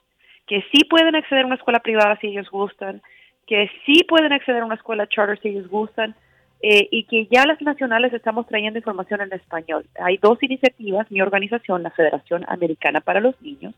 que 0.46 0.62
sí 0.70 0.84
pueden 0.84 1.16
acceder 1.16 1.44
a 1.44 1.46
una 1.46 1.56
escuela 1.56 1.80
privada 1.80 2.18
si 2.20 2.28
ellos 2.28 2.50
gustan, 2.50 3.00
que 3.46 3.70
sí 3.84 4.04
pueden 4.04 4.32
acceder 4.32 4.62
a 4.62 4.66
una 4.66 4.74
escuela 4.74 5.08
charter 5.08 5.38
si 5.40 5.48
ellos 5.48 5.68
gustan 5.68 6.14
eh, 6.62 6.88
y 6.90 7.04
que 7.04 7.26
ya 7.26 7.44
las 7.46 7.60
nacionales 7.60 8.12
estamos 8.12 8.46
trayendo 8.46 8.78
información 8.78 9.20
en 9.20 9.32
español. 9.32 9.86
Hay 10.00 10.16
dos 10.16 10.42
iniciativas, 10.42 11.10
mi 11.10 11.20
organización, 11.20 11.82
la 11.82 11.90
Federación 11.90 12.44
Americana 12.48 13.00
para 13.00 13.20
los 13.20 13.40
Niños, 13.40 13.74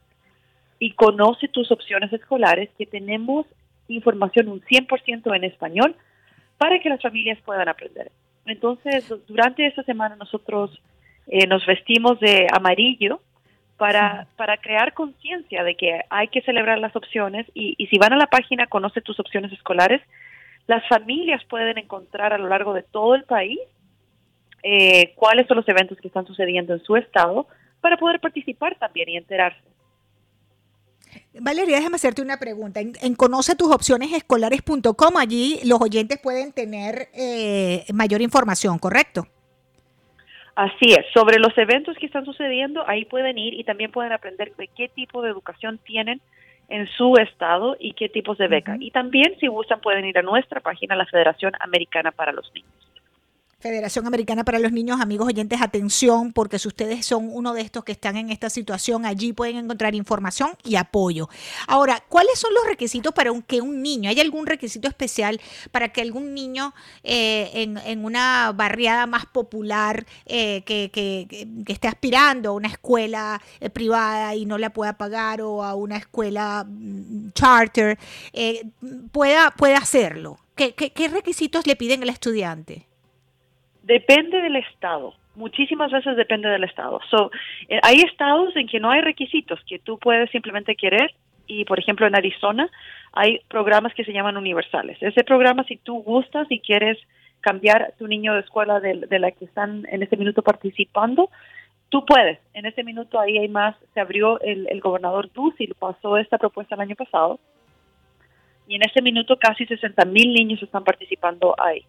y 0.79 0.93
Conoce 0.93 1.49
tus 1.49 1.71
opciones 1.73 2.13
escolares, 2.13 2.71
que 2.79 2.87
tenemos 2.87 3.47
información 3.89 4.49
un 4.49 4.61
100% 4.63 5.35
en 5.35 5.45
español 5.45 5.97
para 6.57 6.79
que 6.79 6.89
las 6.89 7.03
familias 7.03 7.39
puedan 7.45 7.69
aprender. 7.69 8.11
Entonces, 8.47 9.13
durante 9.27 9.67
esta 9.67 9.83
semana 9.83 10.17
nosotros 10.17 10.81
eh, 11.27 11.47
nos 11.47 11.67
vestimos 11.67 12.19
de 12.21 12.47
amarillo 12.53 13.21
para, 13.79 14.27
para 14.37 14.59
crear 14.59 14.93
conciencia 14.93 15.65
de 15.65 15.77
que 15.77 16.01
hay 16.11 16.29
que 16.29 16.43
celebrar 16.43 16.79
las 16.79 16.95
opciones 16.95 17.47
y, 17.55 17.75
y, 17.79 17.87
si 17.87 17.97
van 17.97 18.13
a 18.13 18.17
la 18.17 18.27
página 18.27 18.67
Conoce 18.67 19.01
tus 19.01 19.19
opciones 19.21 19.53
escolares, 19.53 20.03
las 20.67 20.87
familias 20.89 21.43
pueden 21.45 21.79
encontrar 21.79 22.33
a 22.33 22.39
lo 22.39 22.49
largo 22.49 22.75
de 22.75 22.83
todo 22.83 23.15
el 23.15 23.25
país 23.25 23.59
eh, 24.63 25.15
cuáles 25.15 25.47
son 25.47 25.57
los 25.57 25.69
eventos 25.69 25.99
que 25.99 26.09
están 26.09 26.27
sucediendo 26.27 26.75
en 26.75 26.83
su 26.83 26.97
estado 26.97 27.47
para 27.81 27.97
poder 27.97 28.21
participar 28.21 28.77
también 28.77 29.09
y 29.09 29.17
enterarse. 29.17 29.63
Valeria, 31.41 31.77
déjame 31.77 31.97
hacerte 31.97 32.21
una 32.21 32.39
pregunta. 32.39 32.81
En, 32.81 33.15
conoce 33.15 33.55
tus 33.55 33.73
opciones 33.73 34.13
escolares.com, 34.13 35.17
allí 35.17 35.61
los 35.65 35.81
oyentes 35.81 36.19
pueden 36.19 36.53
tener 36.53 37.09
eh, 37.15 37.85
mayor 37.95 38.21
información, 38.21 38.79
¿correcto? 38.79 39.27
Así 40.59 40.91
es, 40.91 41.07
sobre 41.15 41.39
los 41.39 41.57
eventos 41.57 41.97
que 41.99 42.07
están 42.07 42.25
sucediendo, 42.25 42.83
ahí 42.89 43.05
pueden 43.05 43.39
ir 43.39 43.55
y 43.55 43.63
también 43.63 43.93
pueden 43.93 44.11
aprender 44.11 44.57
de 44.57 44.67
qué 44.67 44.89
tipo 44.89 45.23
de 45.23 45.31
educación 45.31 45.79
tienen 45.79 46.21
en 46.69 46.89
su 46.89 47.15
estado 47.15 47.77
y 47.79 47.93
qué 47.93 48.09
tipos 48.09 48.39
de 48.39 48.49
beca. 48.49 48.77
Y 48.81 48.91
también, 48.91 49.37
si 49.39 49.47
gustan, 49.47 49.81
pueden 49.81 50.05
ir 50.05 50.19
a 50.19 50.23
nuestra 50.23 50.59
página, 50.59 50.97
la 50.97 51.07
Federación 51.07 51.53
Americana 51.61 52.11
para 52.11 52.33
los 52.33 52.53
Niños. 52.53 52.73
Federación 53.61 54.07
Americana 54.07 54.45
para 54.45 54.61
los 54.61 54.71
Niños, 54.71 55.01
amigos 55.01 55.27
oyentes, 55.27 55.61
atención, 55.61 56.33
porque 56.33 56.61
si 56.61 56.69
ustedes 56.69 57.05
son 57.05 57.29
uno 57.33 57.55
de 57.55 57.63
estos 57.63 57.83
que 57.83 57.91
están 57.91 58.17
en 58.17 58.31
esta 58.31 58.51
situación, 58.51 59.05
allí 59.05 59.33
pueden 59.33 59.57
encontrar 59.57 59.97
información 59.97 60.51
y 60.63 60.77
apoyo. 60.77 61.29
Ahora, 61.67 62.01
¿cuáles 62.09 62.39
son 62.39 62.55
los 62.55 62.65
requisitos 62.69 63.13
para 63.13 63.33
que 63.49 63.61
un 63.61 63.83
niño, 63.83 64.11
hay 64.11 64.21
algún 64.21 64.47
requisito 64.47 64.87
especial 64.87 65.41
para 65.73 65.89
que 65.89 66.03
algún 66.03 66.35
niño 66.35 66.73
eh, 67.03 67.51
en, 67.85 68.05
una 68.05 68.53
barriada 68.55 69.07
más 69.07 69.27
popular 69.27 70.07
eh, 70.27 70.63
que, 70.65 71.49
esté 71.67 71.89
aspirando 71.89 72.51
a 72.51 72.53
una 72.53 72.69
escuela 72.69 73.43
eh, 73.59 73.71
privada 73.71 74.37
y 74.37 74.47
no 74.47 74.57
la 74.57 74.71
pueda 74.71 74.97
pagar 74.97 75.43
o 75.43 75.65
a 75.65 75.75
una 75.75 75.97
escuela 75.97 76.65
mm, 76.65 77.33
charter, 77.33 77.99
pueda, 79.11 79.51
pueda 79.51 79.79
hacerlo? 79.79 80.39
¿Qué, 80.55 80.77
¿Qué 80.77 81.09
requisitos 81.09 81.67
le 81.67 81.75
piden 81.75 82.05
al 82.05 82.11
estudiante? 82.11 82.88
Depende 83.89 84.43
del 84.43 84.57
estado. 84.57 85.15
Muchísimas 85.35 85.91
veces 85.91 86.15
depende 86.15 86.47
del 86.51 86.65
estado. 86.65 87.01
So, 87.11 87.31
eh, 87.71 87.81
hay 87.83 88.03
estados 88.03 88.55
en 88.55 88.67
que 88.67 88.81
no 88.81 88.91
hay 88.91 89.01
requisitos, 89.01 89.59
que 89.67 89.79
tú 89.79 89.99
puedes 89.99 90.31
simplemente 90.31 90.77
querer 90.77 91.15
y, 91.47 91.65
por 91.65 91.79
ejemplo, 91.79 92.07
en 92.07 92.15
Arizona 92.15 92.69
hay 93.15 93.41
programas 93.49 93.95
que 93.95 94.05
se 94.05 94.13
llaman 94.13 94.37
universales. 94.37 94.99
Ese 95.01 95.25
programa, 95.25 95.65
si 95.65 95.79
tú 95.79 96.03
gustas 96.03 96.47
y 96.51 96.61
quieres 96.61 96.99
cambiar 97.41 97.95
tu 97.99 98.07
niño 98.07 98.35
de 98.35 98.41
escuela 98.41 98.79
de, 98.79 99.19
la 99.19 99.31
que 99.31 99.47
están 99.47 99.87
en 99.91 100.03
este 100.03 100.19
minuto 100.19 100.43
participando, 100.43 101.31
tú 101.89 102.05
puedes. 102.05 102.39
En 102.53 102.67
este 102.67 102.85
minuto 102.85 103.19
ahí 103.19 103.39
hay 103.39 103.49
más. 103.49 103.75
Se 103.95 104.01
abrió 104.01 104.39
el, 104.41 104.69
el 104.69 104.81
gobernador 104.81 105.33
Ducey, 105.33 105.69
pasó 105.79 106.19
esta 106.19 106.37
propuesta 106.37 106.75
el 106.75 106.83
año 106.83 106.95
pasado. 106.95 107.41
Y 108.67 108.75
en 108.75 108.83
este 108.83 109.01
minuto 109.01 109.39
casi 109.39 109.65
60 109.65 110.05
mil 110.05 110.35
niños 110.35 110.63
están 110.63 110.85
participando 110.85 111.55
ahí. 111.59 111.87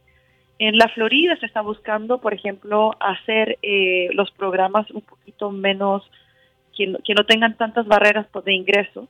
En 0.59 0.77
la 0.77 0.89
Florida 0.89 1.37
se 1.37 1.45
está 1.45 1.61
buscando, 1.61 2.19
por 2.19 2.33
ejemplo, 2.33 2.91
hacer 2.99 3.57
eh, 3.61 4.09
los 4.11 4.29
programas 4.31 4.91
un 4.91 5.01
poquito 5.01 5.51
menos, 5.51 6.03
que, 6.75 6.87
no 6.87 7.25
tengan 7.25 7.55
tantas 7.55 7.87
barreras 7.87 8.27
de 8.43 8.53
ingreso. 8.53 9.07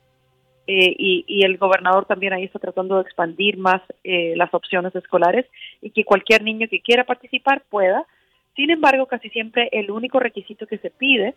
Eh, 0.68 0.94
y, 0.96 1.42
el 1.42 1.58
gobernador 1.58 2.04
también 2.04 2.32
ahí 2.32 2.44
está 2.44 2.60
tratando 2.60 2.96
de 2.96 3.02
expandir 3.02 3.58
más 3.58 3.82
eh, 4.04 4.34
las 4.36 4.54
opciones 4.54 4.94
escolares 4.94 5.44
y 5.82 5.90
que 5.90 6.04
cualquier 6.04 6.44
niño 6.44 6.68
que 6.68 6.80
quiera 6.80 7.02
participar 7.02 7.64
pueda. 7.68 8.06
Sin 8.54 8.70
embargo, 8.70 9.06
casi 9.06 9.28
siempre 9.30 9.68
el 9.72 9.90
único 9.90 10.20
requisito 10.20 10.68
que 10.68 10.78
se 10.78 10.90
pide 10.90 11.34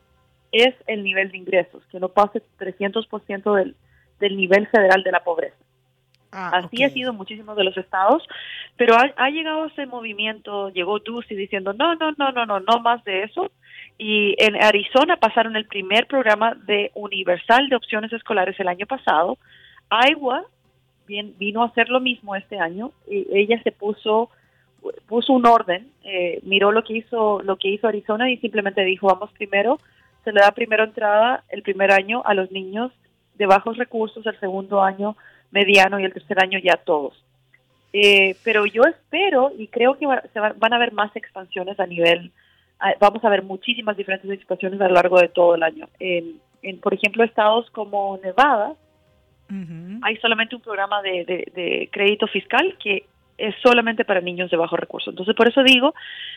es 0.52 0.76
el 0.86 1.04
nivel 1.04 1.32
de 1.32 1.38
ingresos, 1.38 1.84
que 1.92 2.00
no 2.00 2.10
pase 2.10 2.44
300% 2.60 3.56
del, 3.56 3.76
del 4.20 4.38
nivel 4.38 4.68
federal 4.68 5.02
de 5.02 5.12
la 5.12 5.24
pobreza. 5.24 5.58
Ah, 6.36 6.50
Así 6.54 6.84
ha 6.84 6.90
sido 6.90 7.14
muchísimos 7.14 7.56
de 7.56 7.64
los 7.64 7.78
estados, 7.78 8.28
pero 8.76 8.96
ha, 8.96 9.30
llegado 9.30 9.66
ese 9.66 9.86
movimiento, 9.86 10.70
llegó 10.70 10.98
Ducey 11.00 11.38
diciendo, 11.38 11.74
no, 11.74 11.94
no, 11.96 12.12
no, 12.18 12.32
no, 12.32 12.46
no, 12.46 12.60
no 12.60 12.80
más 12.80 13.04
de 13.04 13.24
eso. 13.24 13.52
Y 14.00 14.36
en 14.40 14.62
Arizona 14.62 15.18
pasaron 15.18 15.56
el 15.56 15.68
primer 15.68 16.08
programa 16.08 16.56
de 16.66 16.92
universal 16.96 17.70
de 17.70 17.76
opciones 17.76 18.12
escolares 18.12 18.60
el 18.60 18.68
año 18.68 18.88
pasado. 18.88 19.38
Iowa 19.92 20.46
bien, 21.06 21.36
vino 21.38 21.62
a 21.62 21.68
hacer 21.68 21.90
lo 21.90 22.00
mismo 22.00 22.36
este 22.36 22.60
año. 22.60 22.92
Y 23.08 23.28
ella 23.32 23.62
se 23.64 23.72
puso 23.72 24.30
puso 25.08 25.32
un 25.32 25.46
orden, 25.46 25.90
eh, 26.04 26.42
miró 26.44 26.74
lo 26.74 26.84
que 26.84 26.98
hizo 26.98 27.42
lo 27.42 27.56
que 27.56 27.70
hizo 27.70 27.88
Arizona 27.88 28.30
y 28.30 28.38
simplemente 28.38 28.84
dijo, 28.84 29.08
vamos 29.08 29.32
primero, 29.32 29.80
se 30.26 30.34
le 30.34 30.42
da 30.42 30.52
primero 30.52 30.84
entrada 30.84 31.46
el 31.48 31.62
primer 31.62 31.92
año 31.92 32.22
a 32.26 32.34
los 32.34 32.52
niños 32.52 32.92
de 33.36 33.46
bajos 33.46 33.78
recursos, 33.78 34.26
el 34.26 34.38
segundo 34.42 34.84
año 34.84 35.16
mediano 35.54 36.00
y 36.00 36.04
el 36.04 36.14
tercer 36.14 36.42
año 36.44 36.60
ya 36.60 36.78
todos. 36.78 37.24
Eh, 37.94 38.36
pero 38.44 38.66
yo 38.66 38.82
espero 38.84 39.52
y 39.56 39.68
creo 39.68 39.98
que 39.98 40.08
se 40.34 40.40
van 40.40 40.74
a 40.74 40.76
haber 40.76 40.94
más 40.94 41.16
expansiones 41.16 41.80
a 41.80 41.86
nivel, 41.86 42.32
vamos 43.00 43.24
a 43.24 43.30
ver 43.30 43.44
muchísimas 43.44 43.96
diferentes 43.96 44.30
expansiones 44.32 44.82
a 44.82 44.88
lo 44.88 44.96
largo 44.96 45.20
de 45.20 45.30
todo 45.30 45.56
el 45.56 45.64
año. 45.64 45.88
En, 46.00 46.42
por 46.82 46.94
ejemplo, 46.94 47.24
estados 47.24 47.70
como 47.70 48.20
Nevada, 48.24 48.74
hay 50.02 50.18
solamente 50.18 50.56
un 50.56 50.62
programa 50.62 51.02
de, 51.04 51.88
crédito 51.92 52.26
fiscal 52.28 52.76
que 52.82 53.06
es 53.38 53.56
solamente 53.64 54.06
para 54.06 54.22
niños 54.22 54.50
de 54.50 54.58
bajo 54.58 54.76
recurso. 54.76 55.12
Entonces, 55.12 55.36
por 55.36 55.48
eso 55.48 55.64
digo, 55.64 55.94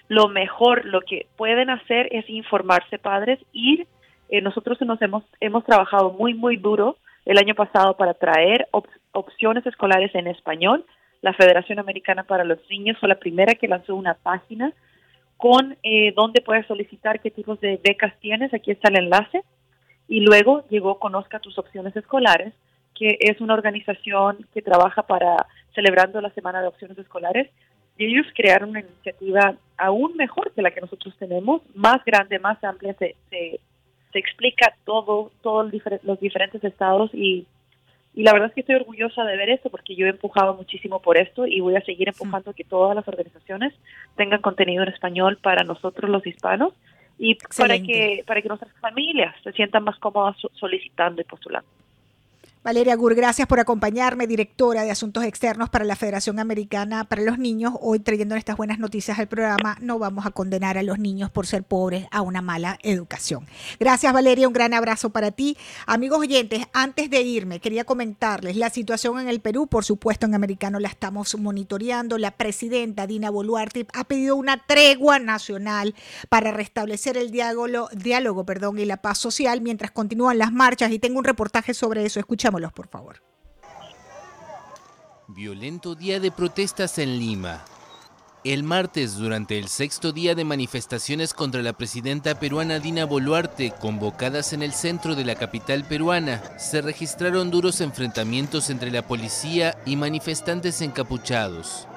lo 0.08 0.28
mejor, 0.28 0.84
lo 0.84 1.00
que 1.00 1.26
pueden 1.36 1.70
hacer 1.70 2.08
es 2.10 2.28
informarse 2.28 2.98
padres, 2.98 3.38
ir. 3.52 3.86
Eh, 4.28 4.40
nosotros 4.40 4.80
nos 4.82 5.00
hemos, 5.02 5.24
hemos 5.40 5.64
trabajado 5.64 6.12
muy, 6.12 6.34
muy 6.34 6.56
duro 6.56 6.96
el 7.24 7.38
año 7.38 7.54
pasado 7.54 7.96
para 7.96 8.14
traer 8.14 8.66
opciones 9.16 9.66
escolares 9.66 10.14
en 10.14 10.26
español. 10.26 10.84
La 11.22 11.32
Federación 11.32 11.78
Americana 11.78 12.24
para 12.24 12.44
los 12.44 12.58
Niños 12.70 12.98
fue 12.98 13.08
la 13.08 13.18
primera 13.18 13.54
que 13.54 13.68
lanzó 13.68 13.94
una 13.94 14.14
página 14.14 14.72
con 15.36 15.76
eh, 15.82 16.12
dónde 16.14 16.40
puedes 16.40 16.66
solicitar 16.66 17.20
qué 17.20 17.30
tipos 17.30 17.60
de 17.60 17.80
becas 17.82 18.12
tienes. 18.20 18.52
Aquí 18.54 18.70
está 18.70 18.88
el 18.88 18.98
enlace. 18.98 19.42
Y 20.08 20.20
luego 20.20 20.64
llegó 20.68 20.98
Conozca 20.98 21.40
tus 21.40 21.58
opciones 21.58 21.96
escolares, 21.96 22.54
que 22.94 23.18
es 23.18 23.40
una 23.40 23.54
organización 23.54 24.46
que 24.54 24.62
trabaja 24.62 25.02
para 25.02 25.46
celebrando 25.74 26.20
la 26.20 26.30
Semana 26.30 26.60
de 26.60 26.68
Opciones 26.68 26.96
Escolares. 26.98 27.50
Y 27.98 28.06
ellos 28.06 28.26
crearon 28.34 28.70
una 28.70 28.80
iniciativa 28.80 29.56
aún 29.76 30.16
mejor 30.16 30.52
que 30.52 30.62
la 30.62 30.70
que 30.70 30.80
nosotros 30.80 31.14
tenemos, 31.18 31.62
más 31.74 32.04
grande, 32.04 32.38
más 32.38 32.62
amplia, 32.62 32.94
se, 32.98 33.16
se, 33.30 33.58
explica 34.14 34.74
todo, 34.84 35.30
todos 35.42 35.70
los 36.02 36.20
diferentes 36.20 36.64
estados 36.64 37.10
y, 37.12 37.46
y 38.16 38.22
la 38.22 38.32
verdad 38.32 38.48
es 38.48 38.54
que 38.54 38.60
estoy 38.62 38.76
orgullosa 38.76 39.24
de 39.24 39.36
ver 39.36 39.50
esto 39.50 39.68
porque 39.68 39.94
yo 39.94 40.06
he 40.06 40.08
empujado 40.08 40.54
muchísimo 40.54 41.02
por 41.02 41.18
esto 41.18 41.46
y 41.46 41.60
voy 41.60 41.76
a 41.76 41.82
seguir 41.82 42.08
empujando 42.08 42.54
que 42.54 42.64
todas 42.64 42.96
las 42.96 43.06
organizaciones 43.06 43.74
tengan 44.16 44.40
contenido 44.40 44.82
en 44.82 44.88
español 44.88 45.36
para 45.36 45.64
nosotros 45.64 46.10
los 46.10 46.26
hispanos 46.26 46.72
y 47.18 47.36
para 47.58 47.78
que 47.78 48.24
para 48.26 48.40
que 48.40 48.48
nuestras 48.48 48.72
familias 48.80 49.34
se 49.44 49.52
sientan 49.52 49.84
más 49.84 49.98
cómodas 49.98 50.34
solicitando 50.54 51.20
y 51.20 51.24
postulando. 51.24 51.68
Valeria 52.66 52.96
Gur, 52.96 53.14
gracias 53.14 53.46
por 53.46 53.60
acompañarme, 53.60 54.26
directora 54.26 54.82
de 54.82 54.90
Asuntos 54.90 55.22
Externos 55.22 55.70
para 55.70 55.84
la 55.84 55.94
Federación 55.94 56.40
Americana 56.40 57.04
para 57.04 57.22
los 57.22 57.38
Niños. 57.38 57.74
Hoy 57.80 58.00
trayendo 58.00 58.34
estas 58.34 58.56
buenas 58.56 58.80
noticias 58.80 59.20
al 59.20 59.28
programa, 59.28 59.78
no 59.80 60.00
vamos 60.00 60.26
a 60.26 60.32
condenar 60.32 60.76
a 60.76 60.82
los 60.82 60.98
niños 60.98 61.30
por 61.30 61.46
ser 61.46 61.62
pobres 61.62 62.08
a 62.10 62.22
una 62.22 62.42
mala 62.42 62.76
educación. 62.82 63.46
Gracias 63.78 64.12
Valeria, 64.12 64.48
un 64.48 64.52
gran 64.52 64.74
abrazo 64.74 65.10
para 65.10 65.30
ti. 65.30 65.56
Amigos 65.86 66.18
oyentes, 66.18 66.64
antes 66.72 67.08
de 67.08 67.22
irme, 67.22 67.60
quería 67.60 67.84
comentarles 67.84 68.56
la 68.56 68.68
situación 68.68 69.20
en 69.20 69.28
el 69.28 69.38
Perú, 69.38 69.68
por 69.68 69.84
supuesto 69.84 70.26
en 70.26 70.34
americano 70.34 70.80
la 70.80 70.88
estamos 70.88 71.38
monitoreando. 71.38 72.18
La 72.18 72.32
presidenta 72.32 73.06
Dina 73.06 73.30
Boluarte 73.30 73.86
ha 73.92 74.02
pedido 74.02 74.34
una 74.34 74.66
tregua 74.66 75.20
nacional 75.20 75.94
para 76.28 76.50
restablecer 76.50 77.16
el 77.16 77.30
diálogo, 77.30 78.44
perdón, 78.44 78.80
y 78.80 78.86
la 78.86 78.96
paz 78.96 79.18
social 79.18 79.60
mientras 79.60 79.92
continúan 79.92 80.38
las 80.38 80.50
marchas 80.50 80.90
y 80.90 80.98
tengo 80.98 81.20
un 81.20 81.24
reportaje 81.24 81.72
sobre 81.72 82.04
eso. 82.04 82.18
Escuchamos 82.18 82.55
Violento 85.28 85.94
día 85.94 86.20
de 86.20 86.30
protestas 86.30 86.98
en 86.98 87.18
Lima. 87.18 87.64
El 88.44 88.62
martes, 88.62 89.16
durante 89.16 89.58
el 89.58 89.66
sexto 89.66 90.12
día 90.12 90.36
de 90.36 90.44
manifestaciones 90.44 91.34
contra 91.34 91.62
la 91.62 91.72
presidenta 91.72 92.38
peruana 92.38 92.78
Dina 92.78 93.04
Boluarte, 93.04 93.72
convocadas 93.72 94.52
en 94.52 94.62
el 94.62 94.72
centro 94.72 95.16
de 95.16 95.24
la 95.24 95.34
capital 95.34 95.84
peruana, 95.84 96.40
se 96.56 96.80
registraron 96.80 97.50
duros 97.50 97.80
enfrentamientos 97.80 98.70
entre 98.70 98.92
la 98.92 99.04
policía 99.04 99.76
y 99.84 99.96
manifestantes 99.96 100.80
encapuchados. 100.80 101.88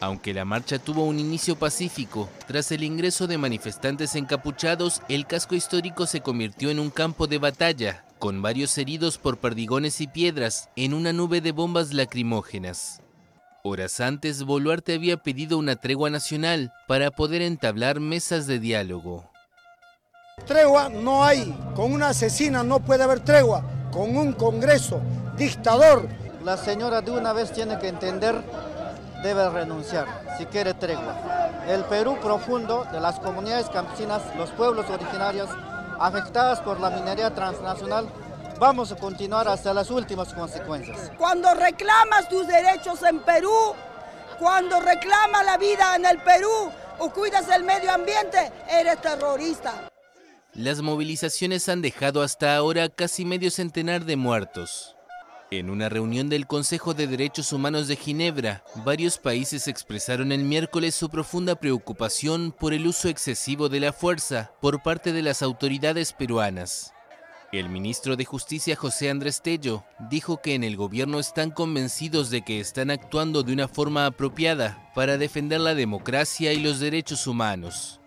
Aunque 0.00 0.34
la 0.34 0.44
marcha 0.44 0.78
tuvo 0.78 1.06
un 1.06 1.18
inicio 1.18 1.56
pacífico, 1.56 2.28
tras 2.46 2.70
el 2.70 2.82
ingreso 2.82 3.26
de 3.26 3.38
manifestantes 3.38 4.14
encapuchados, 4.14 5.00
el 5.08 5.26
casco 5.26 5.54
histórico 5.54 6.06
se 6.06 6.20
convirtió 6.20 6.68
en 6.68 6.80
un 6.80 6.90
campo 6.90 7.26
de 7.26 7.38
batalla, 7.38 8.04
con 8.24 8.40
varios 8.40 8.78
heridos 8.78 9.18
por 9.18 9.36
perdigones 9.36 10.00
y 10.00 10.06
piedras 10.06 10.70
en 10.76 10.94
una 10.94 11.12
nube 11.12 11.42
de 11.42 11.52
bombas 11.52 11.92
lacrimógenas. 11.92 13.02
Horas 13.62 14.00
antes, 14.00 14.44
Boluarte 14.44 14.94
había 14.94 15.18
pedido 15.18 15.58
una 15.58 15.76
tregua 15.76 16.08
nacional 16.08 16.72
para 16.88 17.10
poder 17.10 17.42
entablar 17.42 18.00
mesas 18.00 18.46
de 18.46 18.60
diálogo. 18.60 19.30
Tregua 20.46 20.88
no 20.88 21.22
hay, 21.22 21.54
con 21.76 21.92
una 21.92 22.08
asesina 22.08 22.62
no 22.62 22.80
puede 22.80 23.02
haber 23.02 23.20
tregua, 23.20 23.62
con 23.92 24.16
un 24.16 24.32
Congreso 24.32 25.02
dictador. 25.36 26.08
La 26.42 26.56
señora 26.56 27.02
de 27.02 27.10
una 27.10 27.34
vez 27.34 27.52
tiene 27.52 27.78
que 27.78 27.88
entender, 27.88 28.42
debe 29.22 29.50
renunciar 29.50 30.06
si 30.38 30.46
quiere 30.46 30.72
tregua. 30.72 31.52
El 31.68 31.84
Perú 31.84 32.16
profundo 32.22 32.86
de 32.90 33.02
las 33.02 33.20
comunidades 33.20 33.68
campesinas, 33.68 34.22
los 34.38 34.48
pueblos 34.52 34.88
originarios, 34.88 35.50
afectadas 35.98 36.60
por 36.60 36.80
la 36.80 36.90
minería 36.90 37.34
transnacional, 37.34 38.08
vamos 38.58 38.92
a 38.92 38.96
continuar 38.96 39.48
hasta 39.48 39.74
las 39.74 39.90
últimas 39.90 40.32
consecuencias. 40.32 41.10
Cuando 41.18 41.52
reclamas 41.54 42.28
tus 42.28 42.46
derechos 42.46 43.02
en 43.02 43.20
Perú, 43.20 43.74
cuando 44.38 44.80
reclamas 44.80 45.44
la 45.44 45.56
vida 45.56 45.96
en 45.96 46.06
el 46.06 46.18
Perú 46.18 46.70
o 46.98 47.10
cuidas 47.10 47.48
el 47.48 47.64
medio 47.64 47.92
ambiente, 47.92 48.52
eres 48.68 49.00
terrorista. 49.00 49.90
Las 50.52 50.82
movilizaciones 50.82 51.68
han 51.68 51.82
dejado 51.82 52.22
hasta 52.22 52.54
ahora 52.54 52.88
casi 52.88 53.24
medio 53.24 53.50
centenar 53.50 54.04
de 54.04 54.16
muertos. 54.16 54.93
En 55.58 55.70
una 55.70 55.88
reunión 55.88 56.28
del 56.28 56.48
Consejo 56.48 56.94
de 56.94 57.06
Derechos 57.06 57.52
Humanos 57.52 57.86
de 57.86 57.94
Ginebra, 57.94 58.64
varios 58.84 59.18
países 59.18 59.68
expresaron 59.68 60.32
el 60.32 60.42
miércoles 60.42 60.96
su 60.96 61.08
profunda 61.08 61.54
preocupación 61.54 62.50
por 62.50 62.74
el 62.74 62.88
uso 62.88 63.08
excesivo 63.08 63.68
de 63.68 63.78
la 63.78 63.92
fuerza 63.92 64.50
por 64.60 64.82
parte 64.82 65.12
de 65.12 65.22
las 65.22 65.42
autoridades 65.42 66.12
peruanas. 66.12 66.92
El 67.52 67.68
ministro 67.68 68.16
de 68.16 68.24
Justicia 68.24 68.74
José 68.74 69.10
Andrés 69.10 69.42
Tello 69.42 69.84
dijo 70.10 70.42
que 70.42 70.56
en 70.56 70.64
el 70.64 70.76
gobierno 70.76 71.20
están 71.20 71.52
convencidos 71.52 72.30
de 72.30 72.42
que 72.42 72.58
están 72.58 72.90
actuando 72.90 73.44
de 73.44 73.52
una 73.52 73.68
forma 73.68 74.06
apropiada 74.06 74.90
para 74.92 75.18
defender 75.18 75.60
la 75.60 75.76
democracia 75.76 76.52
y 76.52 76.58
los 76.58 76.80
derechos 76.80 77.28
humanos. 77.28 78.00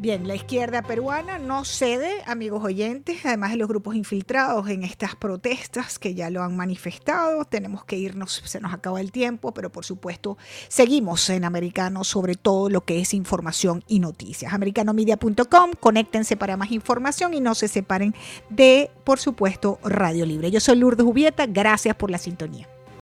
Bien, 0.00 0.28
la 0.28 0.36
izquierda 0.36 0.82
peruana 0.82 1.40
no 1.40 1.64
cede, 1.64 2.22
amigos 2.24 2.62
oyentes, 2.62 3.26
además 3.26 3.50
de 3.50 3.56
los 3.56 3.66
grupos 3.66 3.96
infiltrados 3.96 4.68
en 4.68 4.84
estas 4.84 5.16
protestas 5.16 5.98
que 5.98 6.14
ya 6.14 6.30
lo 6.30 6.44
han 6.44 6.56
manifestado. 6.56 7.44
Tenemos 7.44 7.84
que 7.84 7.96
irnos, 7.96 8.40
se 8.44 8.60
nos 8.60 8.72
acaba 8.72 9.00
el 9.00 9.10
tiempo, 9.10 9.52
pero 9.52 9.72
por 9.72 9.84
supuesto 9.84 10.38
seguimos 10.68 11.28
en 11.30 11.44
Americano 11.44 12.04
sobre 12.04 12.36
todo 12.36 12.70
lo 12.70 12.84
que 12.84 13.00
es 13.00 13.12
información 13.12 13.82
y 13.88 13.98
noticias. 13.98 14.52
Americanomedia.com, 14.52 15.72
conéctense 15.80 16.36
para 16.36 16.56
más 16.56 16.70
información 16.70 17.34
y 17.34 17.40
no 17.40 17.56
se 17.56 17.66
separen 17.66 18.14
de, 18.50 18.92
por 19.02 19.18
supuesto, 19.18 19.80
Radio 19.82 20.24
Libre. 20.26 20.52
Yo 20.52 20.60
soy 20.60 20.76
Lourdes 20.76 21.04
Jubieta, 21.04 21.46
gracias 21.46 21.96
por 21.96 22.12
la 22.12 22.18
sintonía. 22.18 22.68